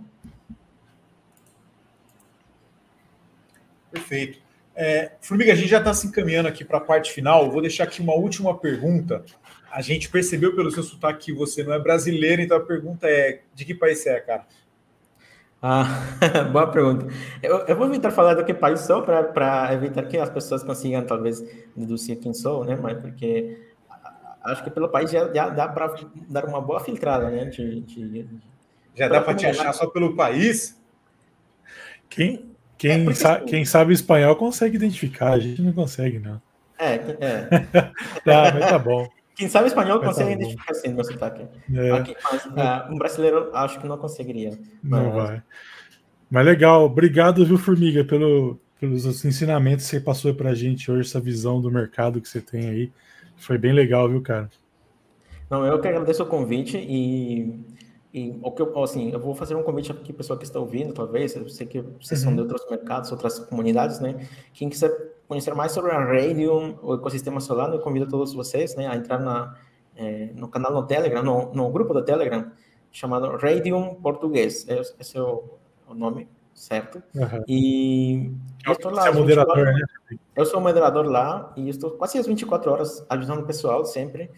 Perfeito. 3.96 4.38
É, 4.74 5.12
Formiga, 5.22 5.52
a 5.52 5.56
gente 5.56 5.68
já 5.68 5.78
está 5.78 5.94
se 5.94 6.06
encaminhando 6.06 6.48
aqui 6.48 6.64
para 6.64 6.78
a 6.78 6.82
parte 6.82 7.10
final. 7.10 7.50
Vou 7.50 7.62
deixar 7.62 7.84
aqui 7.84 8.02
uma 8.02 8.14
última 8.14 8.56
pergunta. 8.56 9.24
A 9.70 9.80
gente 9.80 10.10
percebeu 10.10 10.54
pelo 10.54 10.70
seu 10.70 10.82
sotaque 10.82 11.26
que 11.26 11.32
você 11.32 11.64
não 11.64 11.72
é 11.72 11.78
brasileiro, 11.78 12.42
então 12.42 12.56
a 12.56 12.60
pergunta 12.60 13.08
é: 13.08 13.40
de 13.54 13.64
que 13.64 13.74
país 13.74 13.98
você 13.98 14.10
é, 14.10 14.20
cara? 14.20 14.46
Ah, 15.62 16.02
boa 16.52 16.66
pergunta. 16.70 17.06
Eu, 17.42 17.60
eu, 17.60 17.76
vou 17.76 17.86
evitar 17.86 18.10
falar 18.10 18.34
do 18.34 18.44
que 18.44 18.52
país 18.52 18.80
sou 18.80 19.02
para 19.02 19.72
evitar 19.72 20.02
que 20.04 20.18
as 20.18 20.28
pessoas 20.28 20.62
consigam 20.62 21.04
talvez 21.04 21.42
deduzir 21.74 22.18
quem 22.18 22.34
sou, 22.34 22.64
né? 22.64 22.76
Mas 22.80 23.00
porque 23.00 23.58
acho 24.42 24.62
que 24.62 24.70
pelo 24.70 24.88
país 24.88 25.10
já, 25.10 25.32
já 25.32 25.48
dá 25.48 25.68
para 25.68 25.94
dar 26.28 26.44
uma 26.44 26.60
boa 26.60 26.80
filtrada, 26.80 27.30
né? 27.30 27.46
De, 27.46 27.80
de, 27.80 28.28
já 28.94 29.08
dá 29.08 29.22
para 29.22 29.34
te 29.34 29.46
achar 29.46 29.72
só 29.72 29.86
pelo 29.86 30.14
país? 30.14 30.80
Quem, 32.08 32.55
quem, 32.78 33.08
é 33.08 33.14
sa 33.14 33.40
quem 33.40 33.64
sabe 33.64 33.92
espanhol 33.92 34.36
consegue 34.36 34.76
identificar, 34.76 35.32
a 35.32 35.38
gente 35.38 35.62
não 35.62 35.72
consegue, 35.72 36.18
não. 36.18 36.40
É, 36.78 36.94
é. 36.94 37.48
tá, 38.24 38.52
mas 38.54 38.70
tá 38.70 38.78
bom. 38.78 39.08
Quem 39.34 39.48
sabe 39.48 39.68
espanhol 39.68 39.98
mas 39.98 40.00
tá 40.00 40.12
consegue 40.12 40.30
tá 40.30 40.42
identificar 40.42 40.74
sim 40.74 40.88
meu 40.94 41.04
sotaque. 41.04 41.46
É. 41.74 41.90
Aqui, 41.92 42.16
mas, 42.24 42.46
uh, 42.46 42.92
um 42.92 42.96
brasileiro 42.96 43.50
acho 43.54 43.78
que 43.78 43.86
não 43.86 43.98
conseguiria. 43.98 44.58
Não 44.82 45.04
mas... 45.04 45.14
vai. 45.14 45.42
Mas 46.30 46.46
legal, 46.46 46.84
obrigado, 46.84 47.44
viu, 47.44 47.56
Formiga, 47.56 48.04
pelo, 48.04 48.58
pelos 48.80 49.24
ensinamentos 49.24 49.84
que 49.84 49.90
você 49.90 50.00
passou 50.00 50.34
para 50.34 50.50
a 50.50 50.54
gente 50.54 50.90
hoje, 50.90 51.08
essa 51.08 51.20
visão 51.20 51.60
do 51.60 51.70
mercado 51.70 52.20
que 52.20 52.28
você 52.28 52.40
tem 52.40 52.68
aí. 52.68 52.92
Foi 53.36 53.58
bem 53.58 53.72
legal, 53.72 54.08
viu, 54.08 54.20
cara? 54.20 54.50
Não, 55.48 55.64
eu 55.64 55.80
que 55.80 55.86
agradeço 55.86 56.22
o 56.22 56.26
convite 56.26 56.76
e 56.76 57.54
e 58.12 58.38
o 58.42 58.50
que 58.50 58.62
eu, 58.62 58.82
assim, 58.82 59.10
eu 59.10 59.20
vou 59.20 59.34
fazer 59.34 59.54
um 59.54 59.62
convite 59.62 59.92
aqui, 59.92 60.12
pessoal 60.12 60.38
que 60.38 60.44
está 60.44 60.58
ouvindo, 60.58 60.92
talvez, 60.92 61.36
eu 61.36 61.48
sei 61.48 61.66
que 61.66 61.80
vocês 61.80 62.20
uhum. 62.20 62.24
são 62.24 62.34
de 62.34 62.40
uhum. 62.40 62.48
outros 62.48 62.70
mercados, 62.70 63.12
outras 63.12 63.38
comunidades, 63.38 64.00
né? 64.00 64.26
Quem 64.52 64.68
quiser 64.68 64.90
conhecer 65.28 65.54
mais 65.54 65.72
sobre 65.72 65.90
a 65.90 65.98
Radium, 65.98 66.78
o 66.82 66.94
ecossistema 66.94 67.40
Solano, 67.40 67.74
eu 67.74 67.80
convido 67.80 68.08
todos 68.08 68.32
vocês, 68.32 68.74
né, 68.76 68.86
a 68.86 68.96
entrar 68.96 69.18
na, 69.18 69.54
é, 69.96 70.30
no 70.34 70.48
canal 70.48 70.72
no 70.72 70.86
Telegram, 70.86 71.22
no, 71.22 71.52
no, 71.52 71.70
grupo 71.70 71.92
do 71.92 72.02
Telegram, 72.02 72.50
chamado 72.92 73.36
Radium 73.36 73.96
Português. 73.96 74.66
Esse 74.98 75.16
é 75.16 75.20
o, 75.20 75.44
o 75.88 75.94
nome 75.94 76.28
certo. 76.54 77.02
Uhum. 77.14 77.44
E 77.46 78.30
eu 78.66 78.72
estou 78.72 78.90
lá. 78.90 79.02
Você 79.02 79.08
é 79.08 79.20
moderador, 79.20 79.64
né? 79.64 79.80
Eu 80.34 80.46
sou 80.46 80.60
moderador 80.60 81.06
lá 81.06 81.52
e 81.56 81.68
estou 81.68 81.90
quase 81.92 82.18
as 82.18 82.26
24 82.26 82.70
horas 82.70 83.06
ajudando 83.08 83.40
o 83.40 83.46
pessoal 83.46 83.84
sempre. 83.84 84.30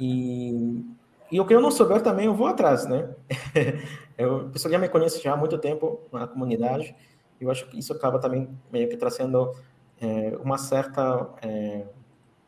E 0.00 0.84
e 1.30 1.40
o 1.40 1.46
que 1.46 1.54
eu 1.54 1.60
não 1.60 1.70
souber 1.70 2.02
também 2.02 2.26
eu 2.26 2.34
vou 2.34 2.46
atrás, 2.46 2.86
né? 2.86 3.14
eu, 4.16 4.46
o 4.46 4.50
pessoal 4.50 4.72
já 4.72 4.78
me 4.78 4.88
conhece 4.88 5.22
já 5.22 5.32
há 5.32 5.36
muito 5.36 5.58
tempo 5.58 6.00
na 6.12 6.26
comunidade. 6.26 6.94
Eu 7.40 7.50
acho 7.50 7.66
que 7.66 7.78
isso 7.78 7.92
acaba 7.92 8.18
também 8.18 8.48
meio 8.70 8.88
que 8.88 8.96
trazendo 8.96 9.54
é, 10.00 10.36
uma 10.42 10.58
certa 10.58 11.28
é, 11.42 11.84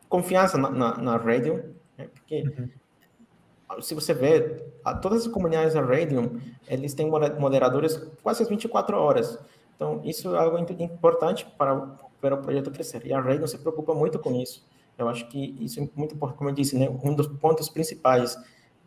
confiança 0.08 0.56
na, 0.58 0.70
na, 0.70 0.96
na 0.98 1.16
Radium, 1.16 1.62
né? 1.96 2.08
porque 2.14 2.42
uhum. 2.42 3.82
se 3.82 3.94
você 3.94 4.14
vê, 4.14 4.62
todas 5.02 5.26
as 5.26 5.32
comunidades 5.32 5.74
da 5.74 5.80
Radium, 5.80 6.40
eles 6.68 6.94
têm 6.94 7.10
moderadores 7.10 7.96
quase 8.22 8.44
24 8.44 8.96
horas. 8.96 9.38
Então, 9.74 10.00
isso 10.04 10.34
é 10.34 10.38
algo 10.38 10.58
importante 10.58 11.46
para, 11.58 11.76
para 12.20 12.34
o 12.34 12.38
projeto 12.38 12.70
crescer. 12.70 13.04
E 13.06 13.12
a 13.12 13.20
Radium 13.20 13.46
se 13.46 13.58
preocupa 13.58 13.94
muito 13.94 14.18
com 14.18 14.34
isso. 14.34 14.64
Eu 14.96 15.08
acho 15.08 15.28
que 15.28 15.54
isso 15.60 15.80
é 15.80 15.88
muito 15.94 16.14
importante, 16.14 16.38
como 16.38 16.50
eu 16.50 16.54
disse, 16.54 16.78
né? 16.78 16.88
um 16.88 17.14
dos 17.14 17.26
pontos 17.26 17.68
principais 17.68 18.38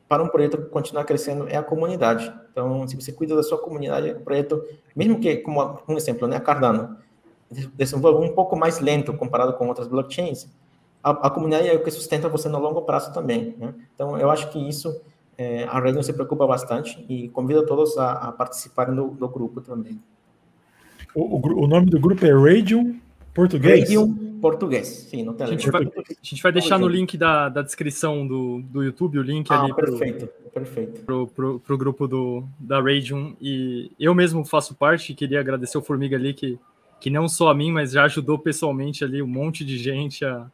para 0.10 0.24
um 0.24 0.28
projeto 0.28 0.58
continuar 0.70 1.04
crescendo 1.06 1.48
é 1.48 1.56
a 1.56 1.62
comunidade. 1.62 2.34
Então, 2.52 2.88
se 2.88 2.96
você 2.96 3.12
cuida 3.12 3.36
da 3.36 3.44
sua 3.44 3.60
comunidade, 3.60 4.10
o 4.10 4.22
projeto, 4.22 4.62
mesmo 4.96 5.20
que, 5.20 5.38
como 5.38 5.80
um 5.88 5.96
exemplo, 5.96 6.28
né, 6.28 6.36
a 6.36 6.40
Cardano, 6.40 6.98
desenvolve 7.76 8.26
um 8.28 8.34
pouco 8.34 8.56
mais 8.56 8.80
lento 8.80 9.14
comparado 9.14 9.54
com 9.54 9.68
outras 9.68 9.88
blockchains, 9.88 10.48
a, 11.04 11.12
a, 11.12 11.30
comunidade 11.30 11.68
é 11.68 11.76
o 11.76 11.84
que 11.84 11.92
sustenta 11.92 12.28
você 12.28 12.50
no 12.50 12.60
longo 12.60 12.82
prazo 12.82 13.14
também. 13.14 13.56
Né? 13.58 13.76
Então, 13.94 14.18
eu 14.18 14.32
acho 14.32 14.50
que 14.50 14.58
isso 14.58 15.00
é, 15.38 15.64
a 15.66 15.80
Radium 15.80 16.02
se 16.02 16.12
preocupa 16.12 16.46
bastante 16.48 17.06
e 17.08 17.30
convida 17.30 17.64
todos 17.66 17.96
a, 17.98 18.14
a 18.14 18.32
participarem 18.32 18.96
do, 18.96 19.10
do, 19.10 19.30
grupo 19.30 19.62
também. 19.62 20.02
O, 21.16 21.38
o, 21.38 21.64
o, 21.64 21.68
nome 21.68 21.86
do 21.86 22.00
grupo 22.00 22.26
é 22.26 22.32
Radium 22.32 23.00
Português? 23.40 23.80
Radium 23.82 24.30
Português, 24.42 24.88
sim, 24.88 25.24
no 25.24 25.34
Telegram. 25.34 25.58
A 25.58 25.60
gente 25.60 25.72
vai, 25.72 25.84
a 25.84 26.14
gente 26.22 26.44
vai 26.44 26.52
deixar 26.52 26.80
no 26.80 26.88
link 26.88 27.18
da, 27.18 27.50
da 27.50 27.62
descrição 27.62 28.26
do, 28.26 28.62
do 28.62 28.84
YouTube 28.84 29.20
o 29.20 29.22
link 29.22 29.52
ah, 29.52 29.62
ali. 29.62 29.74
Perfeito, 29.74 30.28
pro, 30.28 30.52
perfeito. 30.52 31.02
Pro, 31.02 31.28
pro, 31.28 31.60
pro 31.60 31.78
grupo 31.78 32.08
do, 32.08 32.44
da 32.58 32.82
Radium. 32.82 33.36
E 33.42 33.92
eu 34.00 34.16
mesmo 34.16 34.46
faço 34.46 34.76
parte, 34.76 35.14
queria 35.14 35.40
agradecer 35.42 35.78
o 35.78 35.82
Formiga 35.82 36.16
ali 36.16 36.34
que 36.34 36.58
que 37.00 37.10
não 37.10 37.30
só 37.30 37.50
a 37.50 37.54
mim, 37.54 37.72
mas 37.72 37.92
já 37.92 38.04
ajudou 38.04 38.38
pessoalmente 38.38 39.04
ali 39.04 39.22
um 39.22 39.28
monte 39.28 39.64
de 39.64 39.78
gente 39.78 40.26
a, 40.26 40.52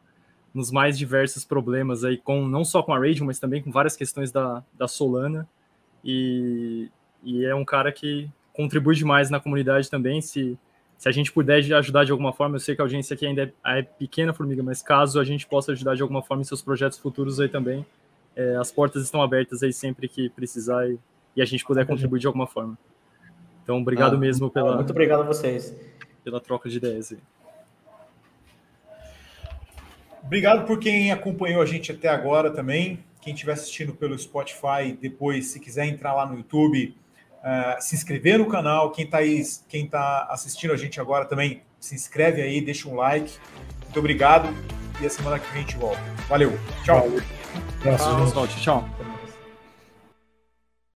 nos 0.54 0.70
mais 0.70 0.96
diversos 0.96 1.44
problemas 1.44 2.04
aí, 2.04 2.16
com 2.16 2.46
não 2.46 2.64
só 2.64 2.82
com 2.82 2.94
a 2.94 2.98
Radium, 2.98 3.26
mas 3.26 3.40
também 3.40 3.62
com 3.62 3.70
várias 3.70 3.96
questões 3.96 4.30
da, 4.30 4.62
da 4.72 4.86
Solana. 4.86 5.48
E, 6.04 6.88
e 7.22 7.44
é 7.44 7.54
um 7.54 7.64
cara 7.64 7.90
que 7.90 8.30
contribui 8.52 8.94
demais 8.94 9.28
na 9.28 9.40
comunidade 9.40 9.90
também. 9.90 10.20
Se, 10.20 10.56
se 10.98 11.08
a 11.08 11.12
gente 11.12 11.32
puder 11.32 11.58
ajudar 11.74 12.04
de 12.04 12.12
alguma 12.12 12.32
forma, 12.32 12.56
eu 12.56 12.60
sei 12.60 12.74
que 12.74 12.80
a 12.80 12.84
audiência 12.84 13.14
aqui 13.14 13.26
ainda 13.26 13.52
é, 13.64 13.78
é 13.78 13.82
pequena, 13.82 14.32
Formiga, 14.32 14.62
mas 14.62 14.82
caso 14.82 15.20
a 15.20 15.24
gente 15.24 15.46
possa 15.46 15.72
ajudar 15.72 15.94
de 15.94 16.02
alguma 16.02 16.22
forma 16.22 16.40
em 16.40 16.44
seus 16.44 16.62
projetos 16.62 16.98
futuros 16.98 17.38
aí 17.38 17.48
também, 17.48 17.84
é, 18.34 18.56
as 18.56 18.70
portas 18.72 19.02
estão 19.02 19.22
abertas 19.22 19.62
aí 19.62 19.72
sempre 19.72 20.08
que 20.08 20.30
precisar 20.30 20.88
e, 20.88 20.98
e 21.36 21.42
a 21.42 21.44
gente 21.44 21.64
puder 21.64 21.86
contribuir 21.86 22.20
de 22.20 22.26
alguma 22.26 22.46
forma. 22.46 22.78
Então, 23.62 23.78
obrigado 23.78 24.14
ah, 24.14 24.18
mesmo 24.18 24.50
pela. 24.50 24.76
Muito 24.76 24.90
obrigado 24.90 25.20
a 25.20 25.24
vocês 25.24 25.74
pela 26.22 26.40
troca 26.40 26.68
de 26.68 26.76
ideias. 26.76 27.14
Obrigado 30.22 30.66
por 30.66 30.78
quem 30.78 31.12
acompanhou 31.12 31.62
a 31.62 31.66
gente 31.66 31.92
até 31.92 32.08
agora 32.08 32.50
também. 32.50 32.98
Quem 33.20 33.32
estiver 33.32 33.52
assistindo 33.52 33.94
pelo 33.94 34.18
Spotify, 34.18 34.96
depois, 35.00 35.46
se 35.46 35.60
quiser 35.60 35.86
entrar 35.86 36.14
lá 36.14 36.26
no 36.26 36.36
YouTube, 36.36 36.96
uh, 37.46 37.80
se 37.80 37.94
inscrever 37.94 38.38
no 38.38 38.46
canal. 38.46 38.90
Quem 38.90 39.04
está 39.04 39.18
quem 39.68 39.86
tá 39.86 40.26
assistindo 40.30 40.72
a 40.72 40.76
gente 40.76 41.00
agora 41.00 41.24
também, 41.24 41.62
se 41.78 41.94
inscreve 41.94 42.42
aí, 42.42 42.60
deixa 42.60 42.88
um 42.88 42.96
like. 42.96 43.32
Muito 43.84 43.98
obrigado. 43.98 44.48
E 45.00 45.06
a 45.06 45.10
semana 45.10 45.38
que 45.38 45.46
vem 45.52 45.62
a 45.62 45.64
gente 45.64 45.76
volta. 45.76 46.00
Valeu. 46.28 46.58
Tchau. 46.84 47.00
Valeu. 47.00 47.22
Tchau. 47.82 48.48
tchau. 48.60 49.15